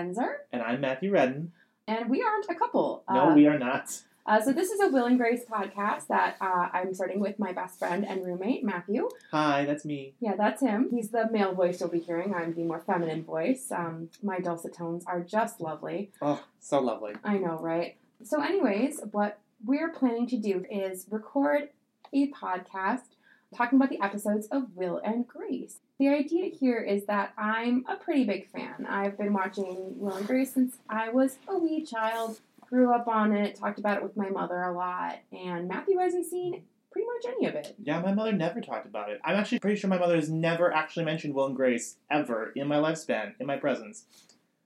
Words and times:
Benzer, 0.00 0.34
And 0.52 0.60
I'm 0.62 0.82
Matthew 0.82 1.10
Redden. 1.10 1.52
and 1.88 2.10
we 2.10 2.22
aren't 2.22 2.44
a 2.50 2.54
couple. 2.54 3.02
No, 3.08 3.30
Uh, 3.30 3.34
we 3.34 3.46
are 3.46 3.58
not. 3.58 4.02
uh, 4.26 4.38
so 4.42 4.52
this 4.52 4.70
is 4.70 4.78
a 4.80 4.88
Will 4.88 5.06
and 5.06 5.16
Grace 5.16 5.44
podcast 5.46 6.08
that 6.08 6.36
uh, 6.38 6.68
I'm 6.74 6.92
starting 6.92 7.18
with 7.18 7.38
my 7.38 7.52
best 7.52 7.78
friend 7.78 8.04
and 8.06 8.22
roommate 8.26 8.62
Matthew. 8.62 9.08
Hi, 9.30 9.64
that's 9.64 9.86
me. 9.86 10.12
Yeah, 10.20 10.34
that's 10.36 10.60
him. 10.60 10.90
He's 10.90 11.10
the 11.12 11.30
male 11.30 11.54
voice 11.54 11.80
you'll 11.80 11.88
be 11.88 12.00
hearing. 12.00 12.34
I'm 12.34 12.52
the 12.52 12.64
more 12.64 12.80
feminine 12.80 13.24
voice. 13.24 13.72
Um, 13.72 14.10
my 14.22 14.38
dulcet 14.38 14.74
tones 14.74 15.02
are 15.06 15.20
just 15.22 15.62
lovely. 15.62 16.10
Oh, 16.20 16.44
so 16.60 16.78
lovely. 16.80 17.14
I 17.24 17.38
know, 17.38 17.56
right? 17.58 17.96
So, 18.22 18.42
anyways, 18.42 19.00
what 19.12 19.38
we're 19.64 19.88
planning 19.92 20.26
to 20.26 20.36
do 20.36 20.66
is 20.70 21.06
record 21.10 21.70
a 22.12 22.30
podcast 22.32 23.15
talking 23.54 23.78
about 23.78 23.90
the 23.90 24.00
episodes 24.02 24.46
of 24.48 24.74
Will 24.74 25.00
and 25.04 25.26
Grace. 25.26 25.78
The 25.98 26.08
idea 26.08 26.46
here 26.46 26.78
is 26.78 27.06
that 27.06 27.32
I'm 27.38 27.84
a 27.88 27.96
pretty 27.96 28.24
big 28.24 28.50
fan. 28.50 28.86
I've 28.88 29.16
been 29.16 29.32
watching 29.32 29.98
Will 29.98 30.16
and 30.16 30.26
Grace 30.26 30.52
since 30.52 30.76
I 30.88 31.10
was 31.10 31.38
a 31.48 31.56
wee 31.58 31.84
child, 31.84 32.40
grew 32.68 32.92
up 32.92 33.08
on 33.08 33.32
it, 33.32 33.56
talked 33.56 33.78
about 33.78 33.98
it 33.98 34.02
with 34.02 34.16
my 34.16 34.28
mother 34.28 34.60
a 34.62 34.72
lot, 34.72 35.18
and 35.32 35.68
Matthew 35.68 35.98
hasn't 35.98 36.26
seen 36.26 36.62
pretty 36.90 37.06
much 37.06 37.34
any 37.36 37.46
of 37.46 37.54
it. 37.54 37.74
Yeah, 37.82 38.00
my 38.00 38.12
mother 38.12 38.32
never 38.32 38.60
talked 38.60 38.86
about 38.86 39.10
it. 39.10 39.20
I'm 39.24 39.36
actually 39.36 39.58
pretty 39.58 39.78
sure 39.78 39.88
my 39.88 39.98
mother 39.98 40.16
has 40.16 40.30
never 40.30 40.72
actually 40.72 41.04
mentioned 41.04 41.34
Will 41.34 41.46
and 41.46 41.56
Grace 41.56 41.96
ever 42.10 42.52
in 42.56 42.66
my 42.66 42.76
lifespan, 42.76 43.34
in 43.38 43.46
my 43.46 43.56
presence. 43.56 44.04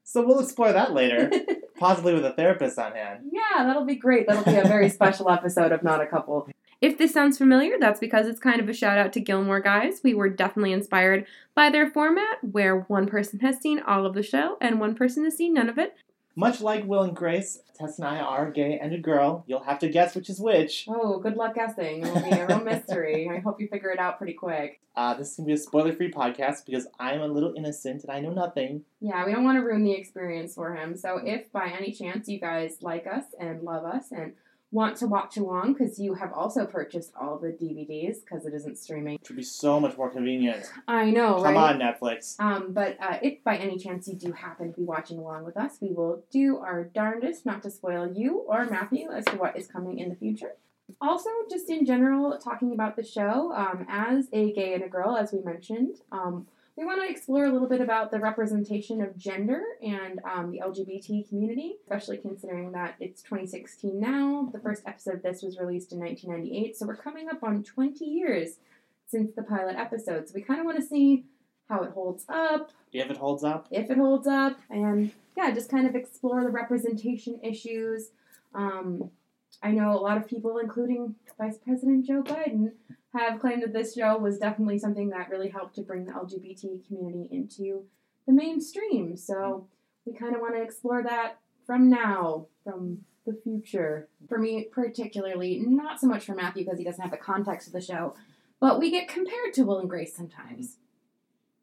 So 0.05 0.27
we'll 0.27 0.41
explore 0.41 0.73
that 0.73 0.93
later, 0.93 1.31
possibly 1.79 2.15
with 2.15 2.25
a 2.25 2.33
therapist 2.33 2.79
on 2.79 2.93
hand. 2.93 3.31
Yeah, 3.33 3.65
that'll 3.65 3.85
be 3.85 3.95
great. 3.95 4.27
That'll 4.27 4.45
be 4.45 4.59
a 4.59 4.67
very 4.67 4.89
special 4.91 5.31
episode 5.31 5.71
of 5.71 5.83
Not 5.83 6.01
a 6.01 6.07
Couple. 6.07 6.49
If 6.81 6.97
this 6.97 7.13
sounds 7.13 7.37
familiar, 7.37 7.77
that's 7.79 8.01
because 8.01 8.27
it's 8.27 8.41
kind 8.41 8.59
of 8.59 8.69
a 8.69 8.73
shout 8.73 8.97
out 8.97 9.13
to 9.13 9.21
Gilmore 9.21 9.61
Guys. 9.61 10.01
We 10.03 10.15
were 10.15 10.31
definitely 10.31 10.73
inspired 10.73 11.27
by 11.55 11.69
their 11.69 11.91
format, 11.91 12.39
where 12.43 12.81
one 12.89 13.07
person 13.07 13.41
has 13.41 13.61
seen 13.61 13.81
all 13.81 14.07
of 14.07 14.15
the 14.15 14.23
show 14.23 14.57
and 14.63 14.81
one 14.81 14.95
person 14.95 15.25
has 15.25 15.37
seen 15.37 15.53
none 15.53 15.69
of 15.69 15.77
it. 15.77 15.95
Much 16.37 16.63
like 16.63 16.87
Will 16.87 17.03
and 17.03 17.15
Grace, 17.15 17.61
Tess 17.75 17.99
and 17.99 18.09
I 18.09 18.19
are 18.19 18.51
gay 18.51 18.79
and 18.81 18.95
a 18.95 18.99
girl. 18.99 19.45
You'll 19.47 19.65
have 19.65 19.79
to 19.81 19.89
guess 19.91 20.15
which 20.15 20.31
is 20.31 20.41
which. 20.41 20.87
Oh, 20.89 21.19
good 21.19 21.37
luck 21.37 21.55
guessing. 21.55 22.03
It'll 22.03 22.23
be 22.23 22.31
a 22.31 22.47
real 22.47 22.65
mystery. 22.65 23.29
I 23.31 23.41
hope 23.41 23.61
you 23.61 23.69
figure 23.69 23.91
it 23.91 23.99
out 23.99 24.17
pretty 24.17 24.33
quick. 24.33 24.81
Uh, 24.97 25.13
this 25.15 25.33
is 25.33 25.37
going 25.37 25.47
to 25.47 25.49
be 25.49 25.55
a 25.55 25.59
spoiler 25.59 25.93
free 25.93 26.11
podcast 26.11 26.65
because 26.65 26.87
I'm 26.99 27.21
a 27.21 27.27
little 27.27 27.53
innocent 27.57 28.05
and 28.05 28.11
I 28.11 28.21
know 28.21 28.33
nothing. 28.33 28.85
Yeah, 29.01 29.27
we 29.27 29.33
don't 29.33 29.45
want 29.45 29.59
to 29.59 29.63
ruin 29.63 29.85
the 29.85 29.93
experience 29.93 30.55
for 30.55 30.75
him. 30.75 30.97
So, 30.97 31.21
if 31.23 31.53
by 31.53 31.75
any 31.79 31.93
chance 31.93 32.27
you 32.27 32.41
guys 32.41 32.79
like 32.81 33.07
us 33.07 33.25
and 33.39 33.63
love 33.63 33.85
us 33.85 34.11
and 34.11 34.33
want 34.73 34.97
to 34.99 35.07
watch 35.07 35.37
along, 35.37 35.73
because 35.75 35.99
you 35.99 36.15
have 36.15 36.33
also 36.33 36.65
purchased 36.65 37.13
all 37.21 37.39
the 37.39 37.49
DVDs 37.49 38.19
because 38.25 38.47
it 38.47 38.55
isn't 38.55 38.79
streaming. 38.79 39.19
Which 39.21 39.29
would 39.29 39.37
be 39.37 39.43
so 39.43 39.81
much 39.81 39.97
more 39.97 40.11
convenient. 40.11 40.65
I 40.87 41.11
know, 41.11 41.43
Come 41.43 41.55
right? 41.55 41.75
on, 41.75 41.81
Netflix. 41.81 42.39
Um, 42.39 42.73
but 42.73 42.97
uh, 43.01 43.19
if 43.23 43.43
by 43.43 43.57
any 43.57 43.79
chance 43.79 44.07
you 44.07 44.15
do 44.15 44.33
happen 44.33 44.73
to 44.73 44.79
be 44.79 44.85
watching 44.85 45.19
along 45.19 45.45
with 45.45 45.57
us, 45.57 45.79
we 45.81 45.93
will 45.93 46.23
do 46.31 46.59
our 46.59 46.85
darndest 46.85 47.45
not 47.45 47.63
to 47.65 47.71
spoil 47.71 48.13
you 48.15 48.45
or 48.49 48.67
Matthew 48.67 49.11
as 49.11 49.25
to 49.27 49.37
what 49.37 49.57
is 49.57 49.67
coming 49.67 49.99
in 49.99 50.09
the 50.09 50.17
future. 50.17 50.53
Also, 51.01 51.31
just 51.49 51.71
in 51.71 51.87
general, 51.87 52.37
talking 52.39 52.73
about 52.73 52.97
the 52.97 53.05
show, 53.05 53.53
um, 53.53 53.87
as 53.89 54.29
a 54.33 54.53
gay 54.53 54.75
and 54.75 54.83
a 54.83 54.89
girl, 54.89 55.17
as 55.17 55.33
we 55.33 55.41
mentioned, 55.41 55.97
um, 56.11 56.47
we 56.81 56.87
want 56.87 57.03
to 57.03 57.11
explore 57.11 57.45
a 57.45 57.53
little 57.53 57.69
bit 57.69 57.83
about 57.83 58.11
the 58.11 58.19
representation 58.19 59.03
of 59.03 59.15
gender 59.15 59.61
and 59.83 60.19
um, 60.25 60.51
the 60.51 60.63
LGBT 60.67 61.29
community, 61.29 61.75
especially 61.83 62.17
considering 62.17 62.73
that 62.73 62.95
it's 63.01 63.21
2016 63.21 64.01
now. 64.01 64.49
The 64.51 64.61
first 64.61 64.85
episode 64.87 65.17
of 65.17 65.23
this 65.23 65.43
was 65.43 65.59
released 65.59 65.93
in 65.93 65.99
1998, 65.99 66.75
so 66.79 66.87
we're 66.87 66.97
coming 66.97 67.29
up 67.29 67.43
on 67.43 67.63
20 67.63 68.03
years 68.07 68.61
since 69.07 69.31
the 69.35 69.43
pilot 69.43 69.77
episode. 69.77 70.27
So 70.27 70.33
we 70.35 70.41
kind 70.41 70.59
of 70.59 70.65
want 70.65 70.79
to 70.79 70.83
see 70.83 71.27
how 71.69 71.83
it 71.83 71.91
holds 71.91 72.25
up, 72.31 72.71
If 72.95 73.11
it 73.11 73.19
holds 73.19 73.45
up. 73.45 73.69
if 73.71 73.91
it 73.91 73.99
holds 73.99 74.27
up, 74.27 74.59
and 74.71 75.13
yeah, 75.37 75.51
just 75.51 75.71
kind 75.71 75.87
of 75.87 75.95
explore 75.95 76.43
the 76.43 76.49
representation 76.51 77.39
issues. 77.43 78.09
Um, 78.55 79.11
I 79.63 79.73
know 79.73 79.93
a 79.93 80.01
lot 80.01 80.17
of 80.17 80.27
people, 80.27 80.57
including 80.57 81.15
Vice 81.37 81.59
President 81.59 82.07
Joe 82.07 82.23
Biden, 82.23 82.73
have 83.13 83.41
claimed 83.41 83.63
that 83.63 83.73
this 83.73 83.95
show 83.95 84.17
was 84.19 84.39
definitely 84.39 84.79
something 84.79 85.11
that 85.11 85.31
really 85.31 85.49
helped 85.49 85.75
to 85.77 85.83
bring 85.83 86.05
the 86.05 86.13
LGBT 86.13 86.87
community 86.87 87.29
into 87.31 87.85
the 88.27 88.33
mainstream. 88.33 89.17
So 89.17 89.67
we 90.07 90.13
kind 90.13 90.35
of 90.35 90.41
want 90.41 90.55
to 90.55 90.63
explore 90.63 91.03
that 91.03 91.39
from 91.67 91.91
now, 91.91 92.47
from 92.65 93.05
the 93.27 93.35
future. 93.43 94.09
For 94.29 94.39
me, 94.39 94.69
particularly, 94.71 95.63
not 95.67 96.01
so 96.01 96.07
much 96.07 96.25
for 96.25 96.35
Matthew 96.35 96.65
because 96.65 96.79
he 96.79 96.85
doesn't 96.85 97.03
have 97.03 97.11
the 97.11 97.17
context 97.17 97.67
of 97.67 97.73
the 97.73 97.81
show, 97.81 98.15
but 98.61 98.79
we 98.79 98.91
get 98.91 99.09
compared 99.09 99.53
to 99.55 99.63
Will 99.65 99.79
and 99.79 99.91
Grace 99.91 100.15
sometimes. 100.15 100.77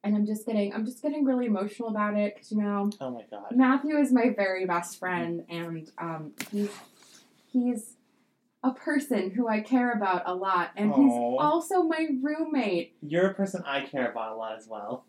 And 0.03 0.15
I'm 0.15 0.25
just 0.25 0.45
getting, 0.45 0.73
I'm 0.73 0.85
just 0.85 1.01
getting 1.01 1.25
really 1.25 1.47
emotional 1.47 1.89
about 1.89 2.15
it 2.15 2.35
because 2.35 2.51
you 2.51 2.61
know, 2.61 2.89
Oh 3.01 3.11
my 3.11 3.23
god. 3.29 3.47
Matthew 3.51 3.97
is 3.97 4.11
my 4.11 4.29
very 4.29 4.65
best 4.65 4.99
friend, 4.99 5.43
and 5.49 5.91
um, 5.97 6.33
he's 6.51 6.69
he's 7.51 7.96
a 8.63 8.71
person 8.71 9.31
who 9.31 9.47
I 9.47 9.61
care 9.61 9.91
about 9.91 10.23
a 10.25 10.33
lot, 10.33 10.71
and 10.75 10.93
he's 10.93 11.11
also 11.39 11.83
my 11.83 12.07
roommate. 12.21 12.95
You're 13.01 13.27
a 13.27 13.33
person 13.33 13.63
I 13.65 13.81
care 13.81 14.09
about 14.09 14.33
a 14.33 14.35
lot 14.35 14.57
as 14.57 14.67
well. 14.67 15.05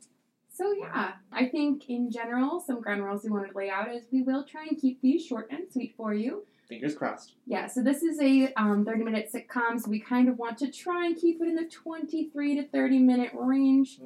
So 0.52 0.72
yeah, 0.72 1.12
I 1.32 1.46
think 1.46 1.88
in 1.88 2.10
general, 2.10 2.60
some 2.60 2.80
ground 2.80 3.04
rules 3.04 3.22
we 3.24 3.30
wanted 3.30 3.52
to 3.52 3.56
lay 3.56 3.70
out 3.70 3.94
is 3.94 4.02
we 4.12 4.22
will 4.22 4.44
try 4.44 4.66
and 4.68 4.78
keep 4.78 5.00
these 5.00 5.24
short 5.24 5.48
and 5.50 5.70
sweet 5.72 5.94
for 5.96 6.12
you. 6.12 6.44
Fingers 6.68 6.94
crossed. 6.94 7.34
Yeah, 7.46 7.66
so 7.68 7.82
this 7.82 8.02
is 8.02 8.20
a 8.20 8.52
um, 8.54 8.84
30 8.84 9.04
minute 9.04 9.30
sitcom, 9.32 9.80
so 9.80 9.88
we 9.88 10.00
kind 10.00 10.28
of 10.28 10.36
want 10.36 10.58
to 10.58 10.70
try 10.70 11.06
and 11.06 11.16
keep 11.16 11.40
it 11.40 11.48
in 11.48 11.54
the 11.54 11.64
23 11.64 12.56
to 12.56 12.68
30 12.68 12.98
minute 12.98 13.30
range. 13.34 13.98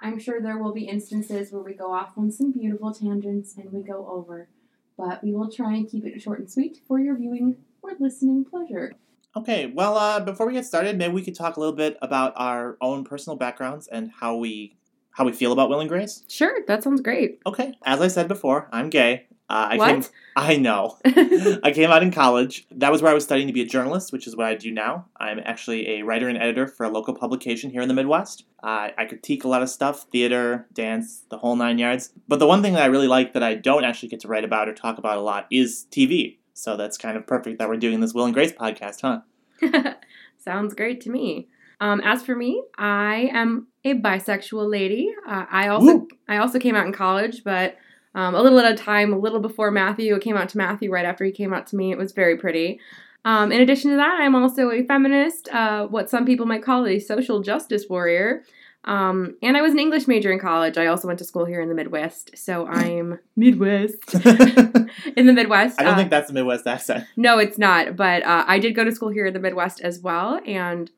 I'm 0.00 0.18
sure 0.18 0.40
there 0.40 0.58
will 0.58 0.72
be 0.72 0.84
instances 0.84 1.52
where 1.52 1.62
we 1.62 1.74
go 1.74 1.92
off 1.92 2.12
on 2.16 2.30
some 2.30 2.52
beautiful 2.52 2.94
tangents 2.94 3.56
and 3.56 3.72
we 3.72 3.82
go 3.82 4.06
over, 4.08 4.48
but 4.96 5.22
we 5.22 5.32
will 5.32 5.50
try 5.50 5.74
and 5.74 5.88
keep 5.88 6.06
it 6.06 6.20
short 6.22 6.38
and 6.38 6.50
sweet 6.50 6.78
for 6.86 6.98
your 6.98 7.16
viewing 7.16 7.56
or 7.88 7.96
listening 7.98 8.44
pleasure. 8.44 8.92
Okay, 9.36 9.66
well, 9.66 9.96
uh, 9.98 10.20
before 10.20 10.46
we 10.46 10.54
get 10.54 10.64
started, 10.64 10.96
maybe 10.96 11.12
we 11.12 11.22
could 11.22 11.34
talk 11.34 11.56
a 11.56 11.60
little 11.60 11.74
bit 11.74 11.98
about 12.00 12.32
our 12.36 12.78
own 12.80 13.04
personal 13.04 13.36
backgrounds 13.36 13.86
and 13.86 14.10
how 14.10 14.36
we 14.36 14.76
how 15.10 15.24
we 15.24 15.32
feel 15.32 15.52
about 15.52 15.70
Will 15.70 15.80
and 15.80 15.88
Grace. 15.88 16.24
Sure, 16.28 16.58
that 16.66 16.82
sounds 16.82 17.00
great. 17.00 17.40
Okay, 17.46 17.72
as 17.84 18.00
I 18.00 18.08
said 18.08 18.28
before, 18.28 18.68
I'm 18.70 18.90
gay. 18.90 19.26
Uh, 19.48 19.68
I 19.70 19.76
What? 19.76 19.88
Came, 19.88 20.04
I 20.36 20.56
know. 20.56 20.98
I 21.04 21.70
came 21.72 21.90
out 21.90 22.02
in 22.02 22.10
college. 22.10 22.66
That 22.70 22.90
was 22.90 23.00
where 23.00 23.10
I 23.10 23.14
was 23.14 23.24
studying 23.24 23.46
to 23.46 23.52
be 23.52 23.62
a 23.62 23.66
journalist, 23.66 24.12
which 24.12 24.26
is 24.26 24.36
what 24.36 24.46
I 24.46 24.54
do 24.54 24.72
now. 24.72 25.06
I'm 25.18 25.40
actually 25.44 25.88
a 25.98 26.02
writer 26.02 26.28
and 26.28 26.36
editor 26.36 26.66
for 26.66 26.84
a 26.84 26.90
local 26.90 27.14
publication 27.14 27.70
here 27.70 27.80
in 27.80 27.88
the 27.88 27.94
Midwest. 27.94 28.44
Uh, 28.62 28.88
I 28.98 29.04
critique 29.04 29.44
a 29.44 29.48
lot 29.48 29.62
of 29.62 29.70
stuff 29.70 30.06
theater, 30.10 30.66
dance, 30.72 31.24
the 31.30 31.38
whole 31.38 31.56
nine 31.56 31.78
yards. 31.78 32.12
But 32.26 32.38
the 32.38 32.46
one 32.46 32.62
thing 32.62 32.74
that 32.74 32.82
I 32.82 32.86
really 32.86 33.08
like 33.08 33.32
that 33.34 33.42
I 33.42 33.54
don't 33.54 33.84
actually 33.84 34.08
get 34.08 34.20
to 34.20 34.28
write 34.28 34.44
about 34.44 34.68
or 34.68 34.74
talk 34.74 34.98
about 34.98 35.18
a 35.18 35.22
lot 35.22 35.46
is 35.50 35.86
TV. 35.90 36.38
So 36.56 36.74
that's 36.78 36.96
kind 36.96 37.18
of 37.18 37.26
perfect 37.26 37.58
that 37.58 37.68
we're 37.68 37.76
doing 37.76 38.00
this 38.00 38.14
Will 38.14 38.24
and 38.24 38.32
Grace 38.32 38.50
podcast, 38.50 39.02
huh? 39.02 39.92
Sounds 40.38 40.72
great 40.72 41.02
to 41.02 41.10
me. 41.10 41.48
Um, 41.82 42.00
as 42.00 42.22
for 42.22 42.34
me, 42.34 42.62
I 42.78 43.28
am 43.34 43.66
a 43.84 43.92
bisexual 43.92 44.70
lady. 44.70 45.12
Uh, 45.28 45.44
I 45.50 45.68
also 45.68 45.96
Woo. 45.96 46.08
I 46.26 46.38
also 46.38 46.58
came 46.58 46.74
out 46.74 46.86
in 46.86 46.94
college, 46.94 47.44
but 47.44 47.76
um, 48.14 48.34
a 48.34 48.40
little 48.40 48.58
at 48.58 48.72
a 48.72 48.74
time, 48.74 49.12
a 49.12 49.18
little 49.18 49.40
before 49.40 49.70
Matthew. 49.70 50.14
It 50.14 50.22
came 50.22 50.38
out 50.38 50.48
to 50.48 50.56
Matthew 50.56 50.90
right 50.90 51.04
after 51.04 51.26
he 51.26 51.30
came 51.30 51.52
out 51.52 51.66
to 51.68 51.76
me. 51.76 51.92
It 51.92 51.98
was 51.98 52.12
very 52.12 52.38
pretty. 52.38 52.80
Um, 53.26 53.52
in 53.52 53.60
addition 53.60 53.90
to 53.90 53.98
that, 53.98 54.18
I'm 54.22 54.34
also 54.34 54.70
a 54.70 54.82
feminist, 54.82 55.50
uh, 55.50 55.86
what 55.88 56.08
some 56.08 56.24
people 56.24 56.46
might 56.46 56.62
call 56.62 56.86
a 56.86 56.98
social 56.98 57.42
justice 57.42 57.84
warrior. 57.90 58.44
Um, 58.86 59.36
and 59.42 59.56
I 59.56 59.62
was 59.62 59.72
an 59.72 59.78
English 59.80 60.06
major 60.06 60.30
in 60.30 60.38
college. 60.38 60.78
I 60.78 60.86
also 60.86 61.08
went 61.08 61.18
to 61.18 61.24
school 61.24 61.44
here 61.44 61.60
in 61.60 61.68
the 61.68 61.74
Midwest, 61.74 62.30
so 62.38 62.66
I'm 62.66 63.18
Midwest 63.36 64.14
in 65.16 65.26
the 65.26 65.32
Midwest. 65.32 65.80
I 65.80 65.84
don't 65.84 65.94
Uh, 65.94 65.96
think 65.96 66.10
that's 66.10 66.28
the 66.28 66.34
Midwest 66.34 66.66
accent. 66.66 67.04
no, 67.16 67.38
it's 67.38 67.58
not. 67.58 67.96
But 67.96 68.22
uh, 68.24 68.44
I 68.46 68.58
did 68.58 68.74
go 68.74 68.84
to 68.84 68.92
school 68.92 69.08
here 69.08 69.26
in 69.26 69.34
the 69.34 69.40
Midwest 69.40 69.80
as 69.80 70.00
well, 70.00 70.40
and 70.46 70.90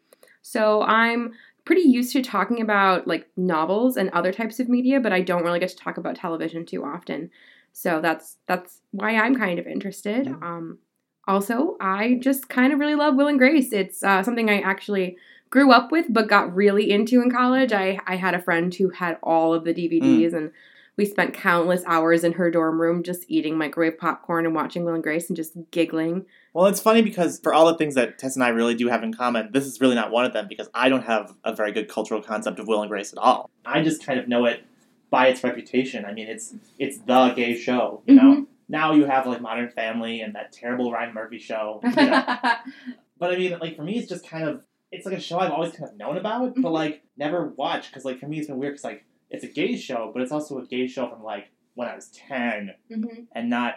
so 0.42 0.82
I'm 0.82 1.32
pretty 1.64 1.82
used 1.82 2.12
to 2.14 2.22
talking 2.22 2.60
about 2.60 3.06
like 3.06 3.26
novels 3.36 3.96
and 3.96 4.08
other 4.10 4.32
types 4.32 4.58
of 4.60 4.68
media, 4.68 5.00
but 5.00 5.12
I 5.12 5.20
don't 5.20 5.42
really 5.44 5.60
get 5.60 5.68
to 5.70 5.76
talk 5.76 5.96
about 5.98 6.16
television 6.16 6.64
too 6.66 6.84
often. 6.84 7.30
So 7.72 8.00
that's 8.00 8.36
that's 8.46 8.80
why 8.90 9.16
I'm 9.16 9.34
kind 9.36 9.58
of 9.58 9.66
interested. 9.66 10.26
Um, 10.28 10.78
also, 11.26 11.76
I 11.80 12.18
just 12.20 12.48
kind 12.48 12.72
of 12.72 12.78
really 12.78 12.94
love 12.94 13.14
Will 13.16 13.28
and 13.28 13.38
Grace. 13.38 13.72
It's 13.72 14.02
uh, 14.02 14.22
something 14.22 14.48
I 14.48 14.60
actually 14.60 15.16
grew 15.50 15.72
up 15.72 15.90
with, 15.90 16.06
but 16.08 16.28
got 16.28 16.54
really 16.54 16.90
into 16.90 17.20
in 17.22 17.30
college. 17.30 17.72
I 17.72 17.98
I 18.06 18.16
had 18.16 18.34
a 18.34 18.42
friend 18.42 18.74
who 18.74 18.90
had 18.90 19.18
all 19.22 19.54
of 19.54 19.64
the 19.64 19.74
DVDs 19.74 20.30
mm. 20.30 20.36
and. 20.36 20.50
We 20.96 21.04
spent 21.04 21.32
countless 21.32 21.84
hours 21.86 22.24
in 22.24 22.32
her 22.32 22.50
dorm 22.50 22.80
room 22.80 23.04
just 23.04 23.24
eating 23.28 23.56
microwave 23.56 23.98
popcorn 23.98 24.44
and 24.44 24.52
watching 24.52 24.84
Will 24.84 24.94
and 24.94 25.02
Grace 25.04 25.30
and 25.30 25.36
just 25.36 25.52
giggling. 25.70 26.26
Well, 26.52 26.66
it's 26.66 26.80
funny 26.80 27.02
because 27.02 27.38
for 27.38 27.54
all 27.54 27.66
the 27.66 27.78
things 27.78 27.94
that 27.94 28.18
Tess 28.18 28.34
and 28.34 28.42
I 28.42 28.48
really 28.48 28.74
do 28.74 28.88
have 28.88 29.04
in 29.04 29.14
common, 29.14 29.50
this 29.52 29.64
is 29.64 29.80
really 29.80 29.94
not 29.94 30.10
one 30.10 30.24
of 30.24 30.32
them 30.32 30.48
because 30.48 30.68
I 30.74 30.88
don't 30.88 31.04
have 31.04 31.36
a 31.44 31.54
very 31.54 31.70
good 31.70 31.88
cultural 31.88 32.20
concept 32.20 32.58
of 32.58 32.66
Will 32.66 32.82
and 32.82 32.90
Grace 32.90 33.12
at 33.12 33.18
all. 33.20 33.48
I 33.64 33.80
just 33.80 34.04
kind 34.04 34.18
of 34.18 34.26
know 34.26 34.44
it 34.46 34.64
by 35.08 35.28
its 35.28 35.42
reputation. 35.44 36.04
I 36.04 36.12
mean, 36.12 36.28
it's 36.28 36.54
it's 36.78 36.98
the 36.98 37.30
gay 37.30 37.56
show, 37.56 38.02
you 38.06 38.14
know. 38.14 38.32
Mm-hmm. 38.32 38.42
Now 38.68 38.92
you 38.92 39.04
have 39.06 39.26
like 39.26 39.40
Modern 39.40 39.70
Family 39.70 40.20
and 40.20 40.34
that 40.34 40.52
terrible 40.52 40.92
Ryan 40.92 41.14
Murphy 41.14 41.38
show. 41.38 41.80
You 41.82 41.90
know? 41.90 42.24
but 43.18 43.32
I 43.32 43.36
mean, 43.36 43.58
like 43.60 43.76
for 43.76 43.82
me, 43.82 43.98
it's 43.98 44.08
just 44.08 44.28
kind 44.28 44.48
of 44.48 44.64
it's 44.90 45.04
like 45.06 45.16
a 45.16 45.20
show 45.20 45.38
I've 45.38 45.50
always 45.52 45.72
kind 45.72 45.90
of 45.90 45.96
known 45.96 46.16
about, 46.16 46.54
but 46.54 46.62
Mhm. 46.70 46.72
like 46.72 47.02
never 47.16 47.48
watched 47.56 47.90
because 47.90 48.04
like 48.04 48.18
for 48.18 48.26
me 48.26 48.38
it's 48.38 48.48
been 48.48 48.58
weird 48.58 48.74
because 48.74 48.84
like 48.84 49.04
it's 49.30 49.44
a 49.44 49.48
gay 49.48 49.76
show, 49.76 50.10
but 50.12 50.22
it's 50.22 50.32
also 50.32 50.58
a 50.58 50.66
gay 50.66 50.86
show 50.86 51.08
from 51.08 51.22
like 51.22 51.48
when 51.74 51.88
I 51.88 51.94
was 51.94 52.08
ten, 52.08 52.74
hmm 52.92 53.04
and 53.32 53.50
not 53.50 53.76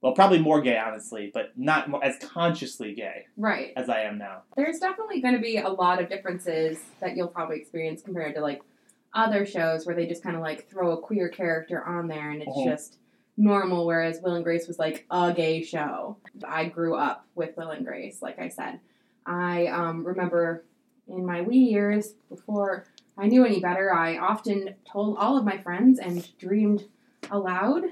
well, 0.00 0.12
probably 0.12 0.38
more 0.38 0.60
gay, 0.60 0.76
honestly, 0.76 1.30
but 1.32 1.56
not 1.56 1.88
more, 1.88 2.04
as 2.04 2.18
consciously 2.18 2.94
gay 2.94 3.24
Right. 3.38 3.72
as 3.74 3.88
I 3.88 4.02
am 4.02 4.18
now. 4.18 4.42
There's 4.54 4.78
definitely 4.78 5.22
going 5.22 5.32
to 5.34 5.40
be 5.40 5.56
a 5.56 5.70
lot 5.70 5.98
of 6.02 6.10
differences 6.10 6.78
that 7.00 7.16
you'll 7.16 7.28
probably 7.28 7.56
experience 7.56 8.02
compared 8.02 8.34
to 8.34 8.42
like 8.42 8.60
other 9.14 9.46
shows 9.46 9.86
where 9.86 9.96
they 9.96 10.06
just 10.06 10.22
kind 10.22 10.36
of 10.36 10.42
like 10.42 10.68
throw 10.68 10.90
a 10.90 11.00
queer 11.00 11.30
character 11.30 11.82
on 11.82 12.06
there 12.08 12.30
and 12.30 12.42
it's 12.42 12.50
Mhm. 12.54 12.64
just 12.66 12.98
normal. 13.38 13.86
Whereas 13.86 14.20
Will 14.20 14.34
and 14.34 14.44
Grace 14.44 14.68
was 14.68 14.78
like 14.78 15.06
a 15.10 15.32
gay 15.32 15.62
show. 15.62 16.18
I 16.46 16.66
grew 16.66 16.96
up 16.96 17.26
with 17.34 17.56
Will 17.56 17.70
and 17.70 17.86
Grace, 17.86 18.20
like 18.20 18.38
I 18.38 18.48
said. 18.48 18.80
I 19.26 19.66
um, 19.66 20.04
remember 20.06 20.64
in 21.08 21.24
my 21.26 21.42
wee 21.42 21.58
years 21.58 22.14
before 22.28 22.86
I 23.16 23.26
knew 23.26 23.44
any 23.44 23.60
better, 23.60 23.94
I 23.94 24.16
often 24.18 24.74
told 24.90 25.16
all 25.18 25.36
of 25.38 25.44
my 25.44 25.58
friends 25.58 25.98
and 25.98 26.36
dreamed 26.38 26.84
aloud 27.30 27.84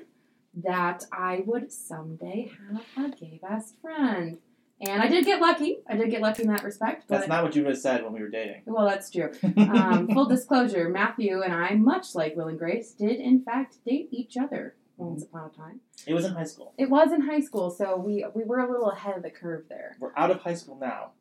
that 0.54 1.04
I 1.12 1.42
would 1.46 1.72
someday 1.72 2.50
have 2.68 3.06
a 3.06 3.16
gay 3.16 3.38
best 3.42 3.76
friend. 3.80 4.38
And 4.80 5.00
I 5.00 5.06
did 5.06 5.24
get 5.24 5.40
lucky. 5.40 5.78
I 5.88 5.96
did 5.96 6.10
get 6.10 6.20
lucky 6.20 6.42
in 6.42 6.48
that 6.48 6.64
respect. 6.64 7.06
That's 7.06 7.28
not 7.28 7.44
what 7.44 7.54
you 7.54 7.62
would 7.62 7.70
have 7.70 7.78
said 7.78 8.02
when 8.02 8.12
we 8.12 8.20
were 8.20 8.28
dating. 8.28 8.62
well, 8.66 8.86
that's 8.86 9.10
true. 9.10 9.30
Um, 9.56 10.08
full 10.08 10.26
disclosure: 10.26 10.88
Matthew 10.88 11.40
and 11.40 11.54
I, 11.54 11.74
much 11.74 12.14
like 12.16 12.34
Will 12.36 12.48
and 12.48 12.58
Grace, 12.58 12.92
did 12.92 13.20
in 13.20 13.42
fact 13.42 13.76
date 13.86 14.08
each 14.10 14.36
other 14.36 14.74
once 14.96 15.22
upon 15.22 15.50
a 15.50 15.56
time. 15.56 15.80
it 16.06 16.14
was 16.14 16.24
in 16.24 16.32
high 16.34 16.44
school. 16.44 16.74
It 16.76 16.90
was 16.90 17.12
in 17.12 17.20
high 17.22 17.40
school, 17.40 17.70
so 17.70 17.96
we 17.96 18.24
we 18.34 18.44
were 18.44 18.58
a 18.58 18.70
little 18.70 18.90
ahead 18.90 19.16
of 19.16 19.22
the 19.22 19.30
curve 19.30 19.64
there. 19.68 19.96
We're 20.00 20.12
out 20.16 20.32
of 20.32 20.40
high 20.40 20.54
school 20.54 20.76
now. 20.80 21.12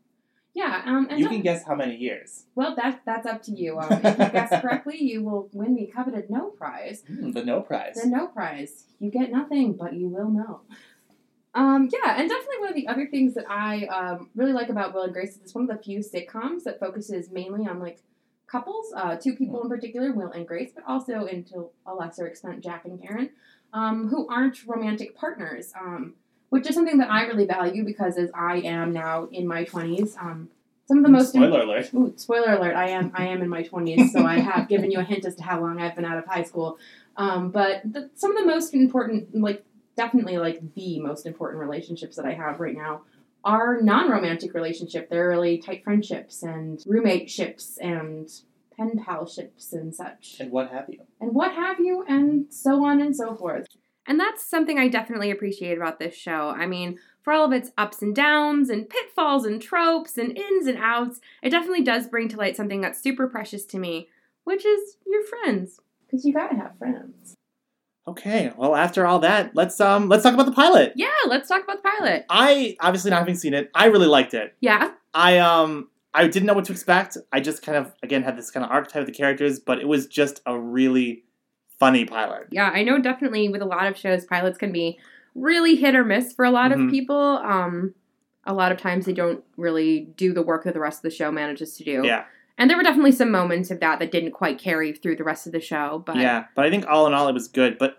Yeah. 0.53 0.81
Um. 0.85 1.07
And 1.09 1.19
You 1.19 1.29
can 1.29 1.41
guess 1.41 1.63
how 1.63 1.75
many 1.75 1.95
years. 1.95 2.45
well, 2.55 2.75
that 2.75 3.01
that's 3.05 3.25
up 3.25 3.41
to 3.43 3.51
you. 3.51 3.79
Um, 3.79 3.91
if 4.03 4.19
you 4.19 4.29
guess 4.29 4.49
correctly, 4.61 5.01
you 5.01 5.23
will 5.23 5.49
win 5.53 5.75
the 5.75 5.87
coveted 5.87 6.29
no 6.29 6.49
prize. 6.49 7.03
Hmm, 7.07 7.31
the 7.31 7.43
no 7.43 7.61
prize. 7.61 7.95
The 8.01 8.09
no 8.09 8.27
prize. 8.27 8.85
You 8.99 9.11
get 9.11 9.31
nothing, 9.31 9.73
but 9.73 9.93
you 9.93 10.07
will 10.09 10.29
know. 10.29 10.61
Um, 11.53 11.89
yeah, 11.91 12.17
and 12.17 12.29
definitely 12.29 12.59
one 12.59 12.69
of 12.69 12.75
the 12.75 12.87
other 12.87 13.07
things 13.07 13.33
that 13.33 13.45
I 13.49 13.85
um, 13.87 14.29
really 14.35 14.53
like 14.53 14.69
about 14.69 14.93
Will 14.93 15.03
and 15.03 15.13
Grace 15.13 15.31
is 15.31 15.41
it's 15.43 15.53
one 15.55 15.69
of 15.69 15.75
the 15.75 15.83
few 15.83 15.99
sitcoms 15.99 16.63
that 16.63 16.79
focuses 16.79 17.29
mainly 17.29 17.67
on 17.67 17.79
like 17.79 17.99
couples, 18.47 18.93
uh, 18.95 19.15
two 19.17 19.35
people 19.35 19.61
in 19.61 19.69
particular, 19.69 20.13
Will 20.13 20.31
and 20.31 20.47
Grace, 20.47 20.71
but 20.73 20.83
also, 20.87 21.25
and 21.25 21.45
to 21.47 21.69
a 21.85 21.93
lesser 21.93 22.25
extent, 22.27 22.61
Jack 22.63 22.85
and 22.85 23.01
Karen, 23.01 23.29
um, 23.73 24.07
who 24.07 24.27
aren't 24.29 24.65
romantic 24.65 25.15
partners, 25.15 25.73
um, 25.79 26.13
which 26.51 26.67
is 26.69 26.75
something 26.75 26.97
that 26.99 27.09
I 27.09 27.23
really 27.23 27.45
value 27.45 27.83
because 27.83 28.17
as 28.17 28.29
I 28.35 28.57
am 28.57 28.93
now 28.93 29.27
in 29.31 29.47
my 29.47 29.63
twenties, 29.63 30.15
um, 30.17 30.49
some 30.87 30.97
of 30.97 31.03
the 31.03 31.09
most 31.09 31.29
Spoiler 31.29 31.61
alert. 31.61 31.93
Ooh, 31.93 32.13
spoiler 32.17 32.53
alert! 32.53 32.75
I 32.75 32.89
am 32.89 33.11
I 33.15 33.27
am 33.27 33.41
in 33.41 33.49
my 33.49 33.63
twenties, 33.63 34.11
so 34.11 34.25
I 34.25 34.39
have 34.39 34.67
given 34.67 34.91
you 34.91 34.99
a 34.99 35.03
hint 35.03 35.25
as 35.25 35.35
to 35.35 35.43
how 35.43 35.59
long 35.61 35.81
I've 35.81 35.95
been 35.95 36.05
out 36.05 36.17
of 36.17 36.25
high 36.25 36.43
school. 36.43 36.77
Um, 37.15 37.51
but 37.51 37.81
the, 37.85 38.09
some 38.15 38.35
of 38.35 38.43
the 38.43 38.47
most 38.47 38.73
important, 38.73 39.33
like 39.33 39.63
definitely 39.95 40.37
like 40.37 40.59
the 40.75 40.99
most 40.99 41.25
important 41.25 41.61
relationships 41.61 42.15
that 42.17 42.25
I 42.25 42.33
have 42.33 42.59
right 42.59 42.75
now 42.75 43.01
are 43.43 43.81
non-romantic 43.81 44.53
relationship. 44.53 45.09
They're 45.09 45.29
really 45.29 45.57
tight 45.57 45.83
friendships 45.83 46.43
and 46.43 46.79
roommateships 46.79 47.77
and 47.81 48.29
pen 48.77 49.01
pal 49.03 49.25
ships 49.25 49.73
and 49.73 49.93
such 49.95 50.37
And 50.39 50.51
what 50.51 50.69
have 50.71 50.87
you? 50.89 50.99
and 51.21 51.33
what 51.33 51.53
have 51.53 51.79
you, 51.79 52.03
and 52.07 52.45
so 52.49 52.83
on 52.85 52.99
and 53.01 53.15
so 53.15 53.35
forth. 53.35 53.67
And 54.07 54.19
that's 54.19 54.43
something 54.43 54.79
I 54.79 54.87
definitely 54.87 55.31
appreciate 55.31 55.77
about 55.77 55.99
this 55.99 56.15
show. 56.15 56.49
I 56.49 56.65
mean, 56.65 56.97
for 57.21 57.33
all 57.33 57.45
of 57.45 57.51
its 57.51 57.71
ups 57.77 58.01
and 58.01 58.15
downs 58.15 58.69
and 58.69 58.89
pitfalls 58.89 59.45
and 59.45 59.61
tropes 59.61 60.17
and 60.17 60.35
ins 60.35 60.65
and 60.67 60.77
outs, 60.77 61.19
it 61.43 61.51
definitely 61.51 61.83
does 61.83 62.07
bring 62.07 62.27
to 62.29 62.37
light 62.37 62.57
something 62.57 62.81
that's 62.81 63.01
super 63.01 63.27
precious 63.27 63.65
to 63.65 63.79
me, 63.79 64.09
which 64.43 64.65
is 64.65 64.97
your 65.05 65.23
friends. 65.23 65.79
Because 66.05 66.25
you 66.25 66.33
gotta 66.33 66.55
have 66.55 66.77
friends. 66.77 67.35
Okay, 68.07 68.51
well 68.57 68.75
after 68.75 69.05
all 69.05 69.19
that, 69.19 69.55
let's 69.55 69.79
um 69.79 70.09
let's 70.09 70.23
talk 70.23 70.33
about 70.33 70.47
the 70.47 70.51
pilot. 70.51 70.93
Yeah, 70.95 71.09
let's 71.27 71.47
talk 71.47 71.63
about 71.63 71.83
the 71.83 71.89
pilot. 71.89 72.25
I 72.29 72.75
obviously 72.79 73.11
not 73.11 73.19
having 73.19 73.35
seen 73.35 73.53
it, 73.53 73.69
I 73.75 73.85
really 73.85 74.07
liked 74.07 74.33
it. 74.33 74.55
Yeah, 74.59 74.91
I 75.13 75.37
um 75.37 75.89
I 76.13 76.27
didn't 76.27 76.47
know 76.47 76.53
what 76.53 76.65
to 76.65 76.71
expect. 76.71 77.17
I 77.31 77.39
just 77.39 77.61
kind 77.61 77.77
of 77.77 77.93
again 78.01 78.23
had 78.23 78.35
this 78.35 78.49
kind 78.49 78.65
of 78.65 78.71
archetype 78.71 79.01
of 79.01 79.05
the 79.05 79.13
characters, 79.13 79.59
but 79.59 79.79
it 79.79 79.87
was 79.87 80.07
just 80.07 80.41
a 80.47 80.57
really 80.59 81.23
funny 81.81 82.05
pilot. 82.05 82.47
yeah, 82.51 82.69
I 82.73 82.83
know 82.83 82.99
definitely 82.99 83.49
with 83.49 83.61
a 83.61 83.65
lot 83.75 83.87
of 83.87 83.97
shows, 83.97 84.23
pilots 84.25 84.57
can 84.57 84.71
be 84.71 84.97
really 85.35 85.75
hit 85.75 85.95
or 85.95 86.03
miss 86.05 86.31
for 86.33 86.45
a 86.45 86.51
lot 86.51 86.71
Mhm. 86.71 86.85
of 86.85 86.91
people. 86.91 87.15
Um, 87.55 87.93
a 88.45 88.53
lot 88.53 88.71
of 88.71 88.77
times 88.77 89.05
they 89.05 89.13
don't 89.13 89.43
really 89.57 90.07
do 90.17 90.33
the 90.33 90.41
work 90.41 90.63
that 90.65 90.73
the 90.73 90.79
rest 90.79 90.99
of 90.99 91.03
the 91.03 91.15
show 91.15 91.31
manages 91.31 91.75
to 91.77 91.83
do. 91.83 92.01
Yeah. 92.05 92.23
And 92.57 92.69
there 92.69 92.77
were 92.77 92.83
definitely 92.83 93.11
some 93.13 93.31
moments 93.31 93.71
of 93.71 93.79
that 93.79 93.99
that 93.99 94.11
didn't 94.11 94.31
quite 94.31 94.57
carry 94.59 94.93
through 94.93 95.15
the 95.15 95.23
rest 95.23 95.45
of 95.47 95.53
the 95.53 95.59
show, 95.61 96.03
but 96.05 96.15
Yeah, 96.17 96.45
but 96.55 96.65
I 96.65 96.69
think 96.69 96.85
all 96.87 97.07
in 97.07 97.13
all 97.13 97.27
it 97.27 97.33
was 97.33 97.47
good. 97.47 97.77
But 97.77 97.97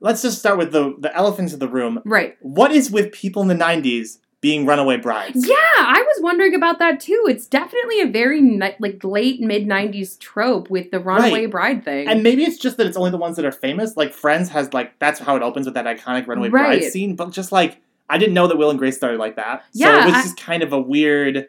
let's 0.00 0.22
just 0.22 0.38
start 0.38 0.58
with 0.58 0.72
the 0.72 0.94
the 0.98 1.14
elephants 1.14 1.52
in 1.52 1.58
the 1.60 1.68
room. 1.68 2.00
right. 2.04 2.36
What 2.40 2.72
is 2.72 2.90
with 2.90 3.12
people 3.12 3.42
in 3.42 3.48
the 3.48 3.54
'90s 3.54 4.18
being 4.40 4.64
runaway 4.66 4.96
brides? 4.96 5.46
Yeah, 5.48 5.54
I 5.78 6.02
was 6.06 6.22
wondering 6.22 6.54
about 6.54 6.78
that 6.78 7.00
too. 7.00 7.24
It's 7.28 7.46
definitely 7.46 8.00
a 8.00 8.06
very 8.06 8.40
ni- 8.40 8.74
like 8.78 9.02
late 9.04 9.40
mid 9.40 9.66
'90s 9.66 10.18
trope 10.18 10.70
with 10.70 10.90
the 10.90 10.98
runaway 11.00 11.42
Right. 11.42 11.50
bride 11.50 11.84
thing. 11.84 12.08
And 12.08 12.22
maybe 12.22 12.44
it's 12.44 12.58
just 12.58 12.76
that 12.78 12.86
it's 12.86 12.96
only 12.96 13.10
the 13.10 13.16
ones 13.18 13.36
that 13.36 13.44
are 13.44 13.52
famous. 13.52 13.96
Like 13.96 14.12
Friends 14.12 14.48
has 14.50 14.72
like 14.72 14.98
that's 14.98 15.20
how 15.20 15.36
it 15.36 15.42
opens 15.42 15.66
with 15.66 15.74
that 15.74 15.84
iconic 15.84 16.26
runaway 16.26 16.48
Right. 16.48 16.80
bride 16.80 16.90
scene. 16.90 17.16
But 17.16 17.30
just 17.32 17.52
like 17.52 17.78
I 18.08 18.18
didn't 18.18 18.34
know 18.34 18.46
that 18.48 18.56
Will 18.58 18.70
and 18.70 18.78
Grace 18.78 18.96
started 18.96 19.18
like 19.20 19.36
that. 19.36 19.62
so 19.72 19.84
Yeah, 19.88 20.02
it 20.02 20.06
was 20.06 20.14
I- 20.14 20.22
just 20.22 20.36
kind 20.40 20.62
of 20.62 20.72
a 20.72 20.80
weird 20.80 21.48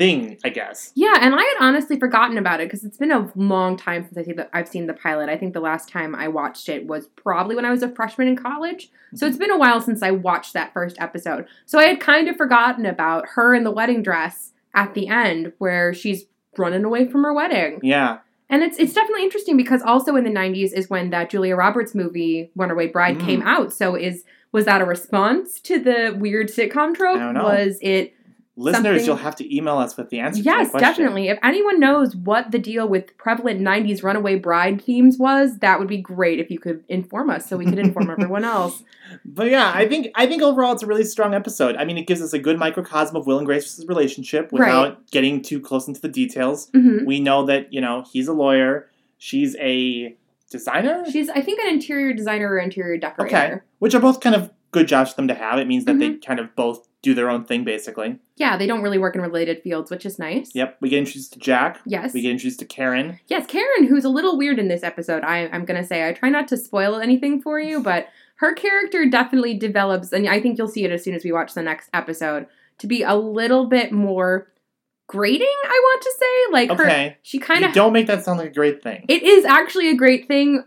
thing, 0.00 0.38
I 0.44 0.48
guess. 0.48 0.92
yeah, 0.94 1.14
and 1.20 1.34
I 1.34 1.42
had 1.42 1.54
honestly 1.60 1.98
forgotten 1.98 2.38
about 2.38 2.60
it 2.60 2.68
because 2.68 2.84
it's 2.84 2.96
been 2.96 3.12
a 3.12 3.30
long 3.36 3.76
time 3.76 4.02
since 4.04 4.16
I 4.16 4.22
see 4.24 4.32
the, 4.32 4.48
I've 4.56 4.66
seen 4.68 4.86
the 4.86 4.94
pilot. 4.94 5.28
I 5.28 5.36
think 5.36 5.52
the 5.54 5.60
last 5.60 5.88
time 5.88 6.14
I 6.14 6.26
watched 6.28 6.68
it 6.68 6.86
was 6.86 7.06
probably 7.16 7.54
when 7.54 7.64
I 7.66 7.70
was 7.70 7.82
a 7.82 7.94
freshman 7.94 8.26
in 8.28 8.36
college. 8.36 8.90
So 9.14 9.26
it's 9.26 9.36
been 9.36 9.50
a 9.50 9.58
while 9.58 9.80
since 9.80 10.02
I 10.02 10.10
watched 10.10 10.54
that 10.54 10.72
first 10.72 10.96
episode. 10.98 11.46
So 11.66 11.78
I 11.78 11.84
had 11.84 12.00
kind 12.00 12.28
of 12.28 12.36
forgotten 12.36 12.86
about 12.86 13.26
her 13.34 13.54
in 13.54 13.62
the 13.64 13.70
wedding 13.70 14.02
dress 14.02 14.52
at 14.74 14.94
the 14.94 15.08
end 15.08 15.52
where 15.58 15.92
she's 15.92 16.24
running 16.56 16.84
away 16.84 17.06
from 17.08 17.22
her 17.24 17.32
wedding. 17.34 17.80
Yeah. 17.82 18.18
And 18.48 18.62
it's 18.64 18.78
it's 18.78 18.92
definitely 18.94 19.22
interesting 19.24 19.56
because 19.56 19.80
also 19.82 20.16
in 20.16 20.24
the 20.24 20.30
'90s 20.30 20.72
is 20.72 20.90
when 20.90 21.10
that 21.10 21.30
Julia 21.30 21.54
Roberts 21.54 21.94
movie 21.94 22.50
Runaway 22.56 22.88
Bride 22.88 23.18
Mm. 23.18 23.24
came 23.24 23.42
out. 23.42 23.72
So 23.72 23.94
is 23.94 24.24
was 24.50 24.64
that 24.64 24.80
a 24.80 24.84
response 24.84 25.60
to 25.60 25.78
the 25.78 26.16
weird 26.18 26.48
sitcom 26.48 26.94
trope? 26.94 27.16
I 27.16 27.20
don't 27.20 27.34
know. 27.34 27.44
Was 27.44 27.78
it? 27.80 28.12
Listeners, 28.60 29.06
you'll 29.06 29.16
have 29.16 29.34
to 29.36 29.56
email 29.56 29.78
us 29.78 29.96
with 29.96 30.10
the 30.10 30.20
answer. 30.20 30.42
yes, 30.42 30.70
definitely. 30.72 31.28
If 31.28 31.38
anyone 31.42 31.80
knows 31.80 32.14
what 32.14 32.50
the 32.50 32.58
deal 32.58 32.86
with 32.88 33.16
prevalent 33.18 33.60
'90s 33.60 34.02
Runaway 34.02 34.36
Bride 34.36 34.82
themes 34.82 35.18
was, 35.18 35.58
that 35.58 35.78
would 35.78 35.88
be 35.88 35.98
great 35.98 36.38
if 36.38 36.50
you 36.50 36.58
could 36.58 36.84
inform 36.88 37.30
us 37.30 37.48
so 37.48 37.56
we 37.56 37.64
could 37.64 37.78
inform 37.78 38.10
everyone 38.16 38.44
else. 38.44 38.82
But 39.24 39.50
yeah, 39.50 39.72
I 39.74 39.88
think 39.88 40.08
I 40.14 40.26
think 40.26 40.42
overall 40.42 40.72
it's 40.72 40.82
a 40.82 40.86
really 40.86 41.04
strong 41.04 41.34
episode. 41.34 41.76
I 41.76 41.84
mean, 41.84 41.98
it 41.98 42.06
gives 42.06 42.22
us 42.22 42.32
a 42.32 42.38
good 42.38 42.58
microcosm 42.58 43.16
of 43.16 43.26
Will 43.26 43.38
and 43.38 43.46
Grace's 43.46 43.86
relationship 43.86 44.52
without 44.52 45.10
getting 45.10 45.42
too 45.42 45.60
close 45.60 45.88
into 45.88 46.00
the 46.00 46.08
details. 46.08 46.68
hmm 46.74 47.04
We 47.04 47.18
know 47.20 47.44
that 47.46 47.72
you 47.72 47.80
know 47.80 48.04
he's 48.12 48.28
a 48.28 48.32
lawyer, 48.34 48.88
she's 49.18 49.56
a 49.56 50.14
designer. 50.50 51.04
She's, 51.10 51.28
I 51.28 51.40
think, 51.40 51.60
an 51.60 51.68
interior 51.72 52.12
designer 52.12 52.48
or 52.50 52.58
interior 52.58 52.96
decorator. 52.98 53.36
Okay. 53.36 53.54
which 53.78 53.94
are 53.94 54.00
both 54.00 54.20
kind 54.20 54.34
of 54.34 54.50
good 54.72 54.86
jobs 54.88 55.10
for 55.10 55.16
them 55.16 55.28
to 55.28 55.34
have. 55.34 55.58
It 55.58 55.66
means 55.66 55.84
that 55.86 55.98
they 55.98 56.10
Mm-hmm. 56.10 56.20
kind 56.20 56.40
of 56.40 56.54
both 56.56 56.86
do 57.02 57.14
their 57.14 57.30
own 57.30 57.44
thing, 57.44 57.64
basically. 57.64 58.18
Yeah, 58.36 58.56
they 58.56 58.66
don't 58.66 58.82
really 58.82 58.98
work 58.98 59.14
in 59.14 59.22
related 59.22 59.62
fields, 59.62 59.90
which 59.90 60.04
is 60.04 60.18
nice. 60.18 60.54
Yep. 60.54 60.76
We 60.80 60.90
get 60.90 60.98
introduced 60.98 61.32
to 61.32 61.38
Jack. 61.38 61.80
Yes. 61.86 62.12
We 62.12 62.20
get 62.20 62.32
introduced 62.32 62.58
to 62.60 62.66
Karen. 62.66 63.18
Yes, 63.28 63.46
Karen, 63.46 63.86
who's 63.86 64.04
a 64.04 64.08
little 64.10 64.36
weird 64.36 64.58
in 64.58 64.68
this 64.68 64.82
episode. 64.82 65.22
I, 65.24 65.48
I'm 65.48 65.64
gonna 65.64 65.84
say 65.86 66.06
I 66.08 66.12
try 66.12 66.28
not 66.28 66.48
to 66.48 66.56
spoil 66.56 66.96
anything 66.96 67.40
for 67.40 67.58
you, 67.58 67.80
but 67.82 68.08
her 68.36 68.54
character 68.54 69.06
definitely 69.06 69.54
develops, 69.58 70.12
and 70.12 70.28
I 70.28 70.40
think 70.40 70.58
you'll 70.58 70.68
see 70.68 70.84
it 70.84 70.90
as 70.92 71.02
soon 71.04 71.14
as 71.14 71.24
we 71.24 71.32
watch 71.32 71.54
the 71.54 71.62
next 71.62 71.88
episode, 71.94 72.46
to 72.78 72.86
be 72.86 73.02
a 73.02 73.14
little 73.14 73.66
bit 73.66 73.92
more 73.92 74.48
grating. 75.08 75.46
I 75.64 75.80
want 75.82 76.02
to 76.02 76.12
say, 76.18 76.52
like 76.52 76.70
her, 76.78 76.84
Okay. 76.86 77.16
she 77.22 77.38
kind 77.38 77.64
of. 77.64 77.72
don't 77.72 77.92
make 77.92 78.06
that 78.06 78.24
sound 78.24 78.38
like 78.38 78.50
a 78.50 78.54
great 78.54 78.82
thing. 78.82 79.04
It 79.08 79.22
is 79.22 79.44
actually 79.44 79.90
a 79.90 79.94
great 79.96 80.28
thing. 80.28 80.64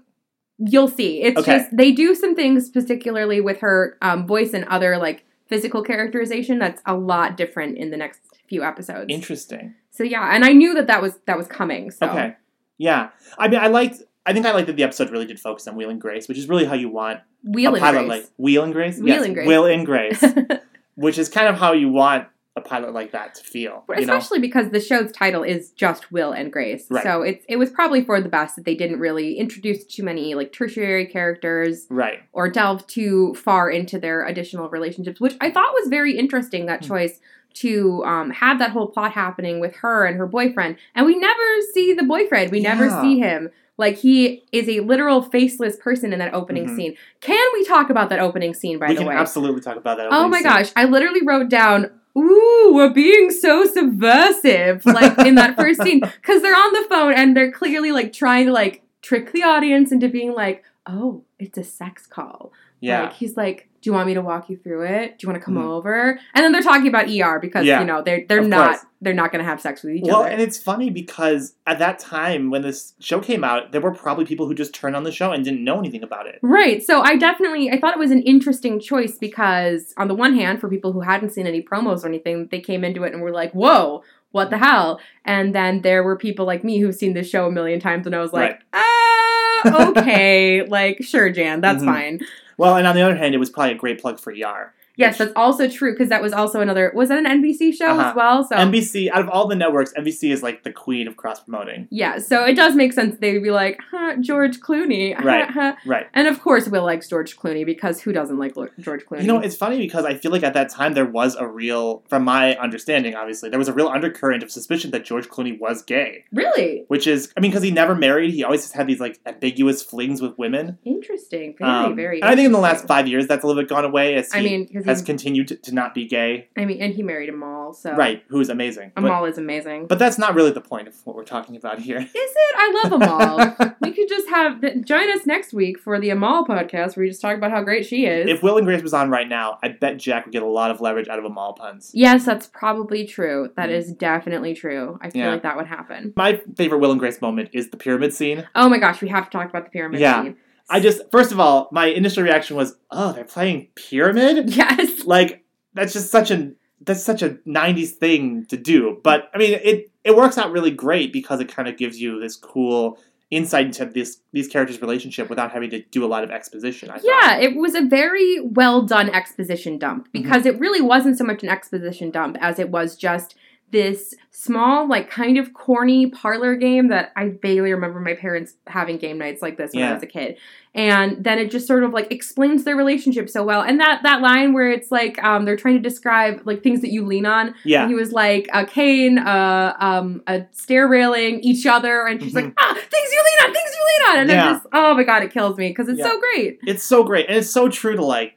You'll 0.60 0.88
see. 0.88 1.22
It's 1.22 1.40
Okay. 1.40 1.58
just 1.60 1.76
they 1.76 1.92
do 1.92 2.14
some 2.14 2.36
things, 2.36 2.70
particularly 2.70 3.42
with 3.42 3.60
her 3.62 3.98
um, 4.02 4.28
voice 4.28 4.54
and 4.54 4.66
other 4.66 4.98
like 4.98 5.26
physical 5.54 5.84
characterization, 5.84 6.58
that's 6.58 6.82
a 6.86 6.96
lot 6.96 7.38
different 7.38 7.78
in 7.78 7.92
the 7.92 7.98
next 7.98 8.22
few 8.50 8.64
episodes. 8.64 9.06
Interesting. 9.10 9.76
so 9.92 10.04
yeah, 10.04 10.34
and 10.34 10.44
I 10.44 10.52
knew 10.54 10.74
that 10.74 10.88
that 10.88 11.00
was 11.02 11.20
that 11.28 11.38
was 11.38 11.48
coming. 11.48 11.92
So 11.92 12.10
Okay. 12.10 12.36
Yeah. 12.80 13.10
I 13.38 13.48
mean, 13.48 13.60
I 13.60 13.68
liked. 13.68 14.02
I 14.26 14.34
think 14.34 14.46
I 14.46 14.52
liked 14.52 14.68
that 14.68 14.78
the 14.78 14.84
episode 14.84 15.12
really 15.12 15.26
did 15.26 15.40
focus 15.40 15.68
on 15.68 15.76
Wheel 15.76 15.90
and 15.90 16.02
Grace, 16.02 16.28
which 16.28 16.38
is 16.38 16.48
really 16.50 16.66
how 16.66 16.74
you 16.74 16.90
want 16.90 17.20
Wheel 17.44 17.72
a 17.72 17.74
and 17.76 17.82
pilot 17.82 18.08
Grace. 18.08 18.10
like 18.10 18.26
Wheel 18.38 18.64
and 18.64 18.74
Grace. 18.74 18.98
Wheel 18.98 19.16
yes, 19.16 19.26
and 19.26 19.36
Grace. 19.36 19.48
Will 19.48 19.66
and 19.66 19.86
Grace, 19.86 20.24
which 20.96 21.18
is 21.20 21.30
kind 21.30 21.48
of 21.48 21.56
how 21.60 21.74
you 21.74 21.90
want 21.90 22.28
a 22.56 22.62
pilot 22.62 22.94
like 22.94 23.12
that 23.12 23.34
to 23.36 23.44
feel. 23.44 23.84
You 23.90 23.96
know? 23.96 24.02
Especially 24.16 24.40
because 24.40 24.70
the 24.70 24.80
show's 24.80 25.12
title 25.12 25.42
is 25.44 25.72
just 25.72 26.12
Will 26.12 26.32
and 26.32 26.52
Grace. 26.52 26.86
Right. 26.90 27.04
So 27.04 27.22
it's 27.24 27.44
it 27.50 27.58
was 27.58 27.72
probably 27.72 28.04
for 28.04 28.22
the 28.22 28.30
best 28.30 28.56
that 28.58 28.66
they 28.66 28.76
didn't 28.76 29.00
really 29.00 29.36
introduce 29.40 29.84
too 29.86 30.04
many 30.04 30.36
like 30.36 30.54
tertiary 30.54 31.08
characters 31.08 31.88
Right. 31.90 32.20
or 32.32 32.50
delve 32.50 32.86
too 32.86 33.34
far 33.36 33.70
into 33.72 33.98
their 33.98 34.26
additional 34.28 34.70
relationships, 34.70 35.20
which 35.20 35.36
I 35.42 35.50
thought 35.50 35.74
was 35.74 35.88
very 35.90 36.18
interesting. 36.18 36.68
That 36.68 36.82
Hmm. 36.84 36.90
choice 36.90 37.20
to 37.56 38.04
um, 38.06 38.30
have 38.32 38.58
that 38.60 38.72
whole 38.72 38.88
plot 38.88 39.12
happening 39.12 39.60
with 39.60 39.76
her 39.78 40.06
and 40.06 40.18
her 40.18 40.26
boyfriend, 40.28 40.76
and 40.96 41.06
we 41.06 41.16
never 41.18 41.42
see 41.74 41.94
the 41.94 42.04
boyfriend. 42.04 42.52
We 42.52 42.60
never 42.62 42.90
see 43.02 43.20
him. 43.20 43.50
Like 43.78 43.98
he 43.98 44.44
is 44.52 44.70
a 44.70 44.82
literal 44.82 45.24
faceless 45.24 45.78
person 45.78 46.14
in 46.14 46.20
that 46.20 46.34
opening 46.36 46.68
Mhm. 46.68 46.76
scene. 46.76 46.96
Can 47.22 47.44
we 47.54 47.64
talk 47.66 47.90
about 47.90 48.10
that 48.10 48.20
opening 48.20 48.54
scene? 48.54 48.78
By 48.78 48.90
we 48.90 48.94
the 48.94 49.00
can 49.00 49.08
way, 49.08 49.16
absolutely 49.16 49.62
talk 49.62 49.78
about 49.78 49.98
that. 49.98 50.08
Oh 50.12 50.28
my 50.28 50.38
scene. 50.42 50.44
gosh, 50.52 50.72
I 50.76 50.86
literally 50.86 51.22
wrote 51.26 51.50
down, 51.50 51.90
ooh, 52.18 52.72
we're 52.74 52.94
being 52.94 53.32
so 53.32 53.66
subversive, 53.66 54.86
like 54.86 55.18
in 55.20 55.36
that 55.36 55.56
first 55.56 55.82
scene. 55.82 56.02
Because 56.22 56.42
they're 56.42 56.56
on 56.56 56.74
the 56.74 56.86
phone 56.90 57.14
and 57.14 57.36
they're 57.36 57.52
clearly 57.52 57.92
like 57.92 58.14
trying 58.14 58.48
to 58.48 58.52
like 58.52 58.84
trick 59.02 59.32
the 59.32 59.44
audience 59.44 59.92
into 59.92 60.08
being 60.08 60.34
like, 60.34 60.64
oh, 60.86 61.24
it's 61.40 61.58
a 61.58 61.64
sex 61.64 62.06
call. 62.06 62.52
Yeah. 62.80 63.04
Like 63.04 63.14
he's 63.14 63.38
like, 63.38 63.70
Do 63.84 63.90
you 63.90 63.94
want 63.94 64.08
me 64.08 64.14
to 64.14 64.22
walk 64.22 64.50
you 64.50 64.56
through 64.56 64.84
it? 64.86 65.20
Do 65.20 65.26
you 65.26 65.30
want 65.30 65.42
to 65.42 65.46
come 65.46 65.56
Mhm. 65.56 65.66
over? 65.70 66.18
And 66.34 66.44
then 66.44 66.54
they're 66.54 66.62
talking 66.62 66.88
about 66.88 67.10
ER 67.10 67.38
because, 67.40 67.66
Yeah, 67.66 67.82
you 67.82 67.86
know, 67.86 68.02
they're 68.02 68.24
they're 68.30 68.42
not 68.42 68.70
course. 68.70 68.86
they're 69.02 69.14
not 69.14 69.34
gonna 69.34 69.44
have 69.44 69.60
sex 69.60 69.84
with 69.84 69.94
each 69.96 70.04
well, 70.04 70.16
other. 70.16 70.24
Well, 70.24 70.32
and 70.32 70.42
it's 70.42 70.58
funny 70.58 70.90
because 70.90 71.56
at 71.68 71.80
that 71.80 72.00
time 72.00 72.50
when 72.50 72.62
this 72.62 72.94
show 73.02 73.20
came 73.20 73.44
out, 73.44 73.74
there 73.74 73.82
were 73.82 73.94
probably 73.94 74.24
people 74.24 74.48
who 74.48 74.56
just 74.56 74.74
turned 74.74 74.96
on 74.96 75.04
the 75.04 75.12
show 75.12 75.34
and 75.34 75.44
didn't 75.44 75.66
know 75.66 75.78
anything 75.80 76.02
about 76.02 76.28
it. 76.28 76.40
Right. 76.42 76.82
So 76.82 77.02
I 77.02 77.18
definitely 77.18 77.70
I 77.72 77.78
thought 77.78 77.94
it 77.94 78.00
was 78.00 78.12
an 78.12 78.22
interesting 78.22 78.80
choice 78.80 79.18
because 79.18 79.94
on 79.98 80.08
the 80.08 80.16
one 80.16 80.34
hand, 80.34 80.62
for 80.62 80.70
people 80.70 80.94
who 80.94 81.02
hadn't 81.02 81.32
seen 81.32 81.46
any 81.46 81.62
promos 81.62 82.06
or 82.06 82.08
anything, 82.08 82.48
they 82.52 82.62
came 82.62 82.86
into 82.86 83.04
it 83.04 83.12
and 83.14 83.22
were 83.22 83.32
like, 83.34 83.52
"Whoa, 83.52 84.02
what 84.32 84.50
the 84.50 84.58
hell?" 84.60 85.02
And 85.26 85.54
then 85.54 85.82
there 85.82 86.04
were 86.04 86.16
people 86.16 86.46
like 86.46 86.64
me 86.64 86.80
who've 86.80 86.96
seen 86.96 87.14
this 87.14 87.30
show 87.30 87.48
a 87.48 87.52
million 87.52 87.82
times, 87.82 88.06
and 88.06 88.16
I 88.16 88.22
was 88.22 88.32
like, 88.32 88.62
"Ah, 88.72 89.90
okay, 89.90 90.66
like 90.68 91.04
sure, 91.04 91.30
Jan, 91.30 91.60
that's 91.60 91.84
Mhm. 91.84 91.86
fine." 91.86 92.20
Well, 92.58 92.76
and 92.76 92.88
on 92.88 92.96
the 92.96 93.02
other 93.02 93.16
hand, 93.16 93.34
it 93.34 93.40
was 93.40 93.50
probably 93.50 93.74
a 93.74 93.78
great 93.78 94.02
plug 94.02 94.20
for 94.20 94.32
Yar. 94.32 94.74
Yes, 94.96 95.18
that's 95.18 95.34
also 95.36 95.68
true 95.68 95.92
because 95.94 96.10
that 96.10 96.22
was 96.22 96.34
also 96.34 96.62
another. 96.62 96.92
Was 96.96 97.10
that 97.10 97.18
an 97.18 97.26
NBC 97.26 97.74
show 97.74 97.88
Uh-huh. 97.88 98.10
as 98.10 98.16
well? 98.16 98.44
So 98.44 98.56
NBC, 98.56 99.10
out 99.12 99.22
of 99.22 99.30
all 99.30 99.48
the 99.48 99.56
networks, 99.56 99.92
NBC 99.94 100.32
is 100.32 100.44
like 100.44 100.64
the 100.64 100.72
queen 100.72 101.08
of 101.08 101.18
cross 101.18 101.40
promoting. 101.42 101.88
yeah, 101.90 102.20
so 102.20 102.44
it 102.46 102.56
does 102.56 102.76
make 102.76 102.94
sense. 102.94 103.18
They'd 103.20 103.40
be 103.40 103.52
like, 103.52 103.80
huh, 103.92 104.18
George 104.20 104.60
Clooney, 104.60 105.18
Right. 105.24 105.50
huh. 105.50 105.76
Right. 105.86 106.08
And 106.14 106.28
of 106.28 106.42
course, 106.42 106.68
Will 106.68 106.84
likes 106.86 107.08
George 107.10 107.38
Clooney 107.38 107.66
because 107.66 108.02
who 108.02 108.12
doesn't 108.14 108.38
like 108.38 108.54
George 108.80 109.06
Clooney? 109.06 109.22
You 109.22 109.28
know, 109.28 109.40
it's 109.40 109.56
funny 109.56 109.78
because 109.78 110.06
I 110.06 110.14
feel 110.16 110.32
like 110.32 110.44
at 110.44 110.54
that 110.54 110.70
time 110.70 110.94
there 110.94 111.06
was 111.06 111.36
a 111.36 111.48
real, 111.48 112.04
from 112.08 112.24
my 112.24 112.56
understanding, 112.58 113.16
obviously, 113.16 113.50
there 113.50 113.60
was 113.60 113.68
a 113.68 113.74
real 113.74 113.88
undercurrent 113.88 114.44
of 114.44 114.52
suspicion 114.52 114.92
that 114.92 115.04
George 115.06 115.28
Clooney 115.28 115.58
was 115.60 115.82
gay. 115.82 116.26
really 116.32 116.84
Which 116.88 117.08
is, 117.08 117.32
I 117.36 117.40
mean, 117.40 117.52
because 117.52 117.64
he 117.64 117.72
never 117.72 117.96
married, 117.96 118.32
he 118.34 118.44
always 118.44 118.62
just 118.62 118.74
had 118.74 118.88
these 118.88 119.00
like 119.00 119.20
ambiguous 119.26 119.82
flings 119.82 120.22
with 120.22 120.38
women. 120.38 120.78
interesting. 120.86 121.56
Very, 121.58 121.70
Um, 121.72 121.96
very. 121.96 122.22
and 122.22 122.30
I 122.30 122.36
think 122.36 122.46
in 122.46 122.52
the 122.52 122.60
last 122.60 122.86
five 122.88 123.08
years 123.08 123.28
that's 123.28 123.44
a 123.44 123.48
little 123.48 123.62
bit 123.62 123.70
gone 123.70 123.86
away 123.86 124.16
as 124.16 124.32
he 124.32 124.40
I 124.40 124.44
mean, 124.44 124.70
because 124.84 125.00
has 125.00 125.06
continued 125.06 125.48
to, 125.50 125.56
to 125.58 125.74
not 125.74 125.94
be 125.94 126.06
gay. 126.08 126.48
I 126.58 126.66
mean, 126.66 126.82
and 126.82 126.94
he 126.94 127.04
married 127.04 127.30
Amal, 127.30 127.74
so 127.74 127.94
Right, 127.96 128.24
who 128.28 128.40
is 128.40 128.50
amazing. 128.50 128.92
But, 128.96 129.04
Amal 129.04 129.26
is 129.26 129.38
amazing. 129.38 129.88
but 129.88 130.00
that's 130.00 130.18
not 130.18 130.36
really 130.36 130.52
the 130.52 130.62
point 130.62 130.88
of 130.88 130.96
what 131.06 131.16
we're 131.16 131.24
talking 131.24 131.56
about 131.56 131.80
here. 131.80 131.98
is 132.02 132.06
it? 132.14 132.56
I 132.56 132.82
love 132.84 132.94
Amal. 132.94 133.76
we 133.82 133.92
could 133.92 134.08
just 134.10 134.30
have 134.30 134.62
join 134.86 135.12
us 135.12 135.26
next 135.26 135.54
week 135.54 135.80
for 135.80 136.00
the 136.00 136.10
Amal 136.10 136.46
podcast, 136.46 136.96
where 136.96 137.04
we 137.04 137.10
just 137.10 137.22
talk 137.22 137.36
about 137.38 137.52
how 137.52 137.62
great 137.64 137.86
she 137.86 138.06
is. 138.06 138.30
if 138.30 138.44
Will 138.44 138.58
and 138.58 138.66
Grace 138.66 138.82
was 138.84 138.94
on 138.94 139.10
right 139.10 139.28
now, 139.28 139.58
I 139.64 139.70
bet 139.70 139.98
Jack 139.98 140.26
would 140.26 140.32
get 140.34 140.44
a 140.44 140.48
lot 140.48 140.72
of 140.72 140.82
leverage 140.82 141.08
out 141.08 141.20
of 141.20 141.26
Amal 141.26 141.54
puns. 141.54 141.92
yes, 141.94 142.26
that's 142.26 142.48
probably 142.48 143.06
true. 143.06 143.50
That 143.56 143.70
Mhm. 143.70 143.74
is 143.74 143.92
definitely 143.94 144.54
true. 144.54 144.98
I 145.02 145.10
feel 145.10 145.24
Yeah. 145.24 145.32
like 145.32 145.44
that 145.44 145.58
would 145.58 145.68
happen. 145.68 146.14
My 146.16 146.42
favorite 146.56 146.80
Will 146.80 146.92
and 146.92 147.00
Grace 147.00 147.22
moment 147.22 147.50
is 147.54 147.70
the 147.70 147.78
pyramid 147.78 148.14
scene. 148.14 148.48
Oh 148.56 148.70
my 148.70 148.78
gosh, 148.80 149.02
we 149.02 149.10
have 149.10 149.26
to 149.30 149.38
talk 149.38 149.50
about 149.50 149.66
the 149.66 149.72
pyramid 149.72 150.00
Yeah. 150.00 150.24
scene. 150.24 150.36
I 150.70 150.80
just, 150.80 151.02
first 151.12 151.32
of 151.32 151.40
all, 151.40 151.70
my 151.72 151.88
initial 151.88 152.24
reaction 152.24 152.56
was, 152.56 152.76
oh, 152.90 153.12
they're 153.14 153.24
playing 153.26 153.68
pyramid? 153.76 154.50
yes. 154.56 155.06
Like, 155.06 155.44
that's 155.74 155.94
just 155.94 156.10
such 156.10 156.32
a, 156.32 156.52
that's 156.82 157.04
such 157.04 157.22
a 157.22 157.32
90s 157.48 157.92
thing 157.92 158.46
to 158.48 158.58
do. 158.58 159.00
But, 159.04 159.30
I 159.34 159.38
mean, 159.38 159.54
it, 159.64 159.92
it 160.04 160.16
works 160.16 160.38
out 160.38 160.52
really 160.52 160.72
great 160.72 161.12
because 161.14 161.40
it 161.40 161.54
kind 161.54 161.68
of 161.68 161.78
gives 161.78 162.00
you 162.00 162.20
this 162.20 162.36
cool 162.36 162.98
insight 163.32 163.66
into 163.66 163.84
this 163.86 164.20
these 164.32 164.48
characters' 164.48 164.80
relationship 164.80 165.28
without 165.28 165.52
having 165.52 165.68
to 165.72 165.82
do 165.86 166.06
a 166.06 166.08
lot 166.08 166.24
of 166.24 166.30
exposition. 166.30 166.92
I 166.92 167.00
thought. 167.00 167.04
Yeah, 167.04 167.38
it 167.40 167.56
was 167.56 167.74
a 167.74 167.82
very 167.82 168.40
well 168.42 168.84
done 168.84 169.10
exposition 169.10 169.80
dump 169.80 170.08
Mm-hmm. 170.10 170.22
because 170.22 170.46
it 170.46 170.60
really 170.60 170.82
wasn't 170.82 171.18
so 171.18 171.24
much 171.24 171.42
an 171.42 171.50
exposition 171.50 172.12
dump 172.12 172.38
as 172.42 172.60
it 172.60 172.70
was 172.70 172.96
just 172.96 173.34
this 173.74 174.14
small, 174.32 174.88
like 174.88 175.10
kind 175.10 175.38
of 175.38 175.54
corny 175.54 176.08
parlor 176.10 176.56
game 176.56 176.88
that 176.90 177.12
I 177.16 177.30
vaguely 177.42 177.74
remember 177.74 178.00
my 178.00 178.14
parents 178.14 178.54
having 178.68 178.98
game 178.98 179.18
nights 179.18 179.42
like 179.42 179.58
this 179.58 179.74
when 179.74 179.84
I 179.84 179.94
was 179.94 180.04
a 180.04 180.08
kid. 180.08 180.38
And 180.76 181.24
then 181.24 181.38
it 181.40 181.52
just 181.52 181.68
sort 181.68 181.84
of 181.84 181.92
like 181.92 182.12
explains 182.12 182.64
their 182.64 182.76
relationship 182.76 183.30
so 183.30 183.44
well. 183.44 183.62
And 183.62 183.80
that 183.80 184.02
that 184.04 184.22
line 184.22 184.54
where 184.54 184.72
it's 184.72 184.92
like 184.92 185.22
um, 185.24 185.46
they're 185.46 185.58
trying 185.58 185.76
to 185.76 185.82
describe 185.82 186.42
like 186.46 186.64
things 186.64 186.82
that 186.82 186.92
you 186.92 187.06
lean 187.06 187.26
on. 187.26 187.56
Yeah. 187.64 187.82
And 187.84 187.92
he 187.92 187.96
was 187.96 188.12
like 188.12 188.48
a 188.54 188.66
cane, 188.66 189.18
uh, 189.20 189.76
um, 189.80 190.22
a 190.28 190.46
stair 190.52 190.88
railing, 190.88 191.42
each 191.42 191.66
other, 191.66 192.06
and 192.08 192.22
she's 192.22 192.34
like, 192.36 192.54
ah, 192.58 192.74
things 192.74 193.12
you 193.12 193.24
lean 193.24 193.48
on, 193.50 193.54
things 193.54 193.72
you 193.76 193.86
lean 193.86 194.12
on, 194.12 194.18
and 194.22 194.30
Mm-hmm. 194.30 194.38
Yeah. 194.40 194.48
I'm 194.48 194.56
just, 194.56 194.68
oh 194.74 194.94
my 194.96 195.04
god, 195.04 195.24
it 195.24 195.32
kills 195.34 195.58
me 195.58 195.70
because 195.70 195.88
it's 195.90 196.00
Yeah. 196.00 196.10
so 196.10 196.20
great. 196.20 196.60
It's 196.64 196.84
so 196.84 197.04
great. 197.04 197.28
And 197.28 197.38
it's 197.38 197.50
so 197.50 197.70
true 197.70 197.96
to, 197.96 198.06
like, 198.06 198.36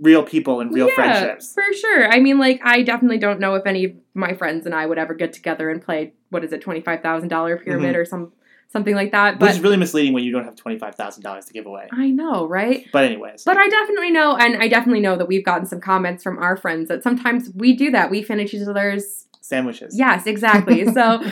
real 0.00 0.22
people 0.22 0.60
and 0.60 0.72
real 0.72 0.86
yeah, 0.88 0.94
friendships. 0.94 1.54
For 1.54 1.64
sure. 1.72 2.08
I 2.12 2.20
mean, 2.20 2.38
like, 2.38 2.60
I 2.62 2.82
definitely 2.82 3.18
don't 3.18 3.40
know 3.40 3.54
if 3.56 3.66
any 3.66 3.96
my 4.18 4.34
friends 4.34 4.66
and 4.66 4.74
I 4.74 4.84
would 4.86 4.98
ever 4.98 5.14
get 5.14 5.32
together 5.32 5.70
and 5.70 5.80
play 5.80 6.12
what 6.30 6.44
is 6.44 6.52
it, 6.52 6.60
twenty 6.60 6.80
five 6.80 7.00
thousand 7.00 7.28
dollar 7.28 7.56
pyramid 7.56 7.96
or 7.96 8.04
some 8.04 8.32
something 8.70 8.94
like 8.94 9.12
that. 9.12 9.34
Mm-hmm. 9.34 9.44
Which 9.44 9.48
But 9.50 9.56
is 9.56 9.60
really 9.60 9.76
misleading 9.78 10.12
when 10.12 10.24
you 10.24 10.30
don't 10.30 10.44
have 10.44 10.54
$25,000 10.54 11.46
to 11.46 11.52
give 11.54 11.64
away. 11.64 11.88
I 11.90 12.10
know, 12.10 12.46
right? 12.46 12.84
But, 12.92 13.04
anyways. 13.04 13.42
But 13.44 13.56
I 13.56 13.66
definitely 13.66 14.10
know, 14.10 14.36
and 14.36 14.62
I 14.62 14.68
definitely 14.68 15.00
know 15.00 15.16
that 15.16 15.26
we've 15.26 15.42
gotten 15.42 15.64
some 15.66 15.80
comments 15.80 16.22
from 16.22 16.38
our 16.38 16.54
friends 16.54 16.88
that 16.88 17.02
sometimes 17.02 17.50
we 17.54 17.74
do 17.74 17.90
that. 17.92 18.10
We 18.10 18.22
finish 18.22 18.52
each 18.52 18.68
other's. 18.68 19.26
Sandwiches. 19.40 19.98
Yes, 19.98 20.26
exactly. 20.26 20.84
so, 20.92 21.22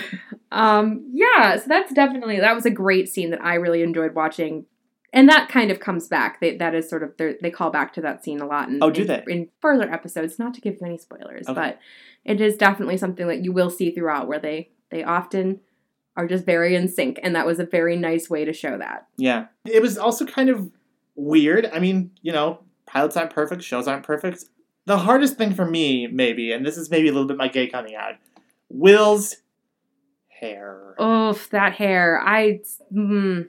um, 0.50 1.10
yeah, 1.12 1.56
so 1.56 1.64
that's 1.68 1.92
definitely 1.92 2.40
that 2.40 2.54
was 2.54 2.64
a 2.64 2.70
great 2.70 3.08
scene 3.10 3.28
that 3.30 3.44
I 3.44 3.54
really 3.56 3.82
enjoyed 3.82 4.14
watching. 4.14 4.64
And 5.12 5.28
that 5.28 5.48
kind 5.50 5.70
of 5.70 5.78
comes 5.80 6.08
back. 6.08 6.40
They, 6.40 6.56
that 6.56 6.74
is 6.74 6.88
sort 6.88 7.02
of 7.02 7.12
they 7.18 7.50
call 7.50 7.70
back 7.70 7.92
to 7.94 8.00
that 8.00 8.24
scene 8.24 8.40
a 8.40 8.46
lot. 8.46 8.68
In, 8.68 8.82
Oh, 8.82 8.90
do 8.90 9.02
in- 9.02 9.06
they? 9.08 9.24
in 9.28 9.48
further 9.60 9.90
episodes? 9.92 10.38
Not 10.38 10.54
to 10.54 10.60
give 10.62 10.74
you 10.80 10.86
any 10.86 10.98
spoilers, 10.98 11.46
Okay. 11.48 11.54
but 11.54 11.78
it 12.26 12.40
is 12.40 12.56
definitely 12.56 12.96
something 12.96 13.26
that 13.28 13.44
you 13.44 13.52
will 13.52 13.70
see 13.70 13.90
throughout, 13.90 14.28
where 14.28 14.40
they 14.40 14.70
they 14.90 15.02
often 15.02 15.60
are 16.16 16.26
just 16.26 16.44
very 16.44 16.74
in 16.74 16.88
sync, 16.88 17.20
and 17.22 17.36
that 17.36 17.46
was 17.46 17.58
a 17.58 17.66
very 17.66 17.96
nice 17.96 18.28
way 18.28 18.44
to 18.44 18.52
show 18.52 18.78
that. 18.78 19.06
Yeah. 19.16 19.46
It 19.64 19.82
was 19.82 19.98
also 19.98 20.24
kind 20.24 20.48
of 20.48 20.70
weird. 21.14 21.66
I 21.72 21.78
mean, 21.78 22.10
you 22.22 22.32
know, 22.32 22.60
pilots 22.86 23.16
aren't 23.16 23.32
perfect, 23.32 23.62
shows 23.62 23.86
aren't 23.86 24.04
perfect. 24.04 24.44
The 24.86 24.98
hardest 24.98 25.36
thing 25.36 25.54
for 25.54 25.68
me, 25.68 26.06
maybe, 26.06 26.52
and 26.52 26.64
this 26.64 26.76
is 26.76 26.90
maybe 26.90 27.08
a 27.08 27.12
little 27.12 27.28
bit 27.28 27.36
my 27.36 27.48
gay 27.48 27.66
coming 27.66 27.94
out, 27.94 28.14
Will's 28.68 29.36
hair. 30.28 30.94
Oof, 31.00 31.50
that 31.50 31.74
hair. 31.74 32.20
I 32.24 32.60
mm, 32.94 33.48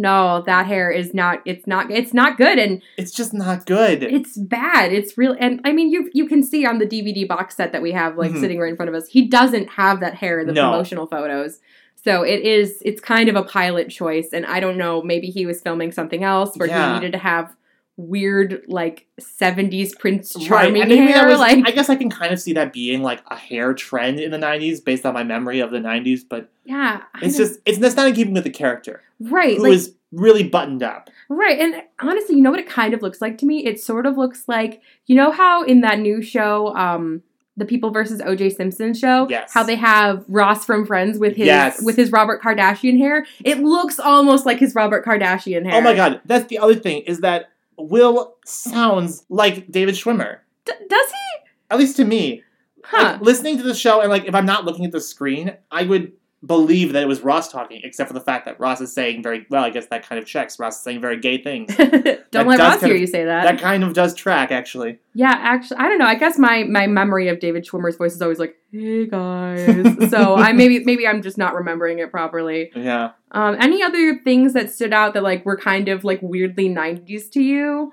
no, 0.00 0.42
that 0.46 0.66
hair 0.66 0.90
is 0.90 1.12
not. 1.14 1.40
It's 1.44 1.66
not. 1.66 1.90
It's 1.90 2.12
not 2.14 2.36
good, 2.38 2.58
and 2.58 2.82
It's 2.96 3.12
just 3.12 3.32
not 3.34 3.66
good. 3.66 4.02
it's 4.02 4.36
bad. 4.36 4.92
It's 4.92 5.16
real, 5.18 5.36
and 5.38 5.60
I 5.64 5.72
mean, 5.72 5.90
you 5.90 6.10
you 6.14 6.26
can 6.26 6.42
see 6.42 6.64
on 6.66 6.78
the 6.78 6.86
DVD 6.86 7.28
box 7.28 7.54
set 7.56 7.72
that 7.72 7.82
we 7.82 7.92
have 7.92 8.16
like 8.16 8.32
Mhm. 8.32 8.40
sitting 8.40 8.58
right 8.58 8.70
in 8.70 8.76
front 8.76 8.88
of 8.88 8.94
us. 8.94 9.08
He 9.08 9.28
doesn't 9.28 9.68
have 9.70 10.00
that 10.00 10.14
hair 10.14 10.40
in 10.40 10.46
the 10.46 10.52
No. 10.54 10.70
promotional 10.70 11.06
photos. 11.06 11.60
So 12.02 12.22
it 12.22 12.40
is. 12.40 12.82
It's 12.84 13.00
kind 13.00 13.28
of 13.28 13.36
a 13.36 13.42
pilot 13.42 13.90
choice, 13.90 14.30
and 14.32 14.46
I 14.46 14.58
don't 14.58 14.78
know. 14.78 15.02
Maybe 15.02 15.26
he 15.28 15.44
was 15.44 15.60
filming 15.60 15.92
something 15.92 16.24
else 16.24 16.56
where 16.56 16.66
Yeah. 16.68 16.88
he 16.88 16.94
needed 17.00 17.12
to 17.12 17.18
have 17.18 17.54
weird 17.96 18.62
like 18.66 19.06
70s 19.20 19.98
prince 19.98 20.34
charming 20.40 20.88
maybe 20.88 20.96
hair 20.96 21.26
was, 21.28 21.38
like 21.38 21.66
I 21.66 21.70
guess 21.70 21.90
I 21.90 21.96
can 21.96 22.08
kind 22.08 22.32
of 22.32 22.40
see 22.40 22.54
that 22.54 22.72
being 22.72 23.02
like 23.02 23.20
a 23.26 23.36
hair 23.36 23.74
trend 23.74 24.18
in 24.20 24.30
the 24.30 24.38
90s 24.38 24.82
based 24.82 25.04
on 25.04 25.12
my 25.12 25.22
memory 25.22 25.60
of 25.60 25.70
the 25.70 25.78
90s, 25.78 26.20
but 26.28 26.48
yeah 26.64 27.02
I 27.14 27.26
it's 27.26 27.36
just, 27.36 27.58
it's 27.66 27.78
that's 27.78 27.96
not 27.96 28.08
in 28.08 28.14
keeping 28.14 28.32
with 28.34 28.44
the 28.44 28.50
character, 28.50 29.02
right 29.20 29.56
who 29.58 29.64
like 29.64 29.72
is 29.72 29.94
really 30.12 30.42
buttoned 30.42 30.82
up. 30.82 31.10
Right, 31.28 31.60
and 31.60 31.82
honestly, 32.00 32.34
you 32.36 32.40
know 32.42 32.50
what 32.50 32.58
it 32.58 32.68
kind 32.68 32.94
of 32.94 33.02
looks 33.02 33.20
like 33.20 33.38
to 33.38 33.46
me? 33.46 33.64
It 33.64 33.80
sort 33.80 34.06
of 34.06 34.16
looks 34.16 34.44
like 34.48 34.80
you 35.06 35.14
know 35.14 35.30
how 35.30 35.62
in 35.62 35.82
that 35.82 35.98
new 35.98 36.22
show, 36.22 36.74
um, 36.74 37.22
the 37.56 37.64
People 37.66 37.90
versus 37.90 38.22
O.J. 38.24 38.50
Simpson 38.50 38.94
show, 38.94 39.26
Yes. 39.28 39.52
how 39.52 39.62
they 39.62 39.76
have 39.76 40.24
Ross 40.28 40.64
from 40.64 40.86
Friends 40.86 41.18
with 41.18 41.36
his 41.36 41.46
Yes. 41.46 41.82
with 41.82 41.96
his 41.96 42.10
Robert 42.10 42.40
Kardashian 42.42 42.96
hair. 42.98 43.26
It 43.44 43.58
looks 43.58 44.00
almost 44.00 44.46
like 44.46 44.58
his 44.58 44.74
Robert 44.74 45.04
Kardashian 45.04 45.64
hair. 45.66 45.74
Oh 45.74 45.80
my 45.82 45.94
god, 45.94 46.22
that's 46.24 46.46
the 46.46 46.58
other 46.58 46.74
thing, 46.74 47.02
is 47.02 47.20
that 47.20 47.50
Will 47.88 48.36
sounds 48.44 49.24
like 49.28 49.70
David 49.70 49.94
Schwimmer. 49.94 50.38
D- 50.64 50.72
does 50.88 51.10
he? 51.10 51.50
At 51.70 51.78
least 51.78 51.96
to 51.96 52.04
me. 52.04 52.42
Huh? 52.84 53.12
Like, 53.12 53.20
listening 53.20 53.56
to 53.58 53.62
the 53.62 53.74
show 53.74 54.00
and 54.00 54.10
like 54.10 54.24
if 54.24 54.34
I'm 54.34 54.46
not 54.46 54.64
looking 54.64 54.84
at 54.84 54.92
the 54.92 55.00
screen, 55.00 55.54
I 55.70 55.84
would 55.84 56.12
believe 56.44 56.94
that 56.94 57.02
it 57.02 57.06
was 57.06 57.20
Ross 57.20 57.50
talking, 57.52 57.82
except 57.84 58.08
for 58.08 58.14
the 58.14 58.20
fact 58.20 58.46
that 58.46 58.58
Ross 58.58 58.80
is 58.80 58.92
saying 58.92 59.22
very 59.22 59.46
well. 59.50 59.62
I 59.62 59.70
guess 59.70 59.86
that 59.86 60.06
kind 60.06 60.18
of 60.18 60.26
checks. 60.26 60.58
Ross 60.58 60.76
is 60.76 60.82
saying 60.82 61.00
very 61.00 61.18
gay 61.20 61.42
things. 61.42 61.74
don't 61.76 61.92
That 62.30 62.46
let 62.46 62.58
Ross 62.58 62.80
hear 62.80 62.94
of- 62.94 63.00
you 63.00 63.06
say 63.06 63.24
that. 63.24 63.42
that 63.44 63.60
kind 63.60 63.84
of 63.84 63.92
does 63.92 64.14
track, 64.14 64.50
actually. 64.50 64.98
Yeah, 65.14 65.34
actually, 65.38 65.76
I 65.78 65.82
don't 65.88 65.98
know. 65.98 66.06
I 66.06 66.14
guess 66.14 66.38
my 66.38 66.64
my 66.64 66.86
memory 66.86 67.28
of 67.28 67.40
David 67.40 67.66
Schwimmer's 67.66 67.96
voice 67.96 68.14
is 68.14 68.22
always 68.22 68.38
like, 68.38 68.56
"Hey 68.72 69.06
guys." 69.06 69.66
so 70.10 70.36
I 70.36 70.52
maybe 70.52 70.82
maybe 70.84 71.06
I'm 71.06 71.20
just 71.20 71.36
not 71.36 71.54
remembering 71.54 71.98
it 71.98 72.10
properly. 72.10 72.70
Yeah. 72.74 73.10
Um, 73.32 73.56
any 73.60 73.82
other 73.82 74.18
things 74.24 74.54
that 74.54 74.70
stood 74.70 74.92
out 74.92 75.14
that 75.14 75.22
like 75.22 75.44
were 75.44 75.56
kind 75.56 75.88
of 75.88 76.04
like 76.04 76.20
weirdly 76.22 76.68
'90s 76.68 77.30
to 77.32 77.42
you? 77.42 77.92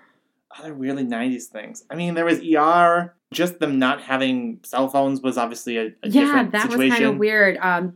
Other 0.58 0.74
weirdly 0.74 1.04
'90s 1.04 1.46
things. 1.46 1.84
I 1.90 1.96
mean, 1.96 2.14
there 2.14 2.26
was 2.26 2.40
ER. 2.40 3.14
Just 3.34 3.60
them 3.60 3.78
not 3.78 4.02
having 4.02 4.60
cell 4.64 4.88
phones 4.88 5.20
was 5.22 5.38
obviously 5.38 5.76
a, 5.78 5.88
a 5.88 5.92
yeah, 6.04 6.22
different 6.22 6.52
that 6.54 6.70
was 6.70 6.90
kind 6.90 7.04
of 7.04 7.18
weird. 7.18 7.58
Um, 7.58 7.94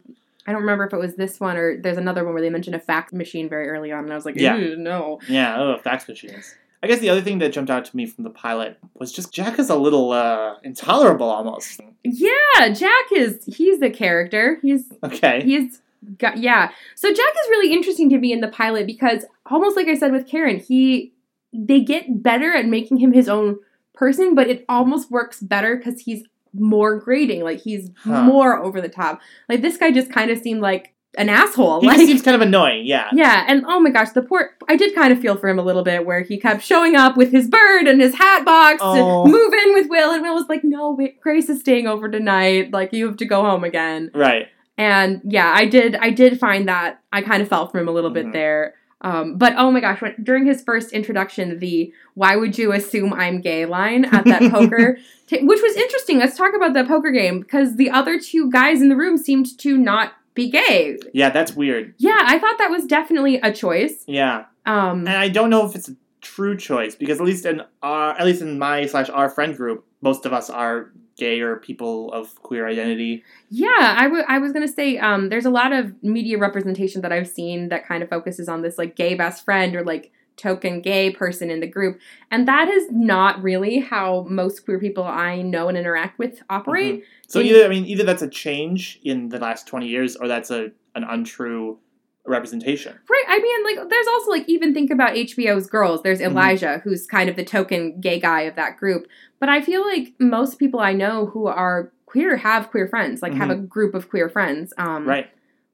I 0.48 0.51
don't 0.51 0.62
remember 0.62 0.86
if 0.86 0.93
it 0.93 1.00
was 1.00 1.15
this 1.15 1.39
one 1.39 1.55
or 1.57 1.79
there's 1.81 1.98
another 1.98 2.24
one 2.24 2.33
where 2.33 2.41
they 2.41 2.50
mentioned 2.50 2.75
a 2.75 2.79
fax 2.79 3.13
machine 3.13 3.48
very 3.48 3.69
early 3.69 3.91
on, 3.91 4.03
and 4.05 4.12
I 4.12 4.15
was 4.15 4.25
like, 4.25 4.36
Yeah. 4.36 4.55
"Ew, 4.57 4.75
no. 4.75 5.19
Yeah, 5.27 5.60
oh, 5.60 5.77
fax 5.83 6.07
machines. 6.07 6.55
I 6.83 6.88
guess 6.88 7.00
the 7.00 7.10
other 7.12 7.21
thing 7.21 7.38
that 7.39 7.53
jumped 7.53 7.69
out 7.69 7.86
to 7.86 7.95
me 7.95 8.07
from 8.07 8.24
the 8.24 8.31
pilot 8.31 8.79
was 8.95 9.12
just 9.12 9.31
Jack 9.31 9.60
is 9.60 9.69
a 9.69 9.75
little 9.75 10.12
uh, 10.12 10.55
intolerable 10.63 11.29
almost. 11.29 11.79
Yeah, 12.03 12.69
Jack 12.74 13.05
is 13.15 13.43
he's 13.45 13.79
the 13.79 13.91
character. 13.91 14.57
He's 14.63 14.91
Okay. 15.03 15.41
He's 15.43 15.79
got 16.17 16.38
yeah. 16.38 16.71
So 16.95 17.10
Jack 17.10 17.17
is 17.43 17.50
really 17.50 17.71
interesting 17.71 18.10
to 18.10 18.17
me 18.17 18.33
in 18.33 18.41
the 18.41 18.48
pilot 18.48 18.88
because 18.88 19.25
almost 19.45 19.75
like 19.75 19.88
I 19.88 19.95
said 19.95 20.12
with 20.12 20.27
Karen, 20.27 20.57
he 20.60 21.13
they 21.53 21.81
get 21.81 22.24
better 22.24 22.51
at 22.55 22.65
making 22.65 22.98
him 22.98 23.13
his 23.13 23.29
own 23.29 23.60
person, 23.93 24.33
but 24.33 24.50
it 24.50 24.65
almost 24.67 25.12
works 25.12 25.39
better 25.39 25.75
because 25.77 26.00
he's 26.01 26.24
more 26.53 27.00
grating. 27.00 27.43
Like 27.43 27.60
he's 27.62 27.89
Huh. 28.03 28.24
more 28.24 28.58
over 28.62 28.81
the 28.81 28.89
top. 28.89 29.22
Like 29.50 29.62
this 29.62 29.77
guy 29.77 29.91
just 29.91 30.12
kind 30.12 30.31
of 30.31 30.39
seemed 30.39 30.62
like 30.62 30.93
an 31.17 31.27
asshole. 31.27 31.81
He 31.81 31.88
like 31.88 31.98
seems 31.98 32.22
kind 32.22 32.36
of 32.36 32.41
annoying, 32.41 32.86
yeah. 32.86 33.10
yeah, 33.12 33.43
and 33.48 33.65
oh 33.67 33.81
my 33.81 33.89
gosh, 33.89 34.12
the 34.12 34.22
poor 34.22 34.51
I 34.70 34.77
did 34.77 34.96
kind 34.96 35.12
of 35.12 35.20
feel 35.20 35.36
for 35.36 35.50
him 35.50 35.60
a 35.60 35.62
little 35.62 35.84
bit 35.84 36.05
where 36.05 36.22
he 36.22 36.39
kept 36.39 36.63
showing 36.63 36.96
up 36.96 37.17
with 37.17 37.31
his 37.34 37.50
bird 37.50 37.86
and 37.88 38.00
his 38.00 38.15
hat 38.15 38.46
box 38.46 38.77
Oh. 38.81 39.25
to 39.25 39.29
move 39.31 39.53
in 39.53 39.74
with 39.74 39.89
Will, 39.89 40.12
and 40.13 40.22
Will 40.22 40.36
was 40.36 40.48
like, 40.48 40.63
No, 40.63 40.91
wait, 40.91 41.20
Grace 41.20 41.50
is 41.50 41.60
staying 41.60 41.86
over 41.88 42.10
tonight. 42.10 42.72
Like 42.72 42.93
you 42.93 43.08
have 43.08 43.17
to 43.17 43.25
go 43.25 43.41
home 43.41 43.65
again. 43.65 44.10
Right. 44.15 44.48
And 44.77 45.22
yeah, 45.25 45.51
I 45.53 45.65
did 45.65 45.96
I 45.98 46.12
did 46.12 46.39
find 46.39 46.67
that 46.70 47.01
I 47.12 47.22
kind 47.22 47.41
of 47.41 47.50
felt 47.50 47.72
for 47.74 47.79
him 47.79 47.89
a 47.89 47.91
little 47.91 48.10
Mhm. 48.12 48.13
bit 48.15 48.34
there. 48.34 48.75
Um, 49.01 49.38
but 49.38 49.53
oh 49.58 49.72
my 49.72 49.79
gosh, 49.79 50.01
when, 50.01 50.15
during 50.22 50.46
his 50.46 50.62
first 50.62 50.93
introduction, 50.93 51.60
the 51.60 51.91
"Why 52.13 52.36
would 52.36 52.58
you 52.58 52.72
assume 52.72 53.13
I'm 53.13 53.41
gay?" 53.41 53.65
line 53.65 54.05
at 54.05 54.25
that 54.25 54.51
poker, 54.51 54.98
ta- 55.27 55.38
which 55.41 55.62
was 55.62 55.75
interesting. 55.75 56.20
Let's 56.20 56.38
talk 56.38 56.53
about 56.55 56.74
that 56.74 56.88
poker 56.88 57.12
game 57.12 57.39
because 57.39 57.75
the 57.77 57.89
other 57.89 58.20
two 58.20 58.51
guys 58.51 58.81
in 58.81 58.89
the 58.89 58.96
room 58.96 59.17
seemed 59.17 59.58
to 59.60 59.77
not 59.77 60.13
be 60.34 60.50
gay. 60.50 60.98
Yeah, 61.13 61.29
that's 61.29 61.55
weird. 61.55 61.93
Yeah, 61.98 62.20
I 62.22 62.39
thought 62.39 62.58
that 62.60 62.70
was 62.70 62.86
definitely 62.86 63.38
a 63.41 63.51
choice. 63.51 64.03
Yeah. 64.08 64.46
Um, 64.65 65.00
And 65.08 65.17
I 65.17 65.27
don't 65.29 65.50
know 65.50 65.65
if 65.65 65.75
it's 65.75 65.89
a 65.89 65.96
true 66.22 66.55
choice 66.55 66.93
because 66.96 67.20
at 67.20 67.25
least 67.25 67.46
in 67.46 67.63
our 67.81 68.12
at 68.12 68.25
least 68.25 68.41
in 68.43 68.60
my 68.60 68.86
slash 68.86 69.10
our 69.10 69.29
friend 69.29 69.58
group, 69.58 69.84
most 70.01 70.25
of 70.27 70.34
us 70.34 70.50
are 70.50 70.91
gay 71.21 71.39
or 71.39 71.57
people 71.57 72.11
of 72.13 72.33
queer 72.41 72.67
identity. 72.67 73.23
Yeah, 73.49 73.95
I 74.27 74.39
was 74.39 74.51
gonna 74.51 74.67
say, 74.67 74.97
um, 74.97 75.29
there's 75.29 75.45
a 75.45 75.51
lot 75.51 75.71
of 75.71 76.01
media 76.01 76.39
representation 76.39 77.01
that 77.03 77.11
I've 77.11 77.27
seen 77.27 77.69
that 77.69 77.87
kind 77.87 78.01
of 78.01 78.09
focuses 78.09 78.49
on 78.49 78.63
this 78.63 78.79
like 78.79 78.95
gay 78.95 79.13
best 79.13 79.45
friend 79.45 79.75
or 79.75 79.83
like 79.85 80.11
token 80.35 80.81
gay 80.81 81.11
person 81.11 81.51
in 81.51 81.59
the 81.59 81.67
group, 81.67 81.99
and 82.31 82.47
that 82.47 82.67
is 82.67 82.87
not 82.89 83.43
really 83.43 83.79
how 83.79 84.25
most 84.27 84.65
queer 84.65 84.79
people 84.79 85.03
I 85.03 85.43
know 85.43 85.69
and 85.69 85.77
interact 85.77 86.17
with 86.17 86.41
operate. 86.49 87.03
So 87.27 87.39
In- 87.39 87.45
either 87.45 87.65
I 87.65 87.67
mean 87.67 87.85
either 87.85 88.03
that's 88.03 88.23
a 88.23 88.29
change 88.29 88.99
in 89.03 89.29
the 89.29 89.37
last 89.37 89.67
twenty 89.67 89.89
years 89.89 90.15
or 90.15 90.27
that's 90.27 90.49
a 90.49 90.71
an 90.95 91.03
untrue 91.03 91.77
representation. 92.25 92.97
Right. 93.09 93.23
I 93.27 93.39
mean, 93.39 93.63
like, 93.77 93.89
there's 93.89 94.07
also 94.07 94.29
like 94.31 94.47
even 94.47 94.73
think 94.73 94.91
about 94.91 95.15
HBO's 95.15 95.67
Girls. 95.67 96.03
There's 96.03 96.19
Mhm. 96.19 96.25
Elijah, 96.31 96.81
who's 96.83 97.07
kind 97.07 97.29
of 97.29 97.35
the 97.35 97.43
token 97.43 97.99
gay 97.99 98.19
guy 98.19 98.41
of 98.41 98.55
that 98.55 98.77
group. 98.77 99.07
But 99.39 99.49
I 99.49 99.61
feel 99.61 99.85
like 99.85 100.13
most 100.19 100.59
people 100.59 100.79
I 100.79 100.93
know 100.93 101.27
who 101.27 101.47
are 101.47 101.91
queer 102.05 102.37
have 102.37 102.69
queer 102.69 102.87
friends, 102.87 103.21
like 103.21 103.33
have 103.33 103.49
a 103.49 103.55
group 103.55 103.95
of 103.95 104.09
queer 104.09 104.29
friends. 104.29 104.73
Um, 104.77 105.07
Right. 105.07 105.29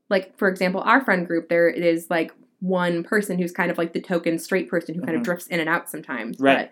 like 0.09 0.37
for 0.37 0.47
example 0.47 0.81
our 0.81 1.01
friend 1.03 1.27
group 1.27 1.49
there 1.49 1.67
is 1.67 2.09
like 2.09 2.31
one 2.59 3.03
person 3.03 3.37
who's 3.37 3.51
kind 3.51 3.69
of 3.69 3.77
like 3.77 3.93
the 3.93 3.99
token 4.01 4.39
straight 4.39 4.69
person 4.69 4.95
who 4.95 5.01
kind 5.01 5.15
of 5.15 5.21
Mhm. 5.21 5.25
drifts 5.25 5.47
in 5.47 5.59
and 5.59 5.67
out 5.67 5.89
sometimes 5.89 6.39
Right. 6.39 6.57
but 6.57 6.71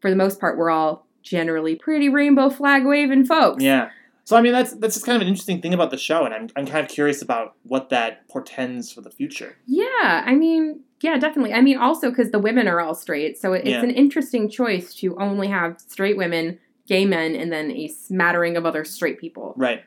for 0.00 0.10
the 0.10 0.16
most 0.16 0.40
part 0.40 0.58
we're 0.58 0.70
all 0.70 1.06
generally 1.22 1.76
pretty 1.76 2.08
rainbow 2.08 2.50
flag 2.50 2.84
waving 2.84 3.24
folks 3.26 3.62
Yeah. 3.62 3.90
So 4.24 4.36
I 4.36 4.40
mean 4.40 4.52
that's 4.52 4.72
that's 4.74 4.94
just 4.94 5.04
kind 5.06 5.16
of 5.16 5.22
an 5.22 5.28
interesting 5.28 5.60
thing 5.60 5.74
about 5.74 5.90
the 5.90 5.98
show, 5.98 6.24
and 6.24 6.32
I'm 6.34 6.48
I'm 6.56 6.66
kind 6.66 6.84
of 6.84 6.90
curious 6.90 7.20
about 7.22 7.54
what 7.64 7.90
that 7.90 8.26
portends 8.28 8.90
for 8.92 9.00
the 9.02 9.10
future. 9.10 9.56
yeah 9.66 10.22
i 10.26 10.34
mean 10.34 10.80
yeah 11.02 11.18
definitely 11.18 11.52
i 11.52 11.60
mean 11.60 11.76
also 11.78 12.08
because 12.10 12.30
the 12.30 12.38
women 12.38 12.66
are 12.68 12.80
all 12.80 12.94
straight 12.94 13.36
so 13.38 13.52
it's 13.52 13.68
Yeah. 13.68 13.82
an 13.82 13.90
interesting 13.90 14.48
choice 14.48 14.94
to 14.96 15.16
only 15.18 15.48
have 15.48 15.78
straight 15.80 16.16
women 16.16 16.58
gay 16.88 17.04
men 17.04 17.34
and 17.36 17.52
then 17.52 17.70
a 17.70 17.88
smattering 17.88 18.56
of 18.56 18.64
other 18.66 18.84
straight 18.84 19.18
people 19.18 19.54
Right. 19.56 19.82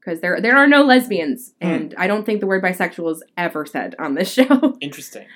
because 0.00 0.20
there 0.20 0.40
there 0.40 0.56
are 0.56 0.66
no 0.66 0.82
lesbians 0.84 1.54
Hmm. 1.62 1.68
and 1.68 1.94
i 1.98 2.06
don't 2.06 2.24
think 2.26 2.40
the 2.40 2.46
word 2.46 2.62
bisexual 2.62 3.10
is 3.12 3.22
ever 3.36 3.64
said 3.66 3.94
on 3.98 4.14
this 4.14 4.30
show 4.38 4.76
Interesting. 4.80 5.26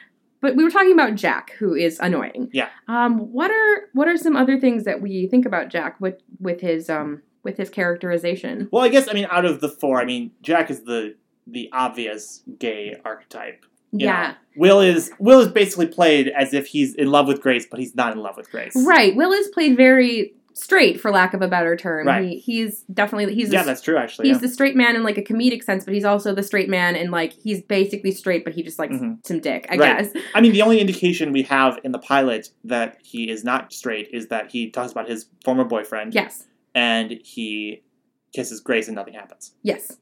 But 0.42 0.56
we 0.56 0.64
were 0.64 0.70
talking 0.70 0.92
about 0.92 1.14
Jack, 1.14 1.52
who 1.60 1.72
is 1.72 2.00
annoying. 2.00 2.50
Yeah. 2.52 2.68
Um. 2.88 3.12
What 3.32 3.52
are 3.52 3.88
what 3.92 4.08
are 4.08 4.16
some 4.16 4.34
other 4.36 4.58
things 4.58 4.82
that 4.84 5.00
we 5.00 5.28
think 5.28 5.46
about 5.46 5.68
Jack 5.68 6.00
with 6.00 6.16
with 6.40 6.60
his 6.60 6.90
um 6.90 7.22
with 7.42 7.56
his 7.56 7.70
characterization? 7.70 8.68
Well, 8.72 8.82
I 8.84 8.88
guess 8.88 9.08
I 9.08 9.12
mean 9.12 9.26
out 9.30 9.44
of 9.44 9.60
the 9.60 9.68
four, 9.68 10.00
I 10.00 10.04
mean 10.04 10.32
Jack 10.42 10.70
is 10.70 10.82
the 10.84 11.14
the 11.46 11.68
obvious 11.72 12.42
gay 12.58 12.96
archetype. 13.04 13.64
yeah. 13.92 14.28
know. 14.28 14.34
Will 14.56 14.80
is 14.80 15.10
Will 15.18 15.40
is 15.40 15.48
basically 15.48 15.86
played 15.86 16.28
as 16.28 16.52
if 16.54 16.66
he's 16.66 16.94
in 16.94 17.10
love 17.10 17.26
with 17.26 17.40
Grace, 17.40 17.66
but 17.70 17.80
he's 17.80 17.94
not 17.94 18.12
in 18.12 18.18
love 18.18 18.36
with 18.36 18.50
Grace. 18.50 18.74
Right. 18.86 19.14
Will 19.16 19.32
is 19.32 19.48
played 19.48 19.76
very 19.76 20.34
straight, 20.54 21.00
for 21.00 21.10
lack 21.10 21.32
of 21.32 21.40
a 21.40 21.48
better 21.48 21.74
term. 21.76 22.06
Right. 22.06 22.28
He, 22.28 22.36
he's 22.38 22.82
definitely 22.92 23.34
he's 23.34 23.50
Yeah, 23.50 23.62
a, 23.62 23.64
that's 23.64 23.80
true. 23.80 23.96
Actually, 23.96 24.28
he's 24.28 24.36
yeah. 24.36 24.40
the 24.42 24.48
straight 24.50 24.76
man 24.76 24.94
in 24.96 25.02
like 25.02 25.16
a 25.16 25.22
comedic 25.22 25.64
sense, 25.64 25.84
but 25.86 25.94
he's 25.94 26.04
also 26.04 26.34
the 26.34 26.42
straight 26.42 26.68
man 26.68 26.94
in 26.94 27.10
like 27.10 27.32
he's 27.32 27.62
basically 27.62 28.10
straight, 28.12 28.44
but 28.44 28.52
he 28.52 28.62
just 28.62 28.78
likes 28.78 28.94
Mhm. 28.94 29.26
some 29.26 29.40
dick, 29.40 29.66
I 29.70 29.76
Right. 29.76 30.10
guess. 30.12 30.22
I 30.34 30.42
mean, 30.42 30.52
the 30.52 30.60
only 30.60 30.78
indication 30.78 31.32
we 31.32 31.42
have 31.44 31.78
in 31.84 31.92
the 31.92 31.98
pilot 31.98 32.50
that 32.64 32.98
he 33.02 33.30
is 33.30 33.42
not 33.44 33.72
straight 33.72 34.10
is 34.12 34.26
that 34.28 34.50
he 34.50 34.70
talks 34.70 34.92
about 34.92 35.08
his 35.08 35.26
former 35.42 35.64
boyfriend, 35.64 36.12
Yes. 36.14 36.46
And 36.74 37.10
he 37.24 37.82
kisses 38.34 38.60
Grace, 38.60 38.88
and 38.88 38.94
nothing 38.96 39.14
happens. 39.14 39.54
Yes, 39.62 39.98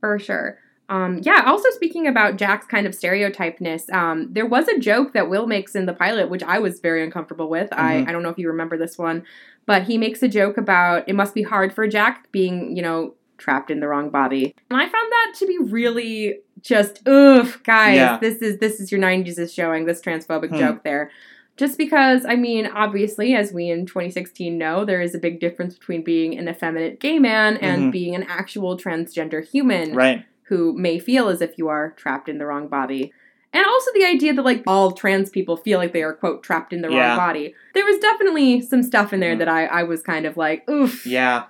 for 0.00 0.18
sure. 0.18 0.58
Um, 0.88 1.20
yeah, 1.22 1.42
also 1.46 1.70
speaking 1.70 2.06
about 2.06 2.36
Jack's 2.36 2.66
kind 2.66 2.86
of 2.86 2.92
stereotypeness, 2.92 3.90
um, 3.92 4.28
there 4.32 4.44
was 4.46 4.68
a 4.68 4.78
joke 4.78 5.14
that 5.14 5.30
Will 5.30 5.46
makes 5.46 5.74
in 5.74 5.86
the 5.86 5.94
pilot, 5.94 6.28
which 6.28 6.42
I 6.42 6.58
was 6.58 6.80
very 6.80 7.02
uncomfortable 7.02 7.48
with. 7.48 7.72
I, 7.72 7.94
Mhm. 8.02 8.08
I 8.08 8.12
don't 8.12 8.22
know 8.22 8.28
if 8.28 8.38
you 8.38 8.48
remember 8.48 8.76
this 8.76 8.98
one, 8.98 9.24
but 9.66 9.84
he 9.84 9.96
makes 9.96 10.22
a 10.22 10.28
joke 10.28 10.58
about 10.58 11.08
it 11.08 11.14
must 11.14 11.34
be 11.34 11.42
hard 11.42 11.72
for 11.74 11.88
Jack 11.88 12.30
being, 12.32 12.76
you 12.76 12.82
know, 12.82 13.14
trapped 13.38 13.70
in 13.70 13.80
the 13.80 13.88
wrong 13.88 14.10
body. 14.10 14.54
And 14.70 14.78
I 14.78 14.84
found 14.86 15.10
that 15.10 15.32
to 15.38 15.46
be 15.46 15.58
really 15.58 16.40
just, 16.60 17.06
ugh, 17.08 17.48
guys, 17.64 17.96
Yeah. 17.96 18.18
this 18.18 18.36
is 18.42 18.58
this 18.58 18.78
is 18.78 18.92
your 18.92 19.00
90s 19.00 19.38
is 19.38 19.52
showing 19.52 19.86
this 19.86 20.00
transphobic 20.02 20.50
Hmm. 20.50 20.58
joke 20.58 20.84
there. 20.84 21.10
Just 21.56 21.78
because, 21.78 22.24
I 22.24 22.34
mean, 22.34 22.66
obviously, 22.66 23.34
as 23.34 23.52
we 23.52 23.70
in 23.70 23.86
2016 23.86 24.58
know, 24.58 24.84
there 24.84 25.00
is 25.00 25.14
a 25.14 25.18
big 25.18 25.38
difference 25.38 25.78
between 25.78 26.02
being 26.02 26.36
an 26.36 26.48
effeminate 26.48 26.98
gay 26.98 27.18
man 27.20 27.56
and 27.58 27.84
Mhm. 27.84 27.92
being 27.92 28.14
an 28.16 28.24
actual 28.24 28.76
transgender 28.76 29.46
human 29.46 29.94
Right. 29.94 30.24
who 30.48 30.76
may 30.76 30.98
feel 30.98 31.28
as 31.28 31.40
if 31.40 31.56
you 31.56 31.68
are 31.68 31.90
trapped 31.96 32.28
in 32.28 32.38
the 32.38 32.46
wrong 32.46 32.66
body. 32.66 33.12
And 33.52 33.64
also 33.64 33.92
the 33.94 34.04
idea 34.04 34.34
that 34.34 34.42
like 34.44 34.64
all 34.66 34.90
trans 34.90 35.30
people 35.30 35.56
feel 35.56 35.78
like 35.78 35.92
they 35.92 36.02
are 36.02 36.12
quote 36.12 36.42
trapped 36.42 36.72
in 36.72 36.82
the 36.82 36.90
Yeah. 36.90 37.10
wrong 37.10 37.16
body. 37.18 37.54
There 37.72 37.84
was 37.84 37.98
definitely 38.00 38.60
some 38.60 38.82
stuff 38.82 39.12
in 39.12 39.20
there 39.20 39.36
Mhm. 39.36 39.38
that 39.38 39.48
I, 39.48 39.66
I 39.66 39.82
was 39.84 40.02
kind 40.02 40.26
of 40.26 40.36
like, 40.36 40.68
oof, 40.68 41.06
Yeah. 41.06 41.44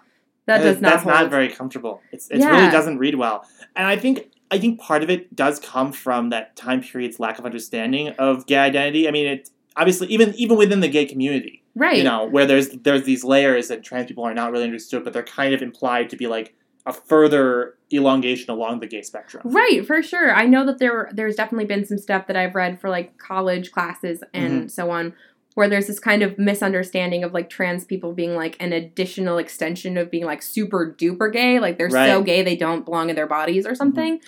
that 0.45 0.59
does 0.59 0.83
not 0.83 0.91
That's 0.91 1.03
hold. 1.05 1.15
not 1.15 1.31
very 1.31 1.49
comfortable. 1.49 2.03
It's 2.13 2.29
it 2.31 2.41
Yeah. 2.41 2.51
really 2.51 2.71
doesn't 2.71 2.99
read 2.99 3.15
well, 3.15 3.47
and 3.75 3.87
I 3.87 3.97
think 3.97 4.27
I 4.51 4.59
think 4.59 4.79
part 4.79 5.03
of 5.03 5.09
it 5.11 5.35
does 5.35 5.59
come 5.59 5.91
from 5.91 6.29
that 6.29 6.55
time 6.55 6.81
period's 6.83 7.19
lack 7.19 7.39
of 7.41 7.47
understanding 7.47 8.11
of 8.19 8.47
gay 8.47 8.59
identity. 8.59 9.09
I 9.09 9.11
mean, 9.11 9.27
it 9.27 9.49
obviously 9.77 10.09
even 10.09 10.35
even 10.35 10.57
within 10.57 10.81
the 10.81 10.89
gay 10.89 11.05
community, 11.07 11.63
right. 11.75 11.97
you 11.97 12.05
know, 12.05 12.27
where 12.27 12.47
there's 12.47 12.69
there's 12.71 13.05
these 13.05 13.25
layers 13.25 13.71
and 13.71 13.83
trans 13.85 14.07
people 14.07 14.25
are 14.25 14.35
not 14.35 14.53
really 14.53 14.65
understood, 14.65 15.05
but 15.05 15.13
they're 15.13 15.23
kind 15.23 15.55
of 15.55 15.63
implied 15.63 16.11
to 16.11 16.17
be 16.17 16.27
like 16.27 16.55
a 16.87 16.93
further 16.93 17.77
elongation 17.93 18.51
along 18.51 18.81
the 18.81 18.87
gay 18.87 19.01
spectrum. 19.03 19.43
Right, 19.47 19.87
for 19.87 20.03
sure. 20.03 20.35
I 20.35 20.45
know 20.47 20.67
that 20.67 20.79
there 20.79 21.09
there's 21.13 21.37
definitely 21.37 21.65
been 21.67 21.85
some 21.87 21.99
stuff 21.99 22.27
that 22.27 22.37
I've 22.37 22.55
read 22.55 22.81
for 22.81 22.91
like 22.91 23.17
college 23.19 23.73
classes 23.73 24.23
and 24.33 24.53
Mm-hmm. 24.53 24.69
so 24.69 24.91
on 24.91 25.15
where 25.55 25.69
there's 25.69 25.87
this 25.87 26.01
kind 26.01 26.23
of 26.25 26.37
misunderstanding 26.37 27.23
of 27.23 27.33
like 27.33 27.49
trans 27.49 27.85
people 27.85 28.13
being 28.13 28.35
like 28.35 28.57
an 28.59 28.73
additional 28.73 29.39
extension 29.39 29.97
of 29.97 30.11
being 30.11 30.25
like 30.25 30.43
super 30.43 30.93
duper 30.99 31.33
gay, 31.33 31.61
like 31.61 31.79
they're 31.79 31.89
so 31.91 31.97
Right. 31.97 32.11
Mm-hmm. 32.11 32.25
gay 32.25 32.43
they 32.43 32.57
don't 32.57 32.85
belong 32.85 33.09
in 33.09 33.15
their 33.17 33.29
bodies 33.29 33.65
or 33.65 33.75
something, 33.77 34.21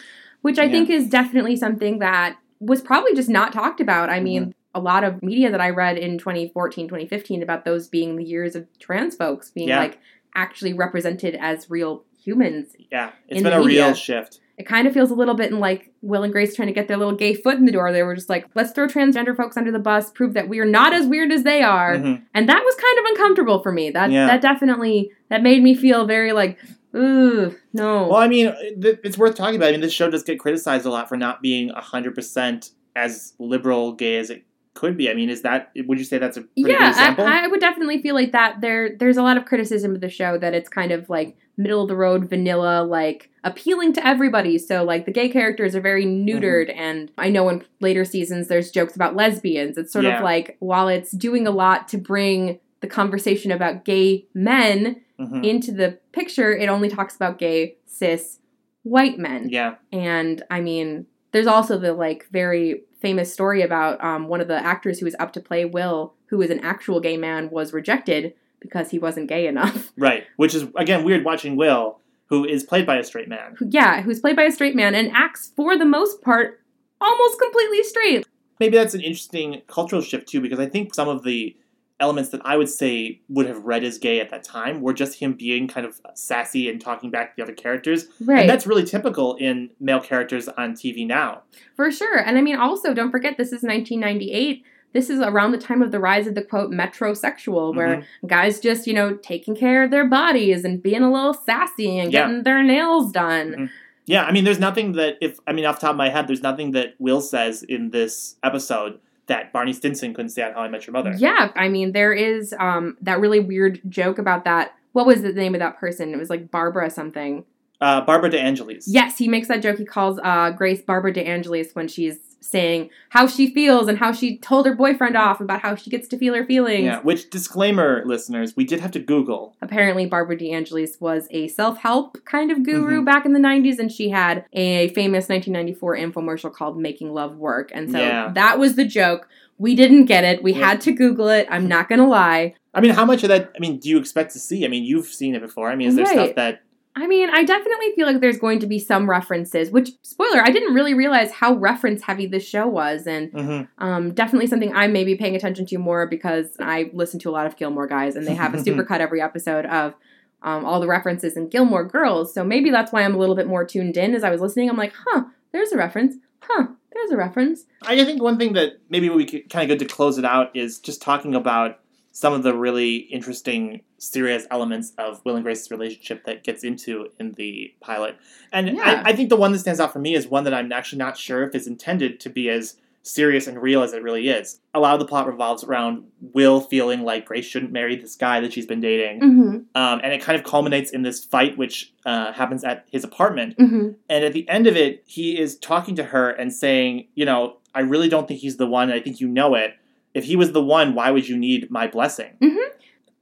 which 0.43 0.59
I 0.59 0.65
Yeah. 0.65 0.71
think 0.71 0.91
is 0.91 1.09
definitely 1.09 1.57
something 1.57 1.99
that 1.99 2.37
was 2.61 2.81
probably 2.81 3.13
just 3.15 3.29
not 3.29 3.53
talked 3.53 3.81
about. 3.81 4.09
I 4.09 4.21
mean, 4.21 4.43
Mm-hmm. 4.43 4.51
A 4.77 4.81
lot 4.81 5.03
of 5.05 5.23
media 5.23 5.51
that 5.51 5.61
I 5.61 5.71
read 5.71 5.97
in 5.97 6.19
2014, 6.19 6.87
2015 6.87 7.43
about 7.43 7.65
those 7.65 7.89
being 7.89 8.17
the 8.17 8.25
years 8.25 8.55
of 8.55 8.67
trans 8.79 9.17
folks 9.17 9.51
being 9.51 9.69
Yeah. 9.69 9.79
like 9.81 9.99
actually 10.35 10.75
represented 10.75 11.35
as 11.41 11.71
real 11.71 12.05
humans 12.23 12.77
Yeah, 12.93 13.11
it's 13.29 13.43
been 13.43 13.53
a 13.53 13.62
real 13.62 13.95
shift. 13.95 14.41
It 14.59 14.67
kind 14.67 14.87
of 14.87 14.93
feels 14.95 15.11
a 15.11 15.15
little 15.15 15.35
bit 15.35 15.51
in 15.51 15.59
like 15.61 15.93
Will 16.03 16.23
and 16.25 16.33
Grace 16.33 16.55
trying 16.55 16.69
to 16.69 16.75
get 16.75 16.89
their 16.89 16.97
little 16.97 17.15
gay 17.15 17.35
foot 17.35 17.57
in 17.57 17.65
the 17.67 17.73
door. 17.73 17.93
They 17.93 18.03
were 18.03 18.15
just 18.15 18.29
like, 18.29 18.47
let's 18.55 18.73
throw 18.73 18.87
transgender 18.87 19.37
folks 19.37 19.57
under 19.57 19.71
the 19.71 19.79
bus, 19.79 20.11
prove 20.11 20.35
that 20.35 20.49
we 20.49 20.59
are 20.59 20.65
not 20.67 20.93
as 20.93 21.07
weird 21.07 21.31
as 21.33 21.43
they 21.45 21.62
are. 21.62 21.95
Mhm. 21.97 22.23
And 22.35 22.49
that 22.49 22.62
was 22.65 22.75
kind 22.75 22.99
of 22.99 23.05
uncomfortable 23.12 23.62
for 23.62 23.71
me. 23.73 23.91
That 23.91 24.11
Yeah. 24.11 24.27
that 24.27 24.41
definitely 24.43 25.11
that 25.31 25.43
made 25.43 25.62
me 25.62 25.75
feel 25.75 26.05
very 26.07 26.33
like, 26.33 26.59
ooh, 26.95 27.55
no. 27.73 28.09
Well, 28.09 28.17
I 28.17 28.29
mean, 28.29 28.53
th- 28.81 28.99
it's 29.05 29.17
worth 29.19 29.37
talking 29.37 29.57
about. 29.57 29.69
I 29.69 29.73
mean, 29.73 29.81
this 29.81 29.93
show 29.93 30.11
does 30.11 30.23
get 30.23 30.39
criticized 30.39 30.85
a 30.87 30.91
lot 30.91 31.09
for 31.09 31.17
not 31.17 31.41
being 31.43 31.69
hundred 31.71 32.15
percent 32.15 32.71
as 32.95 33.35
liberal 33.39 33.93
gay 33.93 34.17
as 34.17 34.31
it 34.31 34.45
could 34.77 34.97
be. 34.97 35.11
I 35.11 35.15
mean, 35.15 35.29
is 35.31 35.43
that 35.43 35.73
would 35.75 35.99
you 35.99 36.05
say 36.05 36.19
that's 36.19 36.37
a 36.37 36.45
yeah? 36.55 36.93
I, 37.19 37.45
I 37.45 37.47
would 37.49 37.59
definitely 37.61 38.01
feel 38.01 38.15
like 38.15 38.31
that. 38.33 38.61
There, 38.61 38.95
there's 38.97 39.17
a 39.17 39.23
lot 39.23 39.37
of 39.37 39.45
criticism 39.45 39.95
of 39.97 40.01
the 40.01 40.09
show 40.09 40.39
that 40.39 40.55
it's 40.55 40.69
kind 40.69 40.93
of 40.93 41.09
like 41.11 41.37
middle 41.57 41.83
of 41.83 41.89
the 41.89 41.97
road, 41.97 42.29
vanilla, 42.29 42.85
like 42.85 43.31
appealing 43.43 43.95
to 43.95 44.07
everybody. 44.07 44.59
So 44.59 44.85
like 44.85 45.07
the 45.07 45.12
gay 45.12 45.29
characters 45.29 45.75
are 45.75 45.81
very 45.81 46.05
neutered, 46.05 46.69
Mm-hmm. 46.71 46.79
and 46.81 47.12
I 47.19 47.31
know 47.31 47.49
in 47.49 47.65
later 47.81 48.05
seasons 48.05 48.47
there's 48.49 48.71
jokes 48.71 48.95
about 48.95 49.17
lesbians. 49.17 49.77
It's 49.79 49.93
sort 49.93 50.05
Yeah. 50.05 50.19
of 50.19 50.23
like 50.25 50.57
while 50.61 50.87
it's 50.89 51.11
doing 51.11 51.47
a 51.47 51.51
lot 51.51 51.89
to 51.89 51.99
bring 51.99 52.61
the 52.81 52.87
conversation 52.87 53.51
about 53.51 53.85
gay 53.85 54.27
men 54.35 55.01
Mhm. 55.19 55.43
into 55.45 55.73
the 55.73 55.99
picture, 56.12 56.55
it 56.55 56.69
only 56.69 56.91
talks 56.91 57.17
about 57.17 57.39
gay 57.39 57.79
cis 57.87 58.39
white 58.83 59.19
men. 59.19 59.49
Yeah, 59.51 59.77
And 59.91 60.43
I 60.51 60.61
mean, 60.61 61.07
there's 61.37 61.46
also 61.46 61.79
the 61.79 61.92
like 61.92 62.27
very 62.31 62.83
famous 63.01 63.33
story 63.33 63.61
about 63.61 64.03
um, 64.03 64.27
one 64.27 64.40
of 64.40 64.49
the 64.49 64.57
actors 64.57 64.99
who 64.99 65.05
was 65.05 65.14
up 65.18 65.33
to 65.35 65.40
play 65.40 65.66
Will, 65.66 66.14
who 66.27 66.38
was 66.38 66.51
an 66.51 66.61
actual 66.61 66.99
gay 66.99 67.18
man, 67.18 67.51
was 67.51 67.75
rejected 67.75 68.33
because 68.59 68.90
he 68.90 68.99
wasn't 68.99 69.29
gay 69.29 69.46
enough. 69.46 69.92
right. 69.99 70.25
Which 70.37 70.55
is 70.55 70.66
again 70.77 71.05
weird 71.05 71.25
watching 71.25 71.55
Will, 71.57 72.01
who 72.27 72.44
is 72.46 72.64
played 72.64 72.87
by 72.87 72.96
a 72.96 73.05
straight 73.05 73.29
man. 73.29 73.57
Yeah, 73.61 74.01
who's 74.01 74.20
played 74.20 74.37
by 74.37 74.44
a 74.44 74.51
straight 74.51 74.75
man 74.75 74.94
and 74.94 75.12
acts 75.14 75.53
for 75.55 75.77
the 75.77 75.85
most 75.85 76.22
part 76.22 76.62
almost 77.01 77.38
completely 77.38 77.83
straight. 77.83 78.27
Maybe 78.59 78.79
that's 78.79 78.94
an 78.94 79.03
interesting 79.03 79.61
cultural 79.66 80.01
shift 80.01 80.29
too, 80.29 80.40
because 80.40 80.59
I 80.59 80.66
think 80.66 80.94
some 80.94 81.09
of 81.09 81.22
the 81.22 81.55
elements 81.99 82.31
that 82.31 82.41
I 82.45 82.57
would 82.57 82.69
say 82.69 83.21
would 83.29 83.47
have 83.47 83.65
read 83.65 83.83
as 83.83 83.99
gay 83.99 84.21
at 84.21 84.31
that 84.31 84.45
time 84.45 84.81
were 84.83 84.93
just 84.93 85.19
him 85.19 85.33
being 85.33 85.67
kind 85.67 85.87
of 85.87 86.01
sassy 86.15 86.69
and 86.69 86.81
talking 86.81 87.11
back 87.11 87.31
to 87.31 87.37
the 87.37 87.43
other 87.43 87.55
characters. 87.55 88.07
Right. 88.21 88.41
And 88.41 88.51
that's 88.51 88.67
really 88.67 88.85
typical 88.85 89.37
in 89.37 89.71
male 89.81 90.01
characters 90.01 90.49
on 90.49 90.75
TV 90.75 91.07
now. 91.07 91.43
For 91.75 91.91
sure. 91.91 92.19
And 92.19 92.37
I 92.37 92.43
mean, 92.43 92.57
also, 92.57 92.93
don't 92.93 93.11
forget, 93.11 93.39
this 93.39 93.49
is 93.49 93.63
1998. 93.63 94.63
This 94.93 95.11
is 95.11 95.21
around 95.21 95.53
the 95.53 95.59
time 95.59 95.83
of 95.83 95.91
the 95.91 95.99
rise 96.01 96.27
of 96.27 96.35
the 96.35 96.43
quote 96.43 96.71
metrosexual, 96.71 97.75
where 97.75 98.07
guys 98.27 98.61
just, 98.61 98.87
you 98.87 98.95
know, 98.95 99.15
taking 99.17 99.55
care 99.55 99.85
of 99.85 99.91
their 99.91 100.07
bodies 100.07 100.65
and 100.65 100.83
being 100.83 101.03
a 101.03 101.13
little 101.13 101.35
sassy 101.35 101.99
and 101.99 102.13
Yeah. 102.13 102.27
getting 102.27 102.43
their 102.45 102.63
nails 102.63 103.13
done. 103.13 103.53
Mhm. 103.53 103.71
Yeah, 104.07 104.25
I 104.25 104.33
mean, 104.33 104.45
there's 104.45 104.61
nothing 104.61 104.93
that 104.93 105.17
if 105.21 105.39
I 105.47 105.53
mean 105.53 105.65
off 105.65 105.81
the 105.81 105.87
top 105.87 105.91
of 105.91 105.97
my 105.97 106.09
head, 106.09 106.29
there's 106.29 106.43
nothing 106.43 106.71
that 106.73 106.95
Will 106.99 107.21
says 107.21 107.63
in 107.65 107.91
this 107.91 108.37
episode 108.43 109.01
that 109.27 109.53
Barney 109.53 109.73
Stinson 109.73 110.15
couldn't 110.15 110.31
say 110.31 110.43
on 110.43 110.53
How 110.53 110.61
I 110.61 110.69
Met 110.69 110.87
Your 110.87 110.93
Mother. 110.93 111.15
Yeah, 111.17 111.51
I 111.57 111.69
mean, 111.69 111.93
there 111.93 112.12
is 112.12 112.55
um, 112.59 112.97
that 113.01 113.21
really 113.21 113.41
weird 113.41 113.81
joke 113.89 114.19
about 114.19 114.45
that. 114.45 114.75
What 114.93 115.07
was 115.07 115.23
the 115.23 115.33
name 115.33 115.55
of 115.55 115.59
that 115.59 115.79
person? 115.79 116.12
It 116.12 116.17
was 116.17 116.31
like 116.31 116.51
Barbara 116.51 116.91
something. 116.91 117.45
Uh, 117.81 118.01
Barbara 118.01 118.31
DeAngelis. 118.31 118.85
Yes, 118.87 119.19
he 119.19 119.29
makes 119.29 119.49
that 119.49 119.62
joke. 119.62 119.79
He 119.79 119.85
calls 119.85 120.19
uh, 120.23 120.51
Grace 120.51 120.81
Barbara 120.81 121.12
DeAngelis 121.12 121.75
when 121.75 121.89
she's 121.89 122.36
saying 122.47 122.91
how 123.11 123.27
she 123.27 123.53
feels 123.53 123.89
and 123.89 123.99
how 123.99 124.13
she 124.13 124.39
told 124.39 124.67
her 124.67 124.75
boyfriend 124.75 125.17
off 125.17 125.41
about 125.41 125.61
how 125.61 125.75
she 125.75 125.91
gets 125.91 126.07
to 126.09 126.19
feel 126.19 126.35
her 126.35 126.45
feelings. 126.45 126.85
Yeah. 126.85 127.01
Which 127.01 127.29
disclaimer, 127.31 128.03
listeners, 128.07 128.55
we 128.57 128.65
did 128.65 128.81
have 128.81 128.91
to 128.93 128.99
Google. 129.01 129.57
Apparently, 129.61 130.07
Barbara 130.07 130.37
DeAngelis 130.37 131.01
was 131.01 131.27
a 131.31 131.49
self 131.49 131.79
help 131.79 132.25
kind 132.25 132.51
of 132.51 132.63
guru 132.63 133.03
Mhm. 133.03 133.05
back 133.05 133.27
in 133.27 133.33
the 133.33 133.39
90s, 133.41 133.79
and 133.79 133.91
she 133.91 134.11
had 134.11 134.45
a 134.53 134.89
famous 134.89 135.29
1994 135.29 135.97
infomercial 135.97 136.53
called 136.53 136.79
Making 136.79 137.13
Love 137.13 137.37
Work. 137.37 137.71
And 137.75 137.91
so 137.91 137.99
Yeah. 137.99 138.31
that 138.35 138.59
was 138.59 138.77
the 138.77 138.85
joke. 138.85 139.29
We 139.59 139.75
didn't 139.75 140.05
get 140.05 140.23
it. 140.25 140.43
We 140.43 140.53
Yeah. 140.53 140.69
had 140.69 140.81
to 140.83 140.93
Google 140.93 141.29
it. 141.29 141.47
I'm 141.51 141.67
not 141.67 141.89
going 141.89 141.99
to 142.01 142.07
lie. 142.07 142.55
I 142.75 142.81
mean, 142.83 142.91
how 142.91 143.07
much 143.07 143.23
of 143.23 143.31
that? 143.31 143.51
I 143.57 143.59
mean, 143.59 143.79
do 143.79 143.89
you 143.89 143.97
expect 143.99 144.33
to 144.35 144.39
see? 144.39 144.67
I 144.67 144.69
mean, 144.69 144.85
you've 144.85 145.07
seen 145.07 145.35
it 145.35 145.41
before. 145.41 145.71
I 145.71 145.77
mean, 145.77 145.89
is 145.89 145.95
there 145.97 146.05
Right. 146.05 146.13
stuff 146.13 146.35
that? 146.35 146.61
I 146.99 147.07
mean, 147.07 147.29
I 147.31 147.45
definitely 147.45 147.93
feel 147.95 148.07
like 148.07 148.21
there's 148.21 148.39
going 148.39 148.59
to 148.61 148.67
be 148.67 148.79
some 148.79 149.09
references, 149.09 149.71
which, 149.71 149.91
spoiler, 150.03 150.41
I 150.43 150.51
didn't 150.51 150.73
really 150.73 150.95
realize 150.95 151.31
how 151.31 151.53
reference 151.55 152.03
heavy 152.03 152.27
this 152.27 152.43
show 152.49 152.67
was. 152.67 153.07
And 153.07 153.31
Mhm. 153.33 153.69
um, 153.79 154.15
definitely 154.15 154.47
something 154.47 154.75
I'm 154.75 154.95
maybe 154.95 155.15
paying 155.15 155.37
attention 155.37 155.67
to 155.67 155.77
more 155.79 156.07
because 156.07 156.57
I 156.59 156.91
listen 156.95 157.21
to 157.21 157.29
a 157.29 157.33
lot 157.33 157.47
of 157.47 157.57
Gilmore 157.57 157.87
Guys 157.87 158.17
and 158.17 158.27
they 158.27 158.35
have 158.35 158.55
a 158.55 158.57
supercut 158.89 159.01
every 159.01 159.21
episode 159.21 159.67
of 159.67 159.95
um, 160.43 160.65
all 160.65 160.81
the 160.81 160.87
references 160.87 161.37
in 161.37 161.49
Gilmore 161.49 161.85
Girls. 161.85 162.33
So 162.33 162.43
maybe 162.45 162.71
that's 162.71 162.93
why 162.93 163.03
I'm 163.03 163.15
a 163.15 163.19
little 163.19 163.37
bit 163.37 163.47
more 163.47 163.65
tuned 163.65 163.97
in 163.99 164.15
as 164.15 164.25
I 164.25 164.31
was 164.31 164.41
listening. 164.41 164.71
I'm 164.71 164.77
like, 164.79 164.95
huh, 165.07 165.25
there's 165.53 165.73
a 165.73 165.77
reference. 165.77 166.15
Huh, 166.41 166.69
there's 166.95 167.11
a 167.11 167.17
reference. 167.17 167.65
I 167.83 168.03
think 168.05 168.23
one 168.23 168.39
thing 168.39 168.55
that 168.55 168.79
maybe 168.89 169.11
we 169.11 169.27
kind 169.27 169.71
of 169.71 169.79
good 169.79 169.87
to 169.87 169.93
close 169.95 170.17
it 170.17 170.25
out 170.25 170.55
is 170.57 170.79
just 170.79 171.03
talking 171.03 171.35
about 171.35 171.81
some 172.17 172.33
of 172.33 172.43
the 172.43 172.57
really 172.57 172.97
interesting, 172.97 173.83
serious 173.99 174.47
elements 174.51 174.95
of 174.97 175.21
Will 175.27 175.37
and 175.37 175.45
Grace's 175.45 175.71
relationship 175.71 176.25
that 176.25 176.45
gets 176.45 176.65
into 176.65 177.09
in 177.21 177.33
the 177.33 177.75
pilot. 177.81 178.17
And 178.51 178.79
Yeah. 178.79 179.03
I, 179.05 179.11
I 179.11 179.13
think 179.15 179.29
the 179.29 179.37
one 179.37 179.53
that 179.53 179.59
stands 179.59 179.81
out 179.81 179.93
for 179.93 179.99
me 179.99 180.15
is 180.15 180.27
one 180.27 180.45
that 180.45 180.55
I'm 180.55 180.73
actually 180.73 181.01
not 181.01 181.19
sure 181.19 181.43
if 181.43 181.55
is 181.55 181.67
intended 181.67 182.19
to 182.21 182.31
be 182.31 182.49
as 182.49 182.79
serious 183.03 183.47
and 183.47 183.61
real 183.61 183.83
as 183.83 183.93
it 183.93 184.03
really 184.03 184.31
is. 184.31 184.61
A 184.73 184.81
lot 184.81 184.95
of 184.95 184.99
the 184.99 185.05
plot 185.05 185.27
revolves 185.27 185.63
around 185.63 186.05
Will 186.33 186.63
feeling 186.63 187.03
like 187.03 187.27
Grace 187.27 187.45
shouldn't 187.45 187.71
marry 187.71 187.97
this 187.97 188.17
guy 188.17 188.41
that 188.41 188.51
she's 188.55 188.67
been 188.67 188.81
dating. 188.81 189.21
Mm-hmm. 189.21 189.57
Um, 189.75 190.01
and 190.03 190.15
it 190.15 190.23
kind 190.23 190.39
of 190.39 190.45
culminates 190.47 190.93
in 190.93 191.03
this 191.03 191.23
fight, 191.23 191.59
which 191.59 191.93
uh, 192.07 192.33
happens 192.33 192.65
at 192.65 192.87
his 192.91 193.05
apartment. 193.05 193.59
Mm-hmm. 193.59 193.91
And 194.09 194.25
at 194.25 194.33
the 194.33 194.49
end 194.49 194.67
of 194.67 194.75
it, 194.75 195.05
he 195.07 195.39
is 195.39 195.59
talking 195.59 195.95
to 195.97 196.05
her 196.05 196.31
and 196.31 196.51
saying, 196.51 197.09
you 197.15 197.27
know, 197.27 197.59
I 197.75 197.81
really 197.81 198.09
don't 198.09 198.27
think 198.27 198.41
he's 198.41 198.57
the 198.57 198.67
one. 198.67 198.91
I 198.91 199.01
think 199.01 199.21
you 199.21 199.29
know 199.29 199.55
it. 199.55 199.75
If 200.17 200.25
he 200.25 200.35
was 200.35 200.53
the 200.53 200.63
one, 200.63 200.95
why 200.95 201.11
would 201.11 201.29
you 201.29 201.37
need 201.37 201.71
my 201.71 201.87
blessing? 201.87 202.39
Mhm. 202.43 202.57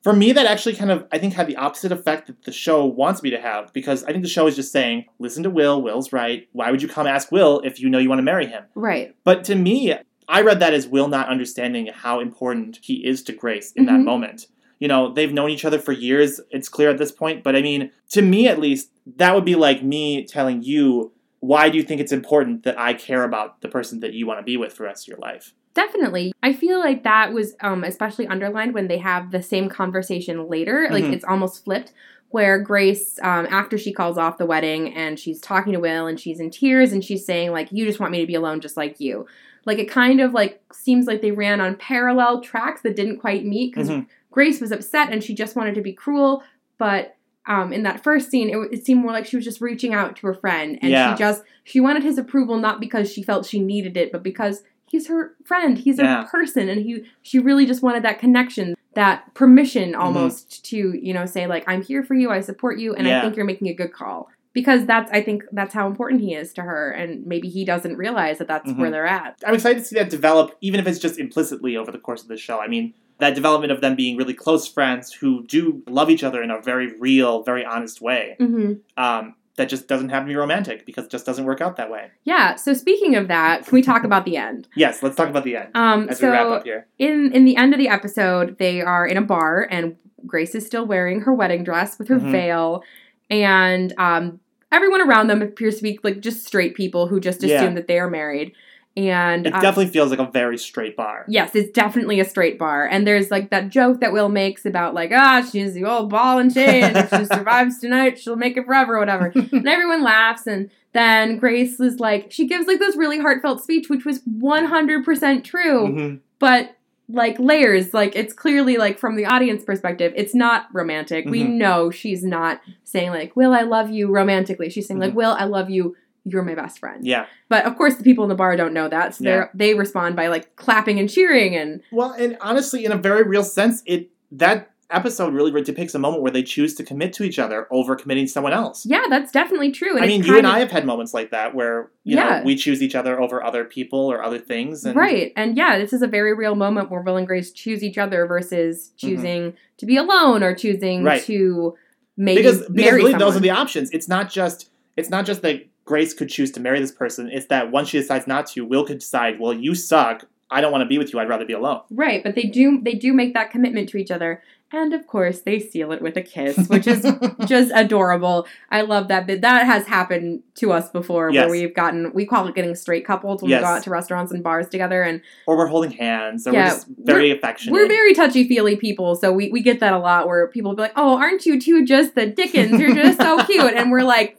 For 0.03 0.13
me, 0.13 0.31
that 0.33 0.47
actually 0.47 0.75
kind 0.77 0.93
of, 0.93 1.07
I 1.11 1.19
think, 1.19 1.33
had 1.35 1.49
the 1.49 1.57
opposite 1.57 1.91
effect 1.91 2.29
that 2.29 2.45
the 2.45 2.53
show 2.53 2.85
wants 2.85 3.21
me 3.23 3.31
to 3.31 3.41
have 3.41 3.73
because 3.73 4.05
I 4.05 4.13
think 4.13 4.23
the 4.23 4.29
show 4.31 4.47
is 4.47 4.55
just 4.55 4.71
saying, 4.71 5.07
listen 5.19 5.43
to 5.43 5.51
Will. 5.51 5.83
Will's 5.83 6.13
right. 6.13 6.47
Why 6.53 6.71
would 6.71 6.83
you 6.83 6.89
come 6.89 7.07
ask 7.09 7.33
Will 7.33 7.61
if 7.65 7.81
you 7.81 7.89
know 7.89 7.99
you 7.99 8.09
want 8.09 8.21
to 8.21 8.23
marry 8.25 8.47
him? 8.47 8.63
Right. 8.77 9.13
But 9.25 9.43
to 9.45 9.57
me, 9.57 9.95
I 10.29 10.43
read 10.43 10.61
that 10.61 10.73
as 10.73 10.87
Will 10.87 11.09
not 11.09 11.29
understanding 11.29 11.89
how 11.93 12.21
important 12.21 12.79
he 12.83 13.05
is 13.05 13.23
to 13.25 13.33
Grace 13.33 13.73
in 13.73 13.87
that 13.87 14.01
Mhm. 14.01 14.05
moment. 14.05 14.47
You 14.79 14.87
know, 14.89 15.13
they've 15.13 15.33
known 15.33 15.51
each 15.51 15.65
other 15.65 15.79
for 15.81 15.93
years, 15.93 16.41
it's 16.51 16.69
clear 16.69 16.91
at 16.91 16.99
this 16.99 17.11
point, 17.13 17.43
but 17.43 17.57
I 17.57 17.63
mean, 17.63 17.91
to 18.11 18.23
me 18.23 18.47
at 18.47 18.61
least, 18.61 18.91
that 19.17 19.35
would 19.35 19.45
be 19.45 19.55
like 19.57 19.83
me 19.83 20.25
telling 20.25 20.63
you, 20.63 21.13
why 21.47 21.69
do 21.69 21.77
you 21.77 21.83
think 21.83 22.01
it's 22.01 22.13
important 22.13 22.63
that 22.65 22.79
I 22.79 22.95
care 22.95 23.25
about 23.25 23.61
the 23.61 23.69
person 23.69 24.01
that 24.01 24.15
you 24.15 24.27
want 24.27 24.39
to 24.41 24.45
be 24.45 24.57
with 24.57 24.73
for 24.73 24.85
the 24.85 24.89
rest 24.89 25.05
of 25.05 25.09
your 25.09 25.19
life? 25.19 25.55
Definitely. 25.75 26.33
I 26.43 26.53
feel 26.53 26.79
like 26.79 27.03
that 27.05 27.33
was 27.33 27.55
um, 27.61 27.85
especially 27.85 28.27
underlined 28.29 28.75
when 28.75 28.89
they 28.89 28.99
have 28.99 29.31
the 29.31 29.43
same 29.43 29.69
conversation 29.69 30.49
later. 30.49 30.89
Like 30.91 31.05
Mhm. 31.05 31.13
it's 31.13 31.25
almost 31.25 31.65
flipped, 31.65 31.93
where 32.31 32.59
Grace, 32.61 33.19
um, 33.23 33.47
after 33.51 33.77
she 33.77 33.93
calls 33.93 34.17
off 34.17 34.39
the 34.39 34.47
wedding 34.47 34.95
and 34.95 35.19
she's 35.19 35.41
talking 35.41 35.73
to 35.73 35.81
Will 35.81 36.07
and 36.07 36.19
she's 36.19 36.41
in 36.41 36.51
tears 36.51 36.93
and 36.93 37.05
she's 37.05 37.25
saying, 37.27 37.51
like, 37.53 37.69
you 37.73 37.85
just 37.85 38.01
want 38.01 38.13
me 38.13 38.21
to 38.21 38.27
be 38.27 38.35
alone 38.35 38.61
just 38.61 38.77
like 38.77 38.99
you. 39.01 39.27
Like 39.67 39.79
it 39.79 39.91
kind 39.91 40.21
of 40.21 40.33
like 40.33 40.63
seems 40.73 41.07
like 41.07 41.23
they 41.23 41.33
ran 41.33 41.61
on 41.61 41.77
parallel 41.77 42.41
tracks 42.41 42.83
that 42.83 42.97
didn't 42.97 43.19
quite 43.19 43.45
meet 43.45 43.73
because 43.75 43.91
Mhm. 43.91 44.07
Grace 44.31 44.61
was 44.61 44.73
upset 44.73 45.13
and 45.13 45.23
she 45.23 45.35
just 45.35 45.57
wanted 45.57 45.75
to 45.75 45.81
be 45.81 45.93
cruel, 45.93 46.43
but 46.79 47.17
um, 47.47 47.73
in 47.73 47.83
that 47.83 48.03
first 48.03 48.31
scene, 48.31 48.49
it, 48.51 48.57
it 48.73 48.87
seemed 48.87 49.03
more 49.03 49.13
like 49.13 49.27
she 49.27 49.37
was 49.37 49.45
just 49.45 49.61
reaching 49.61 49.93
out 49.95 50.17
to 50.17 50.27
her 50.27 50.35
friend, 50.35 50.79
and 50.83 50.91
Yeah. 50.91 51.15
she 51.15 51.19
just 51.19 51.43
she 51.65 51.81
wanted 51.81 52.03
his 52.03 52.19
approval 52.19 52.59
not 52.59 52.81
because 52.81 53.13
she 53.13 53.23
felt 53.23 53.47
she 53.47 53.61
needed 53.61 53.97
it, 53.97 54.13
but 54.13 54.23
because 54.23 54.63
he's 54.87 55.09
her 55.09 55.35
friend, 55.45 55.79
he's 55.79 55.99
Yeah. 55.99 56.25
a 56.25 56.27
person, 56.27 56.69
and 56.69 56.83
he 56.83 57.05
she 57.23 57.39
really 57.39 57.67
just 57.67 57.83
wanted 57.83 58.03
that 58.05 58.19
connection, 58.19 58.75
that 58.95 59.33
permission 59.35 59.93
Mm-hmm. 59.93 60.01
almost 60.01 60.65
to 60.67 60.77
you 60.99 61.13
know 61.13 61.27
say 61.27 61.47
like 61.47 61.65
I'm 61.67 61.83
here 61.83 62.03
for 62.03 62.15
you, 62.15 62.31
I 62.31 62.41
support 62.41 62.79
you, 62.79 62.95
and 62.95 63.07
I 63.09 63.21
think 63.21 63.37
you're 63.37 63.45
making 63.47 63.69
a 63.69 63.75
good 63.75 63.93
call. 63.93 64.29
Because 64.53 64.87
that's, 64.87 65.11
I 65.11 65.21
think 65.21 65.43
that's 65.51 65.75
how 65.75 65.89
important 65.89 66.21
he 66.21 66.33
is 66.33 66.53
to 66.53 66.63
her, 66.63 66.93
and 66.93 67.27
maybe 67.27 67.49
he 67.49 67.65
doesn't 67.65 67.97
realize 67.97 68.39
that 68.39 68.47
that's 68.47 68.71
where 68.75 68.87
Mhm. 68.89 68.93
they're 68.93 69.05
at. 69.07 69.37
I'm 69.45 69.55
excited 69.55 69.81
to 69.81 69.85
see 69.85 69.97
that 69.97 70.11
develop, 70.11 70.55
even 70.61 70.79
if 70.79 70.87
it's 70.87 71.01
just 71.01 71.19
implicitly 71.19 71.77
over 71.77 71.91
the 71.91 71.99
course 71.99 72.23
of 72.23 72.29
the 72.29 72.37
show. 72.37 72.61
I 72.61 72.69
mean, 72.69 72.95
that 73.19 73.35
development 73.35 73.73
of 73.73 73.81
them 73.81 73.95
being 73.95 74.17
really 74.17 74.35
close 74.35 74.67
friends 74.67 75.13
who 75.13 75.45
do 75.47 75.83
love 75.89 76.11
each 76.11 76.25
other 76.25 76.43
in 76.43 76.51
a 76.51 76.61
very 76.61 76.99
real, 76.99 77.43
very 77.43 77.65
honest 77.65 78.01
way. 78.01 78.37
hmm 78.39 78.73
Um, 78.97 79.35
that 79.57 79.69
just 79.69 79.87
doesn't 79.87 80.09
have 80.09 80.25
to 80.25 80.27
be 80.27 80.35
romantic 80.35 80.85
because 80.85 81.05
it 81.05 81.13
just 81.13 81.25
doesn't 81.25 81.45
work 81.45 81.61
out 81.61 81.77
that 81.77 81.89
way. 81.89 82.11
Yeah. 82.25 82.57
So 82.57 82.73
speaking 82.75 83.15
of 83.15 83.29
that, 83.29 83.65
can 83.65 83.73
we 83.73 83.83
talk 83.83 84.03
about 84.03 84.25
the 84.25 84.37
end? 84.37 84.67
Yes, 84.77 85.01
let's 85.01 85.15
talk 85.15 85.29
about 85.29 85.45
the 85.45 85.57
end 85.57 85.69
Um, 85.77 86.09
as 86.09 86.19
so 86.19 86.27
we 86.27 86.33
wrap 86.33 86.47
up 86.49 86.65
here. 86.65 86.89
in 86.99 87.31
in 87.33 87.45
the 87.45 87.57
end 87.57 87.73
of 87.73 87.79
the 87.79 87.87
episode, 87.89 88.57
they 88.59 88.81
are 88.81 89.07
in 89.07 89.17
a 89.17 89.23
bar, 89.23 89.69
and 89.71 89.95
Grace 90.27 90.57
is 90.57 90.67
still 90.67 90.85
wearing 90.87 91.21
her 91.21 91.33
wedding 91.33 91.63
dress 91.63 91.99
with 92.01 92.09
her 92.09 92.19
Mhm. 92.19 92.33
veil, 92.33 92.83
and 93.31 93.95
um, 93.97 94.41
everyone 94.73 95.01
around 95.09 95.29
them 95.29 95.41
appears 95.43 95.77
to 95.77 95.83
be 95.85 96.01
like 96.03 96.19
just 96.21 96.45
straight 96.45 96.75
people 96.75 97.07
who 97.07 97.21
just 97.21 97.45
assume 97.45 97.61
Yeah. 97.63 97.75
that 97.75 97.87
they 97.87 97.99
are 98.01 98.11
married. 98.11 98.55
And 98.97 99.45
It 99.47 99.53
uh, 99.53 99.61
definitely 99.61 99.91
feels 99.93 100.11
like 100.11 100.21
a 100.21 100.31
very 100.31 100.57
straight 100.57 100.97
bar. 100.97 101.25
Yes, 101.27 101.57
it's 101.57 101.71
definitely 101.73 102.21
a 102.21 102.25
straight 102.25 102.59
bar. 102.61 102.87
And 102.87 103.05
there's 103.05 103.29
like 103.31 103.51
that 103.51 103.69
joke 103.69 104.01
that 104.01 104.13
Will 104.13 104.29
makes 104.29 104.65
about 104.65 104.95
like, 104.95 105.11
ah, 105.13 105.45
she's 105.51 105.75
the 105.75 105.85
old 105.85 106.11
ball 106.11 106.39
and 106.39 106.55
chain. 106.55 106.95
If 106.97 107.11
she 107.11 107.25
survives 107.25 107.81
tonight, 107.81 108.21
she'll 108.21 108.37
make 108.37 108.57
it 108.57 108.67
forever, 108.67 108.95
or 108.95 109.01
whatever. 109.01 109.27
and 109.35 109.69
everyone 109.69 110.05
laughs. 110.05 110.47
And 110.47 110.71
then 110.93 111.39
Grace 111.39 111.81
is 111.81 111.99
like, 111.99 112.31
she 112.31 112.47
gives 112.47 112.69
like 112.69 112.79
this 112.79 112.95
really 112.95 113.19
heartfelt 113.19 113.61
speech, 113.65 113.89
which 113.89 114.05
was 114.05 114.21
100% 114.69 115.45
true, 115.45 115.89
Mhm. 115.89 116.21
but 116.39 116.77
like 117.09 117.39
layers. 117.39 117.93
Like 117.93 118.17
it's 118.17 118.33
clearly 118.33 118.77
like 118.77 118.99
from 118.99 119.17
the 119.17 119.27
audience 119.27 119.63
perspective, 119.65 120.13
it's 120.17 120.35
not 120.35 120.67
romantic. 120.73 121.27
We 121.29 121.43
Mhm. 121.43 121.55
know 121.57 121.91
she's 121.91 122.25
not 122.25 122.61
saying 122.85 123.11
like, 123.11 123.35
Will, 123.37 123.53
I 123.53 123.63
love 123.63 123.91
you 123.91 124.07
romantically. 124.09 124.71
She's 124.71 124.87
saying 124.87 125.01
like, 125.01 125.13
Mhm. 125.13 125.17
Will, 125.17 125.33
I 125.39 125.45
love 125.45 125.69
you. 125.69 125.97
You're 126.25 126.43
my 126.43 126.55
best 126.55 126.79
friend. 126.79 127.07
Yeah. 127.07 127.27
But 127.49 127.67
of 127.67 127.77
course, 127.77 127.97
the 127.97 128.03
people 128.05 128.25
in 128.25 128.29
the 128.31 128.35
bar 128.35 128.57
don't 128.57 128.73
know 128.73 128.89
that, 128.89 129.15
so 129.15 129.25
Yeah. 129.25 129.45
they 129.55 129.75
respond 129.75 130.17
by 130.17 130.29
like 130.29 130.57
clapping 130.57 130.99
and 130.99 131.09
cheering 131.09 131.55
and 131.55 131.83
Well, 131.93 132.13
and 132.13 132.37
honestly, 132.41 132.85
in 132.85 132.93
a 132.93 132.97
very 132.97 133.23
real 133.23 133.45
sense, 133.45 133.83
it 133.87 134.11
that 134.33 134.71
episode 134.91 135.33
really 135.35 135.51
depicts 135.63 135.95
a 135.95 135.99
moment 135.99 136.23
where 136.23 136.31
they 136.31 136.43
choose 136.43 136.75
to 136.75 136.85
commit 136.85 137.13
to 137.15 137.25
each 137.25 137.39
other 137.39 137.67
over 137.71 137.97
committing 137.97 138.27
to 138.27 138.31
someone 138.31 138.53
else. 138.53 138.85
yeah, 138.87 139.03
that's 139.09 139.33
definitely 139.33 139.73
true. 139.73 139.95
And 139.97 140.05
I 140.05 140.07
mean, 140.07 140.23
you 140.23 140.37
and 140.37 140.47
of- 140.47 140.53
I 140.55 140.59
have 140.61 140.71
had 140.71 140.85
moments 140.87 141.13
like 141.15 141.31
that 141.31 141.55
where 141.55 141.91
you 142.05 142.17
Yeah. 142.17 142.39
know 142.39 142.45
we 142.45 142.55
choose 142.55 142.83
each 142.83 142.95
other 142.95 143.21
over 143.21 143.43
other 143.43 143.65
people 143.65 143.99
or 144.13 144.23
other 144.23 144.39
things. 144.39 144.85
And 144.85 144.95
right, 144.97 145.33
and 145.37 145.57
yeah, 145.57 145.79
this 145.79 145.93
is 145.93 146.03
a 146.03 146.07
very 146.07 146.33
real 146.35 146.55
moment 146.55 146.91
where 146.91 147.01
Will 147.01 147.17
and 147.17 147.27
Grace 147.27 147.51
choose 147.51 147.83
each 147.83 147.99
other 147.99 148.27
versus 148.27 148.93
Mm-hmm. 148.99 149.09
choosing 149.09 149.53
to 149.79 149.87
be 149.87 149.97
alone 149.97 150.43
or 150.43 150.55
choosing 150.55 151.03
Right. 151.03 151.23
to 151.25 151.75
maybe 152.17 152.43
because 152.43 152.61
because 152.69 152.75
really 152.93 153.13
someone. 153.13 153.19
those 153.19 153.37
are 153.37 153.41
the 153.41 153.51
options. 153.51 153.91
It's 153.93 154.09
not 154.09 154.31
just 154.31 154.71
it's 154.97 155.11
not 155.11 155.27
just 155.27 155.43
that 155.43 155.65
Grace 155.85 156.15
could 156.15 156.29
choose 156.31 156.51
to 156.53 156.61
marry 156.61 156.81
this 156.81 156.93
person. 156.93 157.29
It's 157.33 157.47
that 157.47 157.71
once 157.71 157.89
she 157.91 157.99
decides 157.99 158.27
not 158.27 158.47
to, 158.49 158.65
Will 158.65 158.85
could 158.87 158.99
decide, 159.01 159.39
well, 159.39 159.53
you 159.53 159.75
suck. 159.75 160.25
I 160.51 160.61
don't 160.61 160.71
want 160.73 160.83
to 160.83 160.87
be 160.87 160.99
with 160.99 161.13
you. 161.13 161.19
I'd 161.19 161.29
rather 161.29 161.45
be 161.47 161.53
alone. 161.55 161.81
right, 161.91 162.23
but 162.23 162.35
they 162.35 162.43
do 162.45 162.81
they 162.83 162.95
do 162.95 163.13
make 163.13 163.35
that 163.35 163.51
commitment 163.51 163.89
to 163.89 163.97
each 163.97 164.11
other, 164.11 164.43
and 164.71 164.93
of 164.93 165.07
course 165.07 165.41
they 165.41 165.59
seal 165.59 165.91
it 165.91 166.01
with 166.03 166.17
a 166.19 166.23
kiss, 166.23 166.69
which 166.69 166.87
is 166.87 167.03
just 167.47 167.73
adorable. 167.75 168.47
I 168.71 168.83
love 168.83 169.09
that 169.09 169.27
bit. 169.27 169.41
That 169.41 169.65
has 169.67 169.87
happened 169.87 170.43
to 170.57 170.71
us 170.73 170.91
before, 170.91 171.31
Yes. 171.33 171.49
where 171.49 171.51
we've 171.61 171.75
gotten 171.75 172.13
we 172.13 172.25
call 172.27 172.47
it 172.47 172.55
getting 172.55 172.75
straight 172.77 173.05
couples 173.07 173.41
when 173.43 173.51
Yes. 173.51 173.61
we 173.61 173.65
go 173.65 173.69
out 173.69 173.83
to 173.85 173.91
restaurants 173.91 174.33
and 174.33 174.45
bars 174.45 174.69
together, 174.69 175.03
and 175.03 175.23
or 175.47 175.57
we're 175.57 175.67
holding 175.67 175.91
hands, 175.93 176.47
or 176.47 176.53
Yeah, 176.53 176.65
we're 176.67 176.71
just 176.71 176.87
very 176.99 177.31
affectionate. 177.31 177.73
We're 177.73 177.89
very 177.89 178.15
touchy 178.15 178.47
feely 178.47 178.77
people, 178.77 179.17
so 179.17 179.33
we, 179.33 179.51
we 179.51 179.61
get 179.63 179.81
that 179.81 179.95
a 179.95 179.99
lot 179.99 180.29
where 180.29 180.47
people 180.49 180.73
will 180.73 180.77
be 180.77 180.83
like, 180.83 180.93
Oh, 180.95 181.17
aren't 181.17 181.47
you 181.47 181.59
two 181.61 181.85
just 181.85 182.15
the 182.15 182.27
Dickens? 182.27 182.79
You're 182.79 182.95
just 182.95 183.19
so 183.19 183.43
cute. 183.47 183.73
And 183.75 183.91
we're 183.91 184.03
like, 184.05 184.39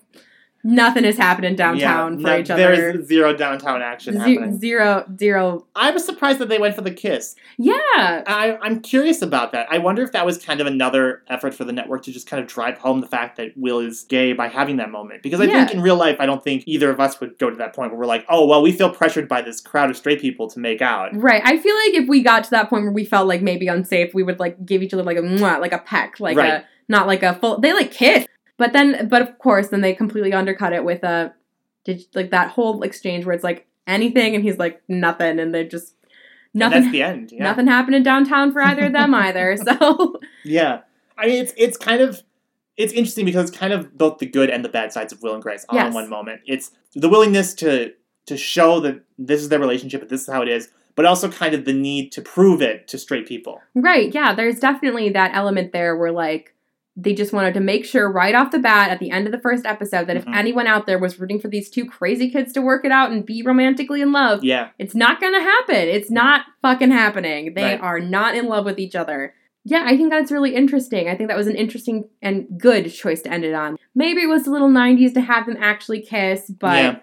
Nothing 0.68 1.06
is 1.06 1.16
happening 1.16 1.56
downtown 1.56 2.18
for 2.18 2.24
no, 2.24 2.38
each 2.40 2.50
other. 2.50 2.76
There's 2.76 3.08
zero 3.08 3.36
downtown 3.38 3.84
action 3.84 4.20
Ze- 4.20 4.58
zero, 4.58 5.06
zero. 5.16 5.68
I 5.76 5.92
was 5.92 6.04
surprised 6.04 6.40
that 6.40 6.50
they 6.50 6.58
went 6.58 6.74
for 6.74 6.82
the 6.82 6.90
kiss. 6.90 7.36
Yeah. 7.60 7.74
I, 7.86 8.58
I'm 8.64 8.80
curious 8.82 9.22
about 9.22 9.52
that. 9.52 9.68
I 9.70 9.78
wonder 9.78 10.02
if 10.02 10.12
that 10.14 10.26
was 10.26 10.44
kind 10.44 10.62
of 10.62 10.66
another 10.66 11.22
effort 11.28 11.54
for 11.54 11.66
the 11.66 11.72
network 11.72 12.02
to 12.06 12.12
just 12.12 12.26
kind 12.28 12.42
of 12.42 12.50
drive 12.50 12.80
home 12.80 13.00
the 13.02 13.08
fact 13.08 13.38
that 13.38 13.52
Will 13.56 13.80
is 13.80 14.06
gay 14.06 14.34
by 14.34 14.48
having 14.48 14.78
that 14.78 14.90
moment. 14.90 15.22
Because 15.22 15.40
I 15.40 15.44
Yeah. 15.44 15.66
think 15.66 15.76
in 15.76 15.82
real 15.84 15.98
life, 15.98 16.18
I 16.20 16.26
don't 16.26 16.44
think 16.44 16.64
either 16.66 16.90
of 16.90 17.00
us 17.00 17.20
would 17.20 17.38
go 17.38 17.52
to 17.52 17.56
that 17.58 17.76
point 17.76 17.92
where 17.92 18.00
we're 18.00 18.08
like, 18.08 18.26
oh, 18.28 18.48
well, 18.48 18.64
we 18.64 18.72
feel 18.72 18.90
pressured 18.90 19.28
by 19.28 19.44
this 19.44 19.62
crowd 19.62 19.92
of 19.92 19.98
straight 19.98 20.20
people 20.20 20.50
to 20.50 20.60
make 20.60 20.82
out. 20.82 21.12
Right. 21.16 21.44
I 21.46 21.58
feel 21.58 21.76
like 21.76 21.94
if 21.94 22.10
we 22.10 22.24
got 22.24 22.44
to 22.46 22.50
that 22.50 22.72
point 22.72 22.86
where 22.86 22.92
we 22.92 23.06
felt 23.06 23.28
like 23.28 23.44
maybe 23.44 23.68
unsafe, 23.68 24.16
we 24.16 24.24
would 24.24 24.40
like 24.40 24.66
give 24.66 24.82
each 24.82 24.96
other 24.96 25.04
like 25.04 25.18
a 25.18 25.22
mwah, 25.22 25.60
like 25.60 25.74
a 25.74 25.78
peck, 25.80 26.20
like 26.20 26.36
Right. 26.38 26.54
a 26.54 26.66
not 26.88 27.06
like 27.08 27.22
a 27.24 27.34
full. 27.36 27.60
They 27.60 27.74
like 27.74 27.92
kiss, 27.92 28.26
but 28.58 28.74
then, 28.74 29.08
but 29.08 29.22
of 29.22 29.38
course, 29.40 29.70
then 29.70 29.82
they 29.82 29.94
completely 29.94 30.34
undercut 30.34 30.74
it 30.74 30.84
with 30.84 31.04
a, 31.04 31.34
did 31.84 32.04
like 32.14 32.32
that 32.32 32.50
whole 32.52 32.82
exchange 32.84 33.26
where 33.26 33.36
it's 33.36 33.44
like 33.44 33.68
anything, 33.88 34.36
and 34.36 34.44
he's 34.44 34.58
like 34.58 34.82
nothing, 34.88 35.40
and 35.40 35.54
they 35.54 35.66
just 35.66 35.94
And 36.54 36.60
nothing. 36.62 36.82
that's 36.82 36.92
the 36.92 37.04
end. 37.04 37.32
Yeah. 37.32 37.44
Nothing 37.44 37.68
happened 37.68 37.96
in 37.96 38.04
downtown 38.04 38.52
for 38.52 38.62
either 38.62 38.86
of 38.86 38.94
them 38.94 39.14
either. 39.14 39.58
So 39.64 40.20
Yeah. 40.44 40.82
I 41.18 41.28
mean, 41.28 41.44
it's 41.44 41.54
it's 41.58 41.78
kind 41.78 42.02
of 42.02 42.24
it's 42.78 42.92
interesting 42.94 43.26
because 43.26 43.50
it's 43.50 43.58
kind 43.58 43.72
of 43.72 43.98
both 43.98 44.18
the 44.18 44.26
good 44.26 44.50
and 44.50 44.66
the 44.66 44.70
bad 44.70 44.92
sides 44.92 45.14
of 45.14 45.22
Will 45.22 45.34
and 45.34 45.44
Grace 45.44 45.66
all 45.70 45.78
in 45.80 45.94
one 45.94 46.10
moment. 46.10 46.42
It's 46.46 46.72
the 46.94 47.08
willingness 47.10 47.54
to 47.56 47.94
to 48.26 48.36
show 48.38 48.80
that 48.80 49.02
this 49.20 49.42
is 49.42 49.50
their 49.50 49.60
relationship 49.60 50.02
and 50.02 50.10
this 50.10 50.22
is 50.22 50.28
how 50.28 50.42
it 50.42 50.48
is, 50.48 50.70
but 50.96 51.06
also 51.06 51.30
kind 51.30 51.54
of 51.54 51.66
the 51.66 51.74
need 51.74 52.12
to 52.14 52.22
prove 52.24 52.62
it 52.62 52.88
to 52.88 52.98
straight 52.98 53.28
people. 53.28 53.62
right, 53.76 54.12
yeah, 54.16 54.34
there's 54.34 54.60
definitely 54.60 55.10
that 55.10 55.30
element 55.36 55.72
there 55.74 55.96
where 55.96 56.12
like 56.12 56.55
they 56.98 57.14
just 57.14 57.34
wanted 57.34 57.54
to 57.54 57.60
make 57.60 57.84
sure 57.86 58.10
right 58.10 58.34
off 58.36 58.52
the 58.52 58.60
bat 58.60 58.90
at 58.90 59.00
the 59.00 59.12
end 59.12 59.26
of 59.28 59.34
the 59.34 59.40
first 59.40 59.66
episode 59.66 60.08
that 60.08 60.16
Mhm. 60.16 60.20
if 60.22 60.28
anyone 60.34 60.66
out 60.66 60.86
there 60.86 60.98
was 60.98 61.20
rooting 61.20 61.40
for 61.40 61.50
these 61.50 61.70
two 61.70 61.86
crazy 61.86 62.30
kids 62.30 62.54
to 62.54 62.62
work 62.62 62.86
it 62.86 62.92
out 62.92 63.12
and 63.12 63.26
be 63.26 63.42
romantically 63.44 64.02
in 64.02 64.12
love, 64.14 64.44
Yeah. 64.44 64.70
it's 64.80 64.96
not 64.96 65.20
gonna 65.20 65.42
happen. 65.42 65.76
It's 65.76 66.10
not 66.10 66.46
fucking 66.62 66.92
happening. 66.92 67.54
They 67.54 67.64
Right. 67.64 67.82
are 67.82 68.00
not 68.00 68.36
in 68.36 68.46
love 68.48 68.64
with 68.66 68.80
each 68.80 68.96
other. 68.96 69.34
Yeah, 69.66 69.84
I 69.86 69.98
think 69.98 70.10
that's 70.12 70.32
really 70.32 70.56
interesting. 70.56 71.10
I 71.10 71.16
think 71.16 71.28
that 71.28 71.38
was 71.38 71.48
an 71.48 71.56
interesting 71.56 72.06
and 72.22 72.48
good 72.58 72.90
choice 72.94 73.22
to 73.24 73.32
end 73.34 73.44
it 73.44 73.54
on. 73.54 73.78
Maybe 73.96 74.22
it 74.22 74.30
was 74.30 74.48
a 74.48 74.52
little 74.52 74.70
90s 74.70 75.12
to 75.14 75.22
have 75.22 75.48
them 75.48 75.58
actually 75.60 76.02
kiss, 76.02 76.50
but 76.50 76.76
Yeah. 76.78 76.96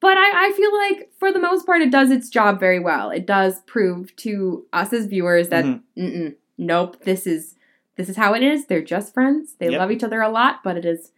but 0.00 0.16
I, 0.16 0.46
I 0.48 0.52
feel 0.52 0.74
like 0.74 1.10
for 1.18 1.30
the 1.30 1.38
most 1.38 1.66
part 1.66 1.82
it 1.82 1.90
does 1.90 2.10
its 2.10 2.30
job 2.30 2.58
very 2.58 2.78
well. 2.80 3.10
It 3.10 3.26
does 3.26 3.60
prove 3.66 4.16
to 4.16 4.64
us 4.72 4.92
as 4.94 5.06
viewers 5.06 5.50
that 5.50 5.64
Mhm. 5.66 5.80
mm-mm, 5.96 6.34
nope, 6.58 7.04
this 7.04 7.26
is 7.26 7.54
this 8.00 8.08
is 8.08 8.16
how 8.16 8.32
it 8.34 8.42
is. 8.42 8.66
They're 8.66 8.82
just 8.82 9.12
friends. 9.12 9.54
They 9.58 9.68
Yep. 9.70 9.78
love 9.78 9.90
each 9.90 10.02
other 10.04 10.20
a 10.22 10.28
lot, 10.30 10.60
but 10.64 10.76
it 10.76 10.84
is 10.84 11.12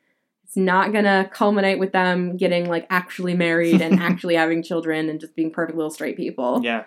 it's 0.44 0.56
not 0.56 0.92
gonna 0.92 1.30
culminate 1.32 1.78
with 1.78 1.92
them 1.92 2.36
getting 2.36 2.68
like 2.68 2.86
actually 2.90 3.34
married 3.34 3.80
and 3.80 4.00
actually 4.08 4.34
having 4.34 4.62
children 4.62 5.08
and 5.08 5.20
just 5.20 5.34
being 5.36 5.50
perfect 5.50 5.76
little 5.76 5.90
straight 5.90 6.16
people. 6.16 6.60
Yeah. 6.62 6.84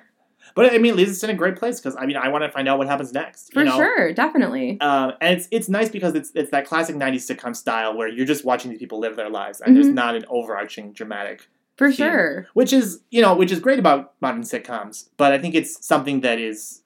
But 0.53 0.71
I 0.71 0.77
mean, 0.77 0.93
it 0.93 0.97
leaves 0.97 1.09
us 1.11 1.23
in 1.23 1.31
a 1.31 1.33
great 1.33 1.55
place 1.55 1.79
because 1.79 1.95
I 1.99 2.05
mean, 2.05 2.17
I 2.17 2.27
want 2.27 2.43
to 2.43 2.51
find 2.51 2.67
out 2.67 2.77
what 2.77 2.87
happens 2.87 3.11
next. 3.13 3.51
For 3.53 3.59
you 3.61 3.65
know? 3.65 3.77
sure, 3.77 4.13
definitely. 4.13 4.79
Um, 4.81 5.13
and 5.21 5.37
it's 5.39 5.47
it's 5.49 5.69
nice 5.69 5.89
because 5.89 6.13
it's 6.13 6.31
it's 6.35 6.51
that 6.51 6.65
classic 6.67 6.95
'90s 6.95 7.25
sitcom 7.27 7.55
style 7.55 7.97
where 7.97 8.07
you're 8.07 8.27
just 8.27 8.45
watching 8.45 8.69
these 8.69 8.79
people 8.79 8.99
live 8.99 9.15
their 9.15 9.29
lives, 9.29 9.61
and 9.61 9.75
there's 9.75 9.87
Mhm. 9.87 9.93
not 9.93 10.15
an 10.15 10.25
overarching 10.29 10.91
dramatic 10.93 11.47
For 11.77 11.87
theme. 11.87 11.95
sure. 12.11 12.47
which 12.53 12.71
is 12.71 12.99
you 13.09 13.21
know 13.23 13.33
which 13.35 13.51
is 13.51 13.59
great 13.59 13.79
about 13.79 14.13
modern 14.21 14.43
sitcoms 14.43 15.09
but 15.17 15.33
i 15.33 15.37
think 15.39 15.55
it's 15.55 15.85
something 15.85 16.21
that 16.21 16.39
is 16.39 16.83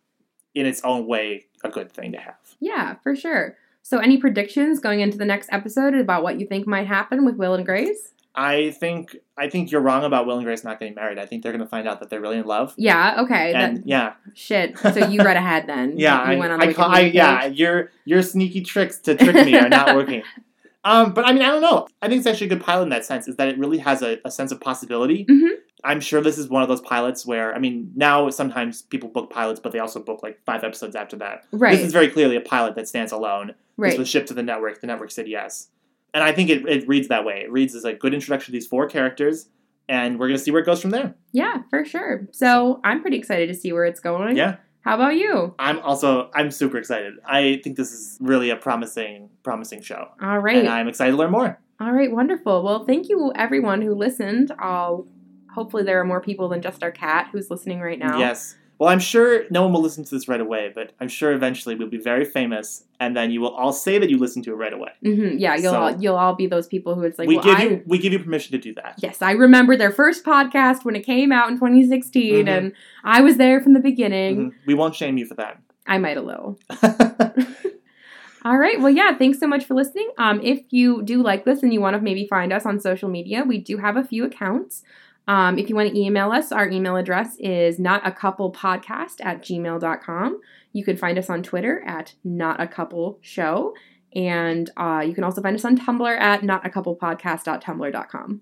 in 0.56 0.66
its 0.66 0.82
own 0.84 1.06
way 1.06 1.46
a 1.64 1.70
good 1.70 1.92
thing 1.92 2.12
to 2.14 2.18
have 2.18 2.39
Yeah, 2.60 2.96
for 3.04 3.16
sure. 3.16 3.56
So 3.82 4.00
any 4.00 4.18
predictions 4.18 4.80
going 4.80 5.00
into 5.00 5.18
the 5.18 5.26
next 5.26 5.50
episode 5.52 5.96
about 5.96 6.22
what 6.24 6.40
you 6.40 6.46
think 6.46 6.68
might 6.68 6.88
happen 6.88 7.26
with 7.26 7.36
Will 7.38 7.54
and 7.56 7.66
Grace? 7.66 8.12
i 8.36 8.70
think 8.70 9.16
i 9.40 9.50
think 9.50 9.72
you're 9.72 9.82
wrong 9.82 10.04
about 10.04 10.28
will 10.28 10.38
and 10.38 10.46
grace 10.46 10.64
not 10.64 10.80
getting 10.80 10.94
married 10.94 11.18
i 11.18 11.26
think 11.26 11.42
they're 11.42 11.52
going 11.52 11.64
to 11.64 11.68
find 11.68 11.88
out 11.88 12.00
that 12.00 12.12
they're 12.12 12.22
really 12.22 12.38
in 12.38 12.46
love 12.46 12.76
Yeah, 12.78 13.22
okay. 13.24 13.54
and 13.54 13.78
that, 13.78 13.88
yeah 13.88 14.14
shit. 14.36 14.78
So 14.78 15.08
you 15.08 15.24
read 15.24 15.36
ahead 15.36 15.66
then. 15.66 15.94
yeah 15.98 16.28
You 16.30 16.36
I, 16.36 16.40
went 16.40 16.54
on 16.54 16.60
the 16.60 16.80
I, 16.80 16.86
I 16.86 17.00
yeah 17.00 17.46
your 17.46 17.90
your 18.06 18.22
sneaky 18.22 18.62
tricks 18.62 19.00
to 19.00 19.16
trick 19.16 19.34
me 19.34 19.58
are 19.58 19.68
not 19.68 19.96
working 19.96 20.22
um 20.84 21.14
but 21.14 21.26
i 21.26 21.32
mean 21.34 21.42
i 21.42 21.48
don't 21.48 21.62
know 21.62 21.88
i 22.02 22.08
think 22.08 22.20
it's 22.20 22.28
actually 22.28 22.48
a 22.48 22.50
good 22.50 22.62
pilot 22.64 22.84
in 22.84 22.90
that 22.90 23.04
sense 23.06 23.28
is 23.28 23.36
that 23.36 23.48
it 23.48 23.58
really 23.58 23.78
has 23.78 24.02
a, 24.02 24.18
a 24.26 24.32
sense 24.32 24.52
of 24.52 24.60
possibility 24.62 25.26
Mhm. 25.30 25.50
i'm 25.84 26.00
sure 26.00 26.22
this 26.22 26.38
is 26.38 26.48
one 26.50 26.62
of 26.64 26.70
those 26.70 26.82
pilots 26.82 27.26
where 27.26 27.54
i 27.54 27.60
mean 27.60 27.92
now 27.96 28.30
sometimes 28.30 28.82
people 28.84 29.10
book 29.10 29.30
pilots 29.30 29.60
but 29.60 29.72
they 29.74 29.80
also 29.80 30.00
book 30.02 30.22
like 30.24 30.40
five 30.46 30.64
episodes 30.64 30.96
after 30.96 31.18
that 31.18 31.44
Right. 31.52 31.72
This 31.76 31.86
is 31.86 31.92
very 31.94 32.08
clearly 32.08 32.36
a 32.36 32.42
pilot 32.42 32.76
that 32.76 32.88
stands 32.88 33.12
alone. 33.12 33.56
right. 33.78 33.90
This 33.92 34.00
was 34.00 34.10
shipped 34.10 34.28
to 34.30 34.34
the 34.34 34.44
network. 34.44 34.80
The 34.82 34.88
network 34.88 35.12
said 35.12 35.28
yes. 35.28 35.68
And 36.14 36.24
I 36.24 36.32
think 36.32 36.50
it, 36.50 36.66
it 36.68 36.88
reads 36.88 37.08
that 37.10 37.24
way. 37.26 37.42
It 37.44 37.52
reads 37.52 37.76
as 37.76 37.86
a 37.86 37.94
good 37.94 38.14
introduction 38.14 38.48
to 38.48 38.52
these 38.52 38.66
four 38.68 38.88
characters, 38.88 39.48
and 39.88 40.18
we're 40.20 40.28
going 40.28 40.38
to 40.40 40.44
see 40.44 40.50
where 40.52 40.62
it 40.62 40.66
goes 40.66 40.82
from 40.82 40.90
there. 40.92 41.14
yeah, 41.34 41.58
for 41.70 41.86
sure. 41.86 42.28
So 42.32 42.80
I'm 42.84 43.02
pretty 43.02 43.18
excited 43.18 43.48
to 43.48 43.54
see 43.54 43.72
where 43.74 43.86
it's 43.86 44.00
going. 44.00 44.36
Yeah. 44.38 44.56
How 44.82 44.96
about 44.96 45.16
you? 45.16 45.54
I'm 45.60 45.80
also 45.80 46.30
I'm 46.34 46.52
super 46.52 46.78
excited. 46.78 47.16
I 47.26 47.60
think 47.64 47.78
this 47.78 47.92
is 47.92 48.18
really 48.22 48.50
a 48.50 48.56
promising 48.56 49.30
promising 49.44 49.82
show, 49.82 50.10
All 50.22 50.40
right. 50.40 50.58
and 50.58 50.68
I'm 50.68 50.88
excited 50.88 51.12
to 51.12 51.18
learn 51.18 51.32
more. 51.32 51.60
All 51.82 51.92
right, 51.92 52.12
wonderful. 52.12 52.64
Well, 52.64 52.86
thank 52.86 53.08
you 53.10 53.32
everyone 53.36 53.82
who 53.82 53.94
listened. 53.94 54.52
I'll 54.60 55.08
hopefully 55.54 55.84
there 55.84 56.00
are 56.00 56.06
more 56.06 56.22
people 56.22 56.48
than 56.50 56.62
just 56.62 56.84
our 56.84 56.92
cat 56.92 57.30
who's 57.32 57.50
listening 57.50 57.80
right 57.80 58.00
now. 58.00 58.20
Yes. 58.20 58.56
Well, 58.80 58.88
I'm 58.90 59.00
sure 59.00 59.44
no 59.52 59.64
one 59.64 59.74
will 59.74 59.82
listen 59.82 60.06
to 60.06 60.10
this 60.16 60.30
right 60.30 60.40
away, 60.40 60.72
but 60.74 60.94
I'm 61.02 61.10
sure 61.10 61.34
eventually 61.34 61.76
we'll 61.76 61.90
be 61.90 61.98
very 61.98 62.24
famous, 62.24 62.86
and 63.02 63.16
then 63.16 63.30
you 63.30 63.42
will 63.42 63.54
all 63.54 63.74
say 63.74 64.00
that 64.00 64.10
you 64.10 64.18
listened 64.18 64.46
to 64.46 64.52
it 64.52 64.56
right 64.56 64.72
away. 64.74 64.92
hmm 65.04 65.38
Yeah, 65.38 65.56
you'll 65.56 65.74
So- 65.74 65.80
all, 65.82 66.02
you'll 66.02 66.16
all 66.16 66.34
be 66.34 66.48
those 66.48 66.66
people 66.66 66.96
who 66.96 67.04
it's 67.04 67.20
like, 67.20 67.28
we 67.28 67.36
well, 67.36 67.44
give 67.44 67.56
I 67.58 67.64
you 67.64 67.84
we 67.86 67.98
give 68.00 68.14
you 68.14 68.20
permission 68.20 68.54
to 68.54 68.58
do 68.58 68.74
that. 68.76 68.96
yes, 69.00 69.22
I 69.22 69.32
remember 69.34 69.76
their 69.76 69.92
first 69.92 70.24
podcast 70.24 70.86
when 70.86 70.96
it 70.96 71.02
came 71.06 71.32
out 71.34 71.50
in 71.50 71.56
2016, 71.60 72.46
Mhm. 72.46 72.58
and 72.58 72.72
I 73.04 73.20
was 73.22 73.36
there 73.36 73.60
from 73.60 73.74
the 73.74 73.80
beginning. 73.82 74.52
Mhm. 74.52 74.54
We 74.66 74.74
won't 74.76 74.96
shame 74.96 75.18
you 75.18 75.26
for 75.26 75.36
that. 75.36 75.60
I 75.86 75.98
might 75.98 76.16
a 76.18 76.22
little. 76.22 76.58
All 78.46 78.58
right. 78.58 78.80
Well, 78.80 78.90
yeah. 78.92 79.18
Thanks 79.18 79.38
so 79.40 79.48
much 79.48 79.66
for 79.66 79.74
listening. 79.74 80.10
Um, 80.18 80.40
if 80.42 80.62
you 80.70 81.04
do 81.04 81.22
like 81.22 81.44
this 81.44 81.62
and 81.62 81.74
you 81.74 81.82
want 81.82 81.96
to 81.98 82.02
maybe 82.02 82.26
find 82.26 82.54
us 82.54 82.66
on 82.66 82.80
social 82.80 83.10
media, 83.10 83.44
we 83.46 83.58
do 83.58 83.78
have 83.78 83.98
a 83.98 84.04
few 84.04 84.24
accounts. 84.24 84.82
Um, 85.30 85.60
if 85.60 85.70
you 85.70 85.76
want 85.76 85.92
to 85.92 85.98
email 86.00 86.32
us, 86.32 86.52
our 86.52 86.68
email 86.68 86.96
address 86.96 87.38
is 87.40 87.78
not 87.78 88.06
a 88.06 88.12
couple 88.12 88.52
podcast 88.52 89.24
at 89.24 89.44
gmail.com. 89.44 90.42
You 90.74 90.84
can 90.84 90.98
find 90.98 91.20
us 91.20 91.30
on 91.30 91.44
Twitter 91.44 91.84
at 91.86 92.16
not 92.24 92.60
a 92.60 92.66
couple 92.68 93.20
show. 93.22 93.76
And 94.16 94.72
uh, 94.76 95.04
you 95.06 95.14
can 95.14 95.24
also 95.24 95.40
find 95.44 95.56
us 95.56 95.64
on 95.64 95.78
Tumblr 95.78 96.20
at 96.20 96.44
not 96.44 96.66
a 96.66 96.70
couple 96.72 96.96
podcast.tumblr.com. 96.98 98.42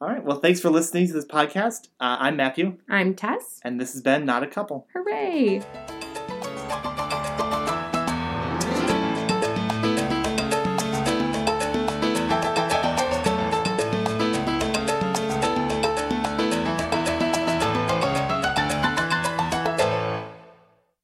All 0.00 0.08
right. 0.08 0.24
Well, 0.24 0.40
thanks 0.40 0.60
for 0.60 0.70
listening 0.70 1.08
to 1.08 1.12
this 1.12 1.26
podcast. 1.26 1.88
Uh, 2.00 2.16
I'm 2.20 2.36
Matthew, 2.36 2.78
I'm 2.88 3.14
Tess. 3.14 3.60
and 3.62 3.78
this 3.78 3.92
has 3.92 4.00
been 4.00 4.24
Not 4.24 4.42
a 4.42 4.46
Couple. 4.46 4.86
Hooray! 4.94 5.97